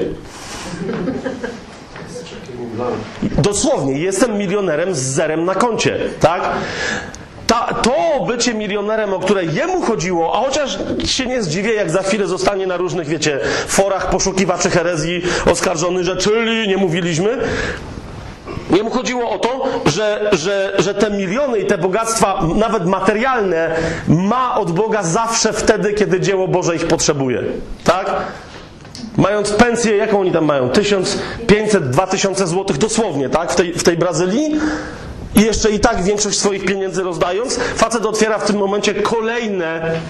Dosłownie, 3.23 3.99
jestem 3.99 4.39
milionerem 4.39 4.95
z 4.95 4.99
zerem 4.99 5.45
na 5.45 5.55
koncie, 5.55 5.99
tak? 6.20 6.43
Ta, 7.53 7.74
to 7.74 8.24
bycie 8.27 8.55
milionerem, 8.55 9.15
o 9.15 9.19
które 9.19 9.45
jemu 9.45 9.83
chodziło, 9.83 10.35
a 10.35 10.45
chociaż 10.45 10.79
się 11.05 11.27
nie 11.27 11.43
zdziwię, 11.43 11.74
jak 11.74 11.91
za 11.91 12.03
chwilę 12.03 12.27
zostanie 12.27 12.66
na 12.66 12.77
różnych, 12.77 13.09
wiecie, 13.09 13.41
forach 13.66 14.11
poszukiwaczy 14.11 14.70
herezji 14.70 15.23
oskarżony, 15.47 16.05
że 16.05 16.16
czyli 16.16 16.69
nie 16.69 16.77
mówiliśmy, 16.77 17.39
Jemu 18.70 18.91
chodziło 18.91 19.31
o 19.31 19.39
to, 19.39 19.65
że, 19.87 20.31
że, 20.33 20.73
że 20.79 20.95
te 20.95 21.11
miliony 21.11 21.59
i 21.59 21.66
te 21.66 21.79
bogactwa, 21.79 22.43
nawet 22.55 22.87
materialne, 22.87 23.77
ma 24.09 24.55
od 24.55 24.70
Boga 24.70 25.03
zawsze 25.03 25.53
wtedy, 25.53 25.93
kiedy 25.93 26.20
dzieło 26.20 26.49
Boże 26.49 26.77
ich 26.77 26.87
potrzebuje. 26.87 27.43
Tak? 27.85 28.11
Mając 29.16 29.53
pensję, 29.53 29.97
jaką 29.97 30.20
oni 30.20 30.33
tam 30.33 30.45
mają? 30.45 30.70
1500, 30.70 31.91
2000 31.91 32.47
złotych 32.47 32.79
dosłownie, 32.79 33.29
tak? 33.29 33.53
W 33.53 33.57
tej, 33.57 33.73
w 33.73 33.83
tej 33.83 33.97
Brazylii 33.97 34.61
i 35.36 35.40
jeszcze 35.40 35.70
i 35.70 35.80
tak 35.80 36.02
większość 36.02 36.38
swoich 36.38 36.64
pieniędzy 36.64 37.02
rozdając, 37.02 37.59
facet 37.76 38.06
otwiera 38.06 38.38
w 38.38 38.44
tym 38.44 38.56
momencie 38.56 38.94
kolejne, 38.94 40.00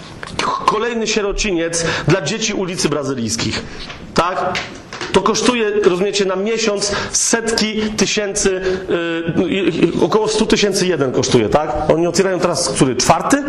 kolejny 0.67 1.07
sierociniec 1.07 1.85
dla 2.09 2.23
dzieci 2.23 2.55
ulicy 2.55 2.89
brazylijskich. 2.89 3.63
Tak? 4.15 4.55
To 5.13 5.21
kosztuje, 5.21 5.71
rozumiecie, 5.71 6.25
na 6.25 6.37
miesiąc 6.37 6.93
setki 7.13 7.83
tysięcy, 7.83 8.61
yy, 9.37 10.05
około 10.05 10.29
100 10.29 10.47
tysięcy 10.47 10.87
jeden 10.87 11.13
kosztuje, 11.13 11.49
tak? 11.49 11.91
Oni 11.95 12.07
otwierają 12.07 12.41
teraz, 12.41 12.69
który? 12.69 12.97
Czwarty? 12.97 13.45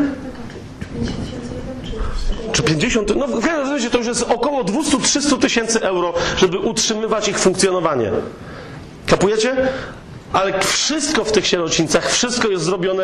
Czy 2.52 2.64
50? 2.64 3.16
No 3.16 3.28
w 3.28 3.46
każdym 3.46 3.74
razie 3.74 3.90
to 3.90 3.98
już 3.98 4.08
jest 4.08 4.24
około 4.24 4.64
200-300 4.64 5.40
tysięcy 5.40 5.82
euro, 5.82 6.14
żeby 6.38 6.58
utrzymywać 6.58 7.28
ich 7.28 7.40
funkcjonowanie. 7.40 8.12
Kapujecie? 9.08 9.56
Ale 10.34 10.60
wszystko 10.60 11.24
w 11.24 11.32
tych 11.32 11.48
sierocińcach, 11.48 12.12
wszystko 12.12 12.48
jest 12.48 12.64
zrobione 12.64 13.04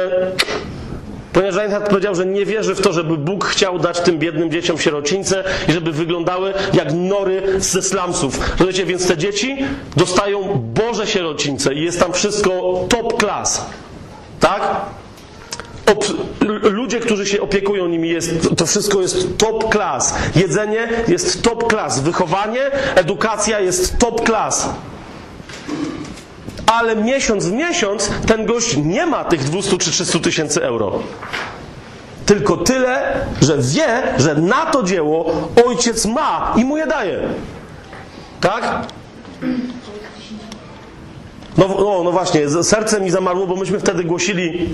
Ponieważ 1.34 1.56
Reinhardt 1.56 1.90
powiedział, 1.90 2.16
że 2.16 2.26
nie 2.26 2.46
wierzy 2.46 2.76
w 2.76 2.82
to, 2.82 2.94
żeby 2.94 3.18
Bóg 3.18 3.46
chciał 3.46 3.80
dać 3.80 4.00
tym 4.00 4.20
biednym 4.20 4.52
dzieciom 4.52 4.78
sierocińce 4.78 5.44
i 5.68 5.72
żeby 5.72 5.92
wyglądały 5.92 6.54
jak 6.74 6.94
nory 6.94 7.44
ze 7.58 7.82
slumsów. 7.82 8.40
Rozumiecie, 8.52 8.86
więc 8.86 9.08
te 9.08 9.18
dzieci 9.18 9.58
dostają 9.96 10.64
Boże 10.74 11.08
sierocińce 11.08 11.74
i 11.74 11.84
jest 11.84 12.00
tam 12.00 12.14
wszystko 12.14 12.86
top 12.90 13.20
class. 13.20 13.66
Tak? 14.40 14.62
Ludzie, 16.64 17.00
którzy 17.00 17.26
się 17.26 17.42
opiekują 17.42 17.88
nimi, 17.88 18.10
jest, 18.10 18.32
to 18.58 18.66
wszystko 18.66 19.02
jest 19.02 19.38
top 19.38 19.72
class. 19.72 20.16
Jedzenie 20.36 20.90
jest 21.08 21.42
top 21.42 21.70
class. 21.70 22.00
Wychowanie, 22.00 22.72
edukacja 22.96 23.60
jest 23.60 23.98
top 23.98 24.26
class 24.26 24.70
ale 26.70 26.96
miesiąc 26.96 27.46
w 27.46 27.52
miesiąc 27.52 28.10
ten 28.28 28.46
gość 28.46 28.78
nie 28.78 29.06
ma 29.06 29.24
tych 29.26 29.44
200 29.44 29.78
czy 29.78 29.92
300 29.92 30.20
tysięcy 30.20 30.64
euro. 30.64 31.00
Tylko 32.26 32.58
tyle, 32.58 33.26
że 33.42 33.58
wie, 33.58 34.04
że 34.18 34.36
na 34.36 34.66
to 34.66 34.84
dzieło 34.84 35.50
ojciec 35.66 36.06
ma 36.06 36.54
i 36.58 36.66
mu 36.66 36.78
je 36.78 36.88
daje. 36.88 37.22
Tak? 38.42 38.88
No, 41.58 41.68
no, 41.68 42.02
no 42.04 42.12
właśnie, 42.12 42.50
serce 42.50 43.02
mi 43.02 43.10
zamarło, 43.10 43.48
bo 43.48 43.56
myśmy 43.56 43.80
wtedy 43.80 44.04
głosili 44.04 44.70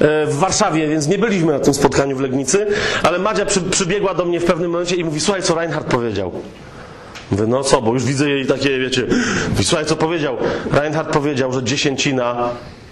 e, 0.00 0.26
w 0.26 0.34
Warszawie, 0.38 0.88
więc 0.88 1.08
nie 1.08 1.18
byliśmy 1.18 1.52
na 1.52 1.60
tym 1.60 1.74
spotkaniu 1.74 2.16
w 2.16 2.20
Legnicy, 2.20 2.66
ale 3.02 3.18
Madzia 3.18 3.46
przy, 3.46 3.60
przybiegła 3.60 4.14
do 4.14 4.24
mnie 4.24 4.40
w 4.40 4.44
pewnym 4.44 4.70
momencie 4.70 4.96
i 4.96 5.04
mówi, 5.04 5.20
słuchaj, 5.20 5.42
co 5.42 5.54
Reinhardt 5.54 5.88
powiedział. 5.88 6.32
Mówię, 7.30 7.46
no 7.46 7.64
co, 7.64 7.82
bo 7.82 7.92
już 7.92 8.04
widzę 8.04 8.30
jej 8.30 8.46
takie, 8.46 8.78
wiecie, 8.78 9.06
słuchaj, 9.62 9.86
co 9.86 9.96
powiedział. 9.96 10.36
Reinhardt 10.72 11.12
powiedział, 11.12 11.52
że 11.52 11.64
dziesięcina 11.64 12.48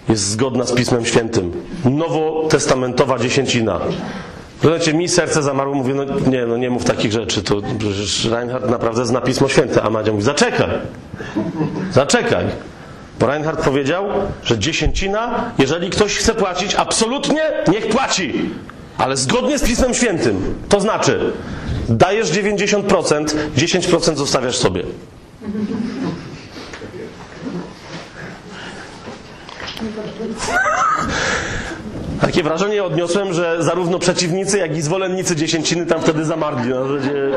jest 0.09 0.23
zgodna 0.23 0.65
z 0.65 0.71
Pismem 0.71 1.05
Świętym. 1.05 1.51
Nowotestamentowa 1.85 3.19
dziesięcina. 3.19 3.79
Rozumiecie, 4.63 4.93
mi 4.93 5.07
serce 5.07 5.43
zamarło, 5.43 5.75
mówię, 5.75 5.93
no 5.93 6.03
nie, 6.29 6.45
no 6.45 6.57
nie 6.57 6.69
mów 6.69 6.85
takich 6.85 7.11
rzeczy, 7.11 7.43
to 7.43 7.61
przecież 7.79 8.25
Reinhardt 8.25 8.69
naprawdę 8.69 9.05
zna 9.05 9.21
Pismo 9.21 9.49
Święte. 9.49 9.83
A 9.83 9.89
Madzia 9.89 10.11
mówi, 10.11 10.23
zaczekaj, 10.23 10.69
zaczekaj. 11.91 12.45
Bo 13.19 13.27
Reinhardt 13.27 13.61
powiedział, 13.61 14.05
że 14.43 14.57
dziesięcina, 14.59 15.51
jeżeli 15.57 15.89
ktoś 15.89 16.17
chce 16.17 16.33
płacić, 16.33 16.75
absolutnie 16.75 17.41
niech 17.67 17.87
płaci, 17.87 18.49
ale 18.97 19.17
zgodnie 19.17 19.59
z 19.59 19.63
Pismem 19.63 19.93
Świętym. 19.93 20.55
To 20.69 20.79
znaczy, 20.79 21.31
Dajesz 21.89 22.31
90%, 22.31 23.25
10% 23.57 24.15
zostawiasz 24.15 24.57
sobie. 24.57 24.83
Takie 32.21 32.43
wrażenie 32.43 32.83
odniosłem, 32.83 33.33
że 33.33 33.57
zarówno 33.59 33.99
przeciwnicy, 33.99 34.57
jak 34.57 34.77
i 34.77 34.81
zwolennicy 34.81 35.35
dziesięciny 35.35 35.85
tam 35.85 36.01
wtedy 36.01 36.25
zamarli. 36.25 36.69
Na 36.69 36.83
zasadzie... 36.87 37.31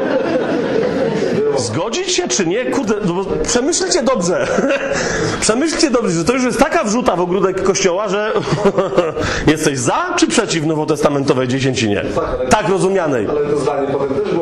Zgodzić 1.57 2.13
się 2.13 2.29
czy 2.29 2.47
nie? 2.47 2.65
Kurde, 2.65 2.95
no 3.05 3.25
przemyślcie 3.45 4.03
dobrze. 4.03 4.47
przemyślcie 5.41 5.91
dobrze, 5.91 6.11
że 6.11 6.25
to 6.25 6.33
już 6.33 6.45
jest 6.45 6.59
taka 6.59 6.85
wrzuta 6.85 7.17
w 7.17 7.21
ogródek 7.21 7.63
kościoła, 7.63 8.09
że 8.09 8.33
jesteś 9.47 9.79
za 9.79 10.15
czy 10.17 10.27
przeciw 10.27 10.67
nowotestamentowej 10.67 11.49
dziesięcinie? 11.49 12.05
Tak, 12.15 12.49
tak 12.49 12.69
rozumianej. 12.69 13.27
Ale 13.31 13.41
to 13.41 13.59
zdanie 13.59 13.89
potem 13.93 14.09
też 14.09 14.35
było 14.35 14.42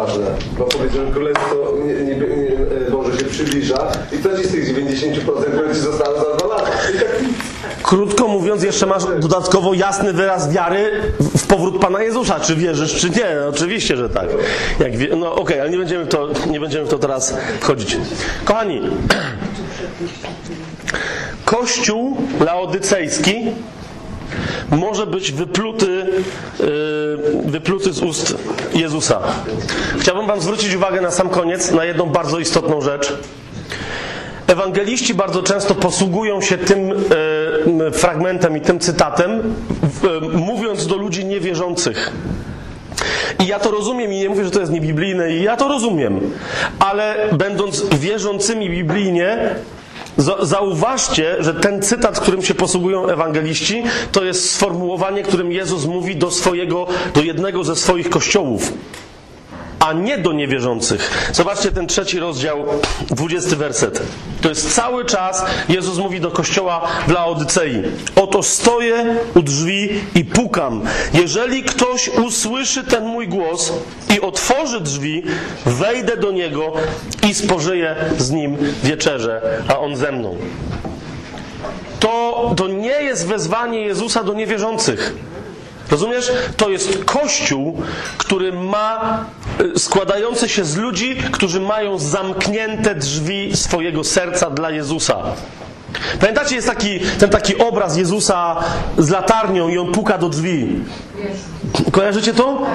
ważne, 0.00 0.26
bo 0.58 0.64
powiedział, 0.64 1.06
że 1.06 1.12
królestwo 1.12 1.56
nie, 1.86 1.94
nie, 1.94 2.14
nie, 2.14 2.90
Boże 2.90 3.18
się 3.18 3.24
przybliża 3.24 3.92
i 4.12 4.18
to 4.18 4.38
ci 4.38 4.48
z 4.48 4.52
tych 4.52 4.76
90% 4.76 5.20
które 5.52 5.74
ci 5.74 5.80
zostało 5.80 6.14
za 6.16 6.36
dwa 6.36 6.46
lata. 6.46 6.66
Tak... 6.66 7.82
Krótko 7.82 8.28
mówiąc, 8.28 8.62
jeszcze 8.62 8.86
masz 8.86 9.04
dodatkowo 9.04 9.74
jasny 9.74 10.12
wyraz 10.12 10.52
wiary 10.52 10.90
w 11.38 11.46
powrót 11.46 11.80
Pana 11.80 12.02
Jezusa. 12.02 12.40
Czy 12.40 12.56
wierzysz, 12.56 13.00
czy 13.00 13.10
nie? 13.10 13.26
No, 13.40 13.48
oczywiście, 13.48 13.96
że 13.96 14.08
tak. 14.08 14.28
Jak 14.80 14.96
wie... 14.96 15.16
No 15.16 15.32
okej, 15.32 15.42
okay, 15.42 15.60
ale 15.60 15.70
nie 15.70 15.78
będziemy, 15.78 16.04
w 16.04 16.08
to, 16.08 16.28
nie 16.50 16.60
będziemy 16.60 16.84
w 16.84 16.88
to 16.88 16.98
teraz 16.98 17.34
wchodzić. 17.60 17.96
Kochani, 18.44 18.80
Kościół 21.44 22.16
laodycejski 22.40 23.34
może 24.70 25.06
być 25.06 25.32
wypluty, 25.32 26.06
yy, 26.60 27.50
wypluty 27.50 27.92
z 27.92 28.02
ust 28.02 28.36
Jezusa. 28.74 29.20
Chciałbym 29.98 30.26
Wam 30.26 30.40
zwrócić 30.40 30.74
uwagę 30.74 31.00
na 31.00 31.10
sam 31.10 31.28
koniec 31.28 31.70
na 31.70 31.84
jedną 31.84 32.06
bardzo 32.06 32.38
istotną 32.38 32.80
rzecz. 32.80 33.12
Ewangeliści 34.46 35.14
bardzo 35.14 35.42
często 35.42 35.74
posługują 35.74 36.40
się 36.40 36.58
tym, 36.58 36.92
tym 37.66 37.92
fragmentem 37.92 38.56
i 38.56 38.60
tym 38.60 38.78
cytatem, 38.78 39.42
w- 39.82 40.34
mówiąc 40.34 40.86
do 40.86 40.96
ludzi 40.96 41.24
niewierzących. 41.24 42.12
I 43.38 43.46
ja 43.46 43.58
to 43.58 43.70
rozumiem 43.70 44.12
i 44.12 44.16
nie 44.18 44.28
mówię, 44.28 44.44
że 44.44 44.50
to 44.50 44.60
jest 44.60 44.72
niebiblijne 44.72 45.32
i 45.32 45.42
ja 45.42 45.56
to 45.56 45.68
rozumiem. 45.68 46.20
Ale 46.78 47.14
będąc 47.32 47.84
wierzącymi 47.98 48.70
biblijnie, 48.70 49.54
zauważcie, 50.42 51.36
że 51.38 51.54
ten 51.54 51.82
cytat, 51.82 52.20
którym 52.20 52.42
się 52.42 52.54
posługują 52.54 53.08
ewangeliści, 53.08 53.82
to 54.12 54.24
jest 54.24 54.50
sformułowanie, 54.50 55.22
którym 55.22 55.52
Jezus 55.52 55.84
mówi 55.84 56.16
do 56.16 56.30
swojego, 56.30 56.86
do 57.14 57.20
jednego 57.20 57.64
ze 57.64 57.76
swoich 57.76 58.10
kościołów. 58.10 58.72
A 59.80 59.92
nie 59.92 60.18
do 60.18 60.32
niewierzących. 60.32 61.30
Zobaczcie 61.32 61.72
ten 61.72 61.86
trzeci 61.86 62.18
rozdział, 62.18 62.64
dwudziesty 63.10 63.56
werset. 63.56 64.02
To 64.40 64.48
jest 64.48 64.74
cały 64.74 65.04
czas 65.04 65.44
Jezus 65.68 65.98
mówi 65.98 66.20
do 66.20 66.30
kościoła 66.30 66.88
w 67.08 67.10
Laodycei. 67.10 67.82
Oto 68.16 68.42
stoję 68.42 69.16
u 69.34 69.42
drzwi 69.42 69.88
i 70.14 70.24
pukam. 70.24 70.82
Jeżeli 71.14 71.62
ktoś 71.62 72.08
usłyszy 72.08 72.84
ten 72.84 73.04
mój 73.04 73.28
głos 73.28 73.72
i 74.16 74.20
otworzy 74.20 74.80
drzwi, 74.80 75.22
wejdę 75.66 76.16
do 76.16 76.32
niego 76.32 76.72
i 77.28 77.34
spożyję 77.34 77.96
z 78.18 78.30
nim 78.30 78.56
wieczerzę, 78.82 79.62
a 79.68 79.78
on 79.78 79.96
ze 79.96 80.12
mną. 80.12 80.36
To, 82.00 82.54
to 82.56 82.68
nie 82.68 83.02
jest 83.02 83.26
wezwanie 83.26 83.80
Jezusa 83.80 84.24
do 84.24 84.34
niewierzących. 84.34 85.14
Rozumiesz? 85.90 86.32
To 86.56 86.70
jest 86.70 87.04
kościół, 87.04 87.82
który 88.18 88.52
ma, 88.52 89.24
y, 89.60 89.78
składający 89.78 90.48
się 90.48 90.64
z 90.64 90.76
ludzi, 90.76 91.16
którzy 91.32 91.60
mają 91.60 91.98
zamknięte 91.98 92.94
drzwi 92.94 93.56
swojego 93.56 94.04
serca 94.04 94.50
dla 94.50 94.70
Jezusa. 94.70 95.16
Pamiętacie, 96.20 96.54
jest 96.54 96.68
taki, 96.68 97.00
ten 97.00 97.30
taki 97.30 97.58
obraz 97.58 97.96
Jezusa 97.96 98.56
z 98.98 99.10
latarnią 99.10 99.68
i 99.68 99.78
on 99.78 99.92
puka 99.92 100.18
do 100.18 100.28
drzwi. 100.28 100.80
Kojarzycie 101.92 102.34
to? 102.34 102.66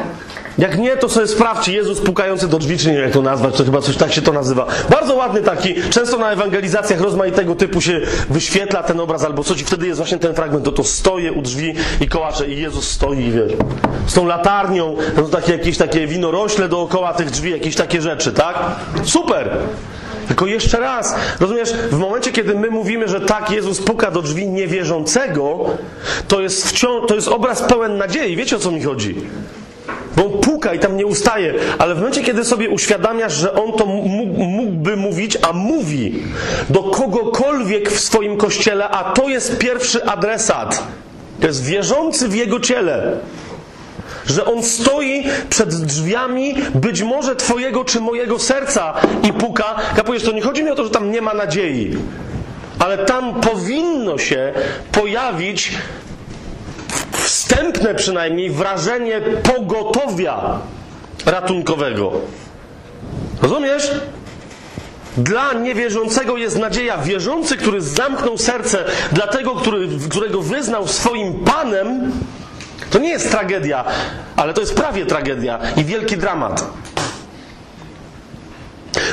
Jak 0.57 0.77
nie, 0.77 0.97
to 0.97 1.09
sobie 1.09 1.27
sprawdźcie. 1.27 1.73
Jezus 1.73 2.01
pukający 2.01 2.47
do 2.47 2.59
drzwi, 2.59 2.77
czy 2.77 2.87
nie 2.87 2.93
wiem 2.93 3.03
jak 3.03 3.13
to 3.13 3.21
nazwać, 3.21 3.57
to 3.57 3.63
chyba 3.65 3.81
coś 3.81 3.97
tak 3.97 4.13
się 4.13 4.21
to 4.21 4.33
nazywa. 4.33 4.65
Bardzo 4.89 5.15
ładny 5.15 5.41
taki. 5.41 5.75
Często 5.89 6.17
na 6.17 6.31
ewangelizacjach 6.31 7.01
rozmaitego 7.01 7.55
typu 7.55 7.81
się 7.81 8.01
wyświetla 8.29 8.83
ten 8.83 8.99
obraz 8.99 9.23
albo 9.23 9.43
coś 9.43 9.61
i 9.61 9.65
wtedy 9.65 9.87
jest 9.87 9.97
właśnie 9.97 10.17
ten 10.17 10.35
fragment. 10.35 10.65
To 10.65 10.71
to 10.71 10.83
stoję 10.83 11.31
u 11.31 11.41
drzwi 11.41 11.73
i 12.01 12.07
kołacze 12.07 12.47
i 12.47 12.61
Jezus 12.61 12.91
stoi, 12.91 13.19
i 13.19 13.31
wiesz, 13.31 13.51
z 14.07 14.13
tą 14.13 14.25
latarnią, 14.25 14.97
no 15.17 15.23
takie 15.23 15.51
jakieś 15.51 15.77
takie 15.77 16.07
winorośle 16.07 16.69
dookoła 16.69 17.13
tych 17.13 17.29
drzwi, 17.29 17.51
jakieś 17.51 17.75
takie 17.75 18.01
rzeczy, 18.01 18.31
tak? 18.31 18.55
Super! 19.03 19.49
Tylko 20.27 20.45
jeszcze 20.45 20.79
raz, 20.79 21.15
rozumiesz, 21.39 21.73
w 21.91 21.97
momencie, 21.97 22.31
kiedy 22.31 22.55
my 22.55 22.69
mówimy, 22.69 23.07
że 23.07 23.21
tak, 23.21 23.51
Jezus 23.51 23.81
puka 23.81 24.11
do 24.11 24.21
drzwi 24.21 24.47
niewierzącego, 24.47 25.59
to 26.27 26.41
jest 26.41 26.69
wciąż, 26.69 27.07
to 27.07 27.15
jest 27.15 27.27
obraz 27.27 27.61
pełen 27.61 27.97
nadziei. 27.97 28.35
Wiecie 28.35 28.55
o 28.55 28.59
co 28.59 28.71
mi 28.71 28.83
chodzi? 28.83 29.15
Bo 30.15 30.25
on 30.25 30.31
puka 30.31 30.73
i 30.73 30.79
tam 30.79 30.97
nie 30.97 31.05
ustaje, 31.05 31.53
ale 31.77 31.95
w 31.95 31.97
momencie, 31.97 32.23
kiedy 32.23 32.45
sobie 32.45 32.69
uświadamiasz, 32.69 33.33
że 33.33 33.53
on 33.53 33.73
to 33.73 33.85
mógł, 33.85 34.43
mógłby 34.43 34.95
mówić, 34.95 35.37
a 35.41 35.53
mówi 35.53 36.23
do 36.69 36.83
kogokolwiek 36.83 37.91
w 37.91 37.99
swoim 37.99 38.37
kościele, 38.37 38.89
a 38.89 39.11
to 39.11 39.29
jest 39.29 39.57
pierwszy 39.57 40.05
adresat. 40.05 40.83
To 41.41 41.47
jest 41.47 41.63
wierzący 41.63 42.27
w 42.27 42.35
jego 42.35 42.59
ciele. 42.59 43.17
Że 44.25 44.45
on 44.45 44.63
stoi 44.63 45.23
przed 45.49 45.75
drzwiami 45.75 46.55
być 46.75 47.01
może 47.01 47.35
twojego 47.35 47.85
czy 47.85 47.99
mojego 47.99 48.39
serca 48.39 48.93
i 49.23 49.33
puka. 49.33 49.75
Kapujesz, 49.95 50.23
to 50.23 50.31
nie 50.31 50.41
chodzi 50.41 50.63
mi 50.63 50.69
o 50.69 50.75
to, 50.75 50.83
że 50.83 50.89
tam 50.89 51.11
nie 51.11 51.21
ma 51.21 51.33
nadziei. 51.33 51.97
Ale 52.79 52.97
tam 52.97 53.41
powinno 53.41 54.17
się 54.17 54.53
pojawić 54.91 55.71
wstępne 57.55 57.95
przynajmniej 57.95 58.49
wrażenie 58.49 59.21
pogotowia 59.21 60.59
ratunkowego. 61.25 62.11
Rozumiesz? 63.41 63.91
Dla 65.17 65.53
niewierzącego 65.53 66.37
jest 66.37 66.59
nadzieja. 66.59 66.97
Wierzący, 66.97 67.57
który 67.57 67.81
zamknął 67.81 68.37
serce 68.37 68.83
dla 69.11 69.27
tego, 69.27 69.55
który, 69.55 69.87
którego 70.09 70.41
wyznał 70.41 70.87
swoim 70.87 71.33
Panem, 71.33 72.11
to 72.89 72.99
nie 72.99 73.09
jest 73.09 73.31
tragedia, 73.31 73.85
ale 74.35 74.53
to 74.53 74.61
jest 74.61 74.75
prawie 74.75 75.05
tragedia 75.05 75.59
i 75.77 75.83
wielki 75.83 76.17
dramat. 76.17 76.65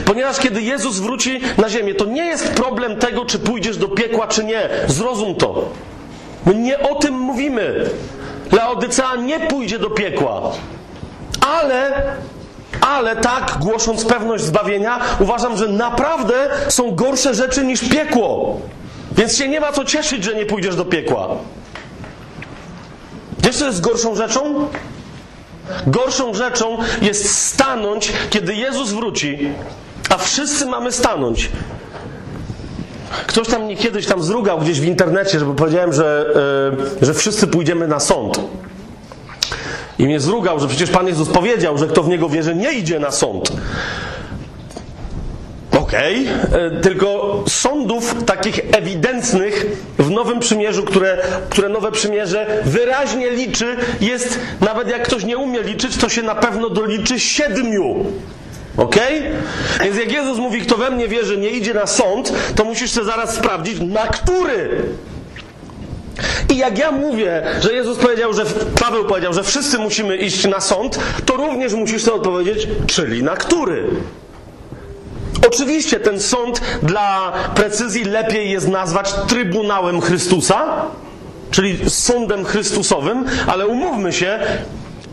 Ponieważ 0.05 0.39
kiedy 0.39 0.63
Jezus 0.63 0.99
wróci 0.99 1.41
na 1.59 1.69
ziemię, 1.69 1.95
to 1.95 2.05
nie 2.05 2.27
jest 2.27 2.49
problem 2.49 2.97
tego, 2.97 3.25
czy 3.25 3.39
pójdziesz 3.39 3.77
do 3.77 3.89
piekła, 3.89 4.27
czy 4.27 4.45
nie. 4.45 4.69
Zrozum 4.87 5.35
to. 5.35 5.69
My 6.47 6.55
nie 6.55 6.79
o 6.79 6.95
tym 6.95 7.15
mówimy. 7.15 7.91
Laodycea 8.53 9.17
nie 9.17 9.41
pójdzie 9.41 9.79
do 9.79 9.91
piekła. 9.91 10.43
Ale, 11.61 12.03
ale 12.81 13.17
tak, 13.17 13.59
głosząc 13.61 14.05
pewność 14.05 14.45
zbawienia, 14.45 15.01
uważam, 15.21 15.57
że 15.57 15.69
naprawdę 15.69 16.35
są 16.69 16.95
gorsze 16.95 17.35
rzeczy 17.35 17.65
niż 17.65 17.89
piekło. 17.89 18.61
Więc 19.13 19.37
się 19.37 19.49
nie 19.49 19.61
ma 19.61 19.73
co 19.73 19.85
cieszyć, 19.85 20.25
że 20.25 20.35
nie 20.35 20.47
pójdziesz 20.47 20.77
do 20.77 20.85
piekła. 20.85 21.29
Wiesz, 23.39 23.57
co 23.57 23.67
jest 23.67 23.81
gorszą 23.81 24.15
rzeczą? 24.15 24.69
Gorszą 25.87 26.35
rzeczą 26.35 26.79
jest 27.03 27.39
stanąć, 27.39 28.13
kiedy 28.31 28.55
Jezus 28.55 28.93
wróci, 28.93 29.53
a 30.09 30.19
wszyscy 30.19 30.67
mamy 30.67 30.93
stanąć. 30.93 31.51
Ktoś 33.27 33.49
tam 33.49 33.65
mnie 33.65 33.77
kiedyś 33.77 34.07
tam 34.07 34.23
zrugał 34.23 34.59
gdzieś 34.59 34.81
w 34.81 34.85
internecie, 34.85 35.39
żeby 35.39 35.55
powiedziałem, 35.55 35.93
że, 35.93 36.27
e, 37.03 37.05
że 37.07 37.15
wszyscy 37.15 37.47
pójdziemy 37.47 37.89
na 37.89 38.01
sąd. 38.01 38.41
I 39.99 40.05
mnie 40.05 40.21
zrugał, 40.21 40.61
że 40.61 40.69
przecież 40.69 40.91
Pan 40.91 41.07
Jezus 41.07 41.29
powiedział, 41.29 41.79
że 41.79 41.87
kto 41.87 42.03
w 42.03 42.09
Niego 42.09 42.29
wierzy, 42.29 42.55
nie 42.55 42.73
idzie 42.73 42.99
na 42.99 43.11
sąd. 43.11 43.53
Okej, 45.81 46.27
e, 46.53 46.81
tylko 46.81 47.45
sądów 47.49 48.25
takich 48.25 48.61
ewidentnych 48.73 49.67
w 49.99 50.11
Nowym 50.11 50.41
Przymierzu, 50.41 50.83
które, 50.83 51.19
które 51.51 51.69
Nowe 51.69 51.93
Przymierze 51.93 52.63
wyraźnie 52.65 53.31
liczy, 53.31 53.77
jest, 54.01 54.39
nawet 54.61 54.89
jak 54.89 55.03
ktoś 55.03 55.25
nie 55.25 55.39
umie 55.39 55.63
liczyć, 55.63 55.97
to 55.97 56.09
się 56.09 56.23
na 56.23 56.35
pewno 56.35 56.71
doliczy 56.71 57.21
siedmiu. 57.21 58.07
Okej? 58.77 59.23
Więc 59.85 59.99
jak 59.99 60.13
Jezus 60.13 60.39
mówi, 60.39 60.61
kto 60.61 60.77
we 60.77 60.91
mnie 60.91 61.09
wierzy, 61.09 61.39
nie 61.39 61.51
idzie 61.51 61.75
na 61.75 61.87
sąd, 61.87 62.33
to 62.57 62.65
musisz 62.65 62.91
sobie 62.91 63.07
zaraz 63.07 63.35
sprawdzić, 63.35 63.81
na 63.81 64.07
który. 64.07 64.83
I 66.51 66.57
jak 66.57 66.79
ja 66.79 66.93
mówię, 66.93 67.43
że 67.61 67.73
Jezus 67.73 67.99
powiedział, 67.99 68.33
że 68.33 68.45
Paweł 68.81 69.05
powiedział, 69.05 69.33
że 69.33 69.43
wszyscy 69.43 69.79
musimy 69.79 70.17
iść 70.17 70.49
na 70.49 70.61
sąd, 70.61 70.99
to 71.27 71.37
również 71.37 71.73
musisz 71.73 72.03
sobie 72.03 72.17
odpowiedzieć, 72.17 72.69
czyli 72.87 73.23
na 73.23 73.37
który. 73.37 73.85
Oczywiście 75.47 76.01
ten 76.01 76.21
sąd 76.21 76.61
dla 76.83 77.33
precyzji 77.55 78.05
lepiej 78.05 78.51
jest 78.51 78.69
nazwać 78.69 79.15
Trybunałem 79.29 80.01
Chrystusa, 80.01 80.85
czyli 81.51 81.91
sądem 81.91 82.45
Chrystusowym, 82.45 83.25
ale 83.47 83.67
umówmy 83.67 84.13
się, 84.13 84.41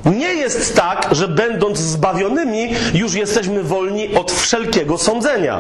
nie 0.06 0.34
jest 0.34 0.76
tak, 0.76 1.08
że 1.12 1.28
będąc 1.28 1.78
zbawionymi, 1.78 2.70
już 2.94 3.14
jesteśmy 3.14 3.64
wolni 3.64 4.16
od 4.16 4.32
wszelkiego 4.32 4.98
sądzenia. 4.98 5.60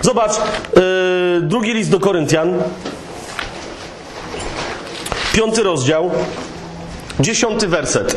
Zobacz, 0.00 0.32
yy, 0.76 1.40
drugi 1.42 1.74
list 1.74 1.90
do 1.90 2.00
Koryntian, 2.00 2.62
piąty 5.32 5.62
rozdział, 5.62 6.10
dziesiąty 7.20 7.68
werset. 7.68 8.16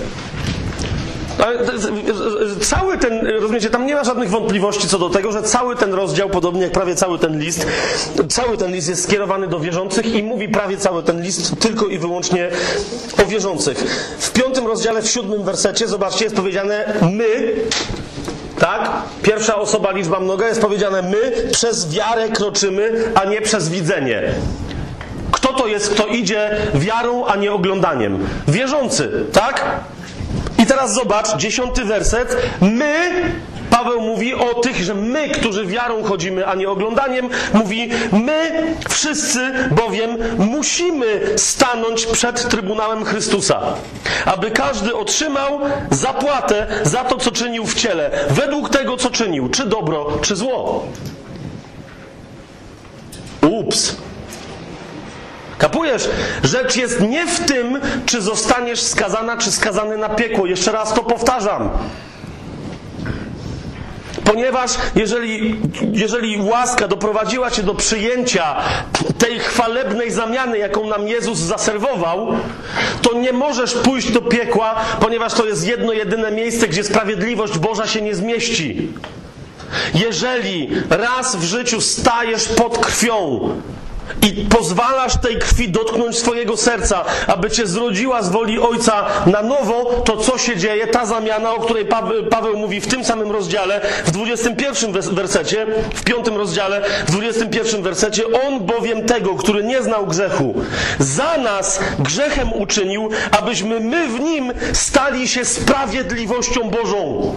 Cały 2.62 2.98
ten, 2.98 3.28
rozumiecie, 3.28 3.70
tam 3.70 3.86
nie 3.86 3.96
ma 3.96 4.04
żadnych 4.04 4.30
wątpliwości 4.30 4.88
co 4.88 5.00
do 5.00 5.10
tego, 5.10 5.32
że 5.32 5.44
cały 5.44 5.76
ten 5.76 5.94
rozdział, 5.94 6.30
podobnie 6.30 6.62
jak 6.62 6.72
prawie 6.72 6.96
cały 6.96 7.20
ten 7.20 7.40
list, 7.40 7.68
cały 8.30 8.58
ten 8.58 8.72
list 8.72 8.90
jest 8.90 9.04
skierowany 9.04 9.48
do 9.48 9.60
wierzących 9.60 10.16
i 10.16 10.24
mówi 10.24 10.50
prawie 10.50 10.78
cały 10.78 11.04
ten 11.04 11.22
list 11.22 11.60
tylko 11.60 11.86
i 11.86 11.98
wyłącznie 11.98 12.50
o 13.24 13.26
wierzących. 13.26 13.78
W 14.20 14.32
piątym 14.32 14.68
rozdziale, 14.68 15.02
w 15.02 15.10
siódmym 15.10 15.44
wersecie, 15.44 15.88
zobaczcie, 15.88 16.24
jest 16.24 16.36
powiedziane 16.36 16.94
my, 17.12 17.54
tak? 18.60 18.92
Pierwsza 19.22 19.56
osoba, 19.56 19.92
liczba 19.92 20.20
mnoga, 20.20 20.48
jest 20.48 20.62
powiedziane 20.62 21.02
my 21.02 21.32
przez 21.52 21.94
wiarę 21.94 22.30
kroczymy, 22.30 23.12
a 23.16 23.26
nie 23.26 23.42
przez 23.42 23.70
widzenie. 23.70 24.24
Kto 25.32 25.54
to 25.54 25.68
jest, 25.68 25.90
kto 25.90 26.08
idzie 26.08 26.58
wiarą, 26.74 27.26
a 27.26 27.36
nie 27.36 27.54
oglądaniem? 27.54 28.28
Wierzący, 28.48 29.26
tak? 29.32 29.66
Teraz 30.74 30.94
zobacz, 30.94 31.36
dziesiąty 31.38 31.86
werset. 31.86 32.38
My, 32.62 33.12
Paweł 33.70 34.02
mówi 34.02 34.34
o 34.34 34.54
tych, 34.54 34.84
że 34.84 34.96
my, 34.96 35.30
którzy 35.30 35.66
wiarą 35.66 36.04
chodzimy, 36.04 36.48
a 36.48 36.56
nie 36.56 36.70
oglądaniem, 36.70 37.30
mówi, 37.54 37.90
my 38.12 38.52
wszyscy 38.90 39.54
bowiem 39.72 40.18
musimy 40.38 41.22
stanąć 41.38 42.06
przed 42.06 42.50
Trybunałem 42.50 43.06
Chrystusa, 43.06 43.62
aby 44.26 44.52
każdy 44.52 44.96
otrzymał 44.96 45.60
zapłatę 45.92 46.68
za 46.84 47.04
to, 47.04 47.18
co 47.18 47.32
czynił 47.32 47.66
w 47.66 47.76
ciele, 47.76 48.12
według 48.30 48.70
tego, 48.70 48.98
co 48.98 49.10
czynił, 49.10 49.50
czy 49.50 49.66
dobro, 49.66 50.18
czy 50.22 50.36
zło. 50.36 50.88
Ups. 53.42 53.96
Kapujesz? 55.58 56.10
Rzecz 56.44 56.76
jest 56.76 57.02
nie 57.02 57.28
w 57.28 57.40
tym, 57.40 57.80
czy 58.06 58.22
zostaniesz 58.22 58.82
skazana, 58.82 59.38
czy 59.38 59.52
skazany 59.52 59.98
na 59.98 60.10
piekło. 60.10 60.46
Jeszcze 60.46 60.72
raz 60.72 60.94
to 60.94 61.04
powtarzam. 61.04 61.70
Ponieważ 64.24 64.72
jeżeli, 64.96 65.60
jeżeli 65.92 66.42
łaska 66.42 66.88
doprowadziła 66.88 67.52
cię 67.52 67.64
do 67.64 67.76
przyjęcia 67.76 68.56
tej 69.18 69.40
chwalebnej 69.40 70.12
zamiany, 70.12 70.58
jaką 70.58 70.88
nam 70.88 71.08
Jezus 71.08 71.38
zaserwował, 71.38 72.28
to 73.02 73.14
nie 73.14 73.34
możesz 73.34 73.74
pójść 73.74 74.12
do 74.12 74.22
piekła, 74.22 74.76
ponieważ 75.00 75.34
to 75.34 75.46
jest 75.46 75.68
jedno 75.68 75.94
jedyne 75.94 76.32
miejsce, 76.32 76.68
gdzie 76.68 76.84
sprawiedliwość 76.84 77.58
Boża 77.58 77.88
się 77.88 78.02
nie 78.02 78.16
zmieści. 78.16 78.94
Jeżeli 79.94 80.70
raz 80.90 81.36
w 81.36 81.44
życiu 81.44 81.82
stajesz 81.82 82.48
pod 82.48 82.78
krwią 82.78 83.50
i 84.22 84.46
pozwalasz 84.50 85.18
tej 85.18 85.40
krwi 85.40 85.70
dotknąć 85.70 86.18
swojego 86.18 86.58
serca, 86.58 87.06
aby 87.28 87.52
cię 87.52 87.68
zrodziła 87.68 88.22
z 88.22 88.30
woli 88.30 88.60
Ojca 88.60 89.06
na 89.26 89.42
nowo, 89.42 90.02
to 90.06 90.18
co 90.18 90.38
się 90.38 90.58
dzieje? 90.58 90.88
Ta 90.88 91.06
zamiana, 91.06 91.52
o 91.54 91.60
której 91.60 91.86
Paweł, 92.30 92.58
mówi 92.58 92.82
w 92.82 92.88
tym 92.88 93.06
samym 93.06 93.32
rozdziale, 93.32 93.82
w 94.06 94.12
21 94.12 94.92
wers- 94.94 95.14
wersecie, 95.14 95.66
w 95.94 96.04
5 96.04 96.28
rozdziale, 96.28 96.82
w 97.08 97.12
21 97.12 97.82
wersecie, 97.84 98.24
On 98.48 98.60
bowiem 98.60 99.06
tego, 99.06 99.36
który 99.36 99.64
nie 99.64 99.84
znał 99.84 100.08
grzechu, 100.08 100.54
za 101.00 101.38
nas 101.38 101.80
grzechem 102.00 102.54
uczynił, 102.54 103.10
abyśmy 103.32 103.80
my 103.80 104.08
w 104.08 104.20
Nim 104.20 104.54
stali 104.74 105.28
się 105.28 105.46
sprawiedliwością 105.46 106.70
Bożą. 106.70 107.34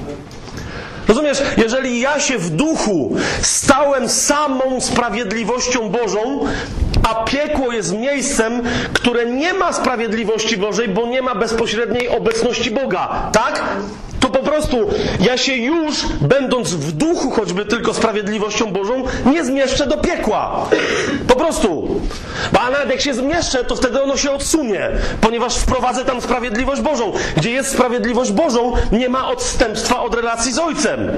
Rozumiesz, 1.09 1.43
jeżeli 1.57 2.01
ja 2.01 2.21
się 2.21 2.39
w 2.39 2.51
duchu 2.51 3.17
stałem 3.43 4.09
samą 4.09 4.81
sprawiedliwością 4.81 5.89
Bożą, 5.89 6.47
a 7.09 7.25
piekło 7.25 7.73
jest 7.73 7.93
miejscem, 7.93 8.63
które 8.93 9.27
nie 9.27 9.55
ma 9.55 9.73
sprawiedliwości 9.73 10.57
Bożej, 10.57 10.89
bo 10.89 11.07
nie 11.07 11.23
ma 11.23 11.35
bezpośredniej 11.35 12.09
obecności 12.09 12.71
Boga, 12.71 13.31
tak? 13.33 13.63
To 14.27 14.31
po 14.31 14.43
prostu 14.43 14.89
ja 15.21 15.39
się 15.39 15.55
już, 15.55 16.07
będąc 16.21 16.75
w 16.75 16.93
duchu 16.93 17.31
choćby 17.31 17.65
tylko 17.65 17.95
sprawiedliwością 17.95 18.73
Bożą, 18.73 19.05
nie 19.33 19.45
zmieszczę 19.45 19.87
do 19.87 19.97
piekła. 19.97 20.69
Po 21.29 21.37
prostu. 21.37 22.01
Bo 22.53 22.61
a 22.61 22.71
nawet 22.71 22.91
jak 22.91 23.01
się 23.01 23.15
zmieszczę, 23.15 23.65
to 23.65 23.77
wtedy 23.77 24.03
ono 24.03 24.17
się 24.17 24.31
odsunie, 24.31 24.91
ponieważ 25.21 25.57
wprowadzę 25.57 26.05
tam 26.05 26.21
sprawiedliwość 26.21 26.83
Bożą. 26.83 27.13
Gdzie 27.37 27.51
jest 27.51 27.73
sprawiedliwość 27.73 28.33
Bożą, 28.33 28.73
nie 28.93 29.09
ma 29.09 29.29
odstępstwa 29.29 30.03
od 30.03 30.15
relacji 30.15 30.53
z 30.53 30.59
Ojcem. 30.59 31.11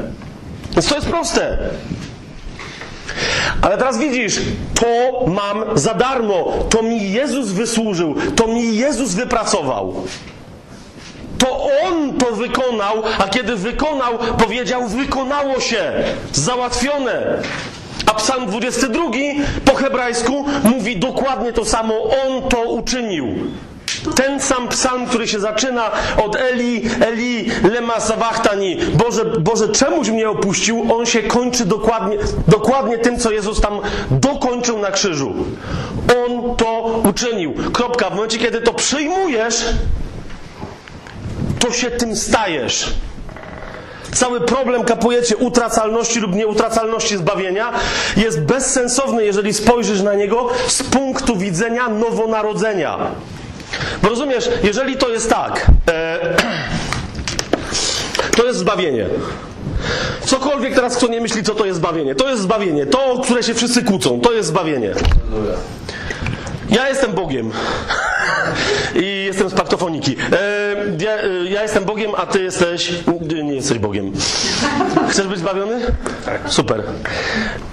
Więc 0.72 0.88
to 0.88 0.94
jest 0.94 1.06
proste. 1.06 1.58
Ale 3.62 3.78
teraz 3.78 3.98
widzisz, 3.98 4.40
to 4.74 4.86
mam 5.26 5.64
za 5.74 5.94
darmo. 5.94 6.52
To 6.70 6.82
mi 6.82 7.12
Jezus 7.12 7.48
wysłużył. 7.48 8.14
To 8.36 8.46
mi 8.46 8.76
Jezus 8.76 9.14
wypracował. 9.14 10.04
To 11.38 11.68
On 11.84 12.18
to 12.18 12.32
wykonał, 12.32 13.02
a 13.18 13.28
kiedy 13.28 13.56
wykonał, 13.56 14.18
powiedział: 14.18 14.88
Wykonało 14.88 15.60
się, 15.60 15.92
załatwione. 16.32 17.42
A 18.06 18.14
Psalm 18.14 18.46
22 18.46 19.02
po 19.64 19.74
hebrajsku 19.74 20.44
mówi 20.64 20.96
dokładnie 20.96 21.52
to 21.52 21.64
samo: 21.64 21.94
On 22.26 22.48
to 22.48 22.62
uczynił. 22.62 23.26
Ten 24.14 24.40
sam 24.40 24.68
psalm, 24.68 25.06
który 25.06 25.28
się 25.28 25.40
zaczyna 25.40 25.90
od 26.24 26.36
Eli, 26.36 26.82
Eli, 27.00 27.50
lema 27.72 28.00
sawachtani, 28.00 28.76
Boże, 28.76 29.24
Boże, 29.24 29.68
czemuś 29.68 30.08
mnie 30.08 30.30
opuścił, 30.30 30.94
on 30.94 31.06
się 31.06 31.22
kończy 31.22 31.64
dokładnie, 31.64 32.16
dokładnie 32.48 32.98
tym, 32.98 33.18
co 33.18 33.30
Jezus 33.30 33.60
tam 33.60 33.80
dokończył 34.10 34.78
na 34.78 34.90
krzyżu. 34.90 35.34
On 36.24 36.56
to 36.56 37.00
uczynił. 37.10 37.54
Kropka. 37.72 38.10
W 38.10 38.14
momencie, 38.14 38.38
kiedy 38.38 38.60
to 38.60 38.72
przyjmujesz, 38.72 39.64
to 41.58 41.72
się 41.72 41.90
tym 41.90 42.16
stajesz. 42.16 42.94
Cały 44.12 44.40
problem, 44.40 44.84
kapujecie, 44.84 45.36
utracalności 45.36 46.20
lub 46.20 46.34
nieutracalności 46.34 47.16
zbawienia 47.16 47.72
jest 48.16 48.40
bezsensowny, 48.40 49.24
jeżeli 49.24 49.54
spojrzysz 49.54 50.02
na 50.02 50.14
niego 50.14 50.48
z 50.68 50.82
punktu 50.82 51.36
widzenia 51.36 51.88
nowonarodzenia. 51.88 52.98
Bo 54.02 54.08
rozumiesz, 54.08 54.50
jeżeli 54.62 54.96
to 54.96 55.08
jest 55.08 55.30
tak, 55.30 55.66
e, 55.88 56.18
to 58.36 58.44
jest 58.46 58.58
zbawienie. 58.58 59.06
Cokolwiek 60.24 60.74
teraz 60.74 60.96
kto 60.96 61.08
nie 61.08 61.20
myśli, 61.20 61.42
co 61.42 61.54
to 61.54 61.66
jest 61.66 61.78
zbawienie. 61.78 62.14
To 62.14 62.28
jest 62.28 62.42
zbawienie. 62.42 62.86
To, 62.86 63.12
o 63.12 63.18
które 63.18 63.42
się 63.42 63.54
wszyscy 63.54 63.82
kłócą, 63.82 64.20
to 64.20 64.32
jest 64.32 64.48
zbawienie. 64.48 64.94
Ja 66.70 66.88
jestem 66.88 67.12
Bogiem. 67.12 67.50
I 68.94 69.24
jestem 69.24 69.48
z 69.48 69.54
paktofoniki. 69.54 70.16
E, 70.32 71.04
ja, 71.04 71.12
e, 71.12 71.44
ja 71.50 71.62
jestem 71.62 71.84
Bogiem, 71.84 72.10
a 72.16 72.26
ty 72.26 72.42
jesteś. 72.42 72.92
Nie 73.44 73.54
jesteś 73.54 73.78
Bogiem. 73.78 74.12
Chcesz 75.08 75.26
być 75.26 75.38
zbawiony? 75.38 75.80
Tak. 76.24 76.40
Super. 76.46 76.82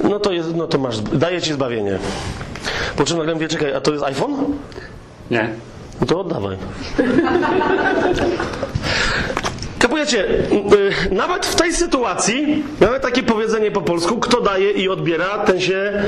No 0.04 0.20
to, 0.20 0.32
jest, 0.32 0.56
no 0.56 0.68
to 0.68 0.78
masz. 0.78 1.00
Daję 1.00 1.42
ci 1.42 1.54
zbawienie. 1.54 2.00
Po 2.96 3.06
czym 3.06 3.18
nagle 3.18 3.34
mówię, 3.34 3.48
czekaj, 3.48 3.74
a 3.74 3.82
to 3.82 3.92
jest 3.92 4.04
iPhone? 4.04 4.36
Nie. 5.32 5.50
No 6.02 6.08
to 6.08 6.20
oddawaj. 6.20 6.58
Kapujecie, 9.80 10.26
y, 10.26 11.12
nawet 11.12 11.46
w 11.46 11.56
tej 11.56 11.74
sytuacji 11.74 12.64
mamy 12.82 13.00
takie 13.00 13.24
powiedzenie 13.24 13.72
po 13.72 13.82
polsku, 13.82 14.18
kto 14.18 14.42
daje 14.42 14.72
i 14.72 14.90
odbiera, 14.90 15.38
ten 15.38 15.62
się 15.62 16.04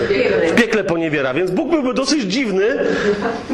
w 0.48 0.56
piekle 0.56 0.84
poniewiera. 0.84 1.34
Więc 1.34 1.52
Bóg 1.52 1.70
byłby 1.70 1.94
dosyć 1.94 2.24
dziwny, 2.24 2.66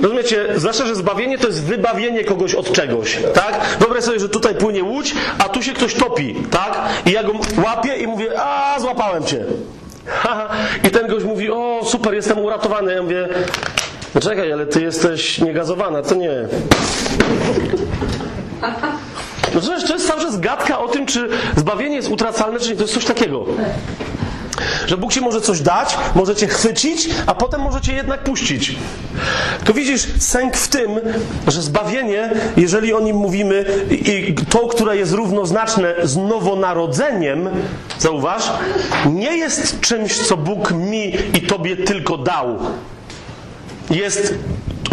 rozumiecie, 0.02 0.46
zwłaszcza, 0.56 0.86
że 0.86 0.96
zbawienie 0.96 1.38
to 1.38 1.48
jest 1.48 1.64
wybawienie 1.64 2.24
kogoś 2.24 2.56
od 2.56 2.72
czegoś, 2.72 3.18
tak? 3.34 3.62
Wyobraź 3.80 4.04
sobie, 4.04 4.20
że 4.20 4.30
tutaj 4.30 4.56
płynie 4.56 4.84
łódź, 4.84 5.14
a 5.40 5.50
tu 5.50 5.64
się 5.64 5.74
ktoś 5.74 5.94
topi, 5.94 6.36
tak? 6.52 6.80
I 7.06 7.12
ja 7.12 7.24
go 7.24 7.34
łapię 7.66 7.96
i 7.96 8.08
mówię, 8.08 8.42
a 8.42 8.80
złapałem 8.80 9.24
cię. 9.24 9.46
I 10.88 10.90
ten 10.92 11.08
gość 11.08 11.26
mówi, 11.26 11.52
o 11.52 11.82
super, 11.86 12.14
jestem 12.14 12.40
uratowany. 12.40 12.94
Ja 12.94 13.04
mówię, 13.04 13.28
no 14.16 14.22
czekaj, 14.22 14.54
ale 14.54 14.66
ty 14.66 14.82
jesteś 14.82 15.40
niegazowana, 15.40 16.02
to 16.02 16.16
nie. 16.16 16.32
No 19.54 19.62
przecież 19.62 19.84
to 19.84 19.94
jest 19.94 20.08
cały 20.08 20.22
czas 20.22 20.36
o 20.80 20.88
tym, 20.88 21.06
czy 21.06 21.30
zbawienie 21.56 21.96
jest 21.96 22.10
utracalne, 22.10 22.60
czy 22.60 22.70
nie. 22.70 22.76
To 22.76 22.82
jest 22.82 22.94
coś 22.94 23.06
takiego. 23.06 23.46
Że 24.88 24.98
Bóg 24.98 25.14
ci 25.14 25.22
może 25.22 25.42
coś 25.42 25.62
dać, 25.62 25.98
może 26.16 26.36
cię 26.36 26.48
chwycić, 26.48 27.10
a 27.26 27.36
potem 27.36 27.62
może 27.62 27.82
cię 27.82 27.94
jednak 27.94 28.24
puścić. 28.24 28.76
To 29.64 29.74
widzisz, 29.74 30.08
sęk 30.20 30.58
w 30.58 30.68
tym, 30.68 30.90
że 31.48 31.62
zbawienie, 31.62 32.32
jeżeli 32.58 32.94
o 32.94 33.00
nim 33.00 33.16
mówimy, 33.16 33.66
i 33.92 34.36
to, 34.50 34.68
które 34.68 34.98
jest 34.98 35.14
równoznaczne 35.14 35.96
z 36.04 36.18
nowonarodzeniem, 36.18 37.50
zauważ, 38.00 38.52
nie 39.06 39.38
jest 39.38 39.82
czymś, 39.82 40.18
co 40.18 40.38
Bóg 40.38 40.72
mi 40.72 41.14
i 41.34 41.42
tobie 41.42 41.78
tylko 41.78 42.18
dał. 42.18 42.60
Jest, 43.90 44.34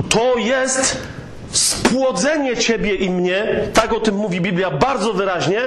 to 0.09 0.39
jest 0.39 0.97
spłodzenie 1.53 2.57
ciebie 2.57 2.95
i 2.95 3.11
mnie, 3.11 3.69
tak 3.75 3.93
o 3.93 4.01
tym 4.01 4.15
mówi 4.15 4.41
Biblia 4.41 4.71
bardzo 4.71 5.13
wyraźnie, 5.13 5.61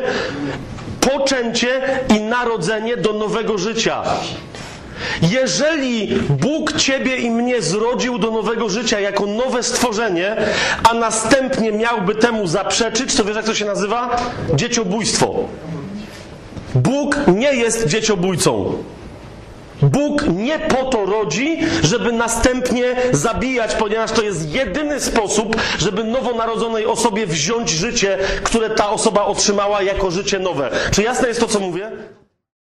poczęcie 1.02 1.82
i 2.18 2.22
narodzenie 2.22 2.98
do 2.98 3.14
nowego 3.14 3.58
życia. 3.58 4.04
Jeżeli 5.22 6.16
Bóg 6.30 6.74
ciebie 6.74 7.16
i 7.16 7.32
mnie 7.32 7.62
zrodził 7.62 8.18
do 8.18 8.32
nowego 8.32 8.70
życia 8.70 9.00
jako 9.00 9.26
nowe 9.26 9.64
stworzenie, 9.64 10.36
a 10.90 10.94
następnie 10.94 11.72
miałby 11.72 12.16
temu 12.16 12.48
zaprzeczyć, 12.48 13.16
to 13.16 13.26
wiesz 13.26 13.36
jak 13.36 13.46
to 13.46 13.56
się 13.56 13.66
nazywa? 13.66 14.16
Dzieciobójstwo. 14.56 15.36
Bóg 16.76 17.18
nie 17.28 17.56
jest 17.56 17.88
dzieciobójcą. 17.88 18.74
Bóg 19.84 20.28
nie 20.28 20.60
po 20.60 20.84
to 20.84 21.06
rodzi, 21.06 21.58
żeby 21.84 22.12
następnie 22.12 22.96
zabijać, 23.12 23.76
ponieważ 23.76 24.12
to 24.12 24.22
jest 24.22 24.50
jedyny 24.54 25.00
sposób, 25.00 25.56
żeby 25.80 26.04
nowonarodzonej 26.04 26.86
osobie 26.86 27.28
wziąć 27.28 27.70
życie, 27.70 28.18
które 28.44 28.70
ta 28.70 28.90
osoba 28.90 29.26
otrzymała 29.26 29.82
jako 29.82 30.12
życie 30.12 30.40
nowe. 30.40 30.70
Czy 30.92 31.04
jasne 31.04 31.28
jest 31.28 31.40
to, 31.40 31.48
co 31.48 31.60
mówię? 31.60 31.92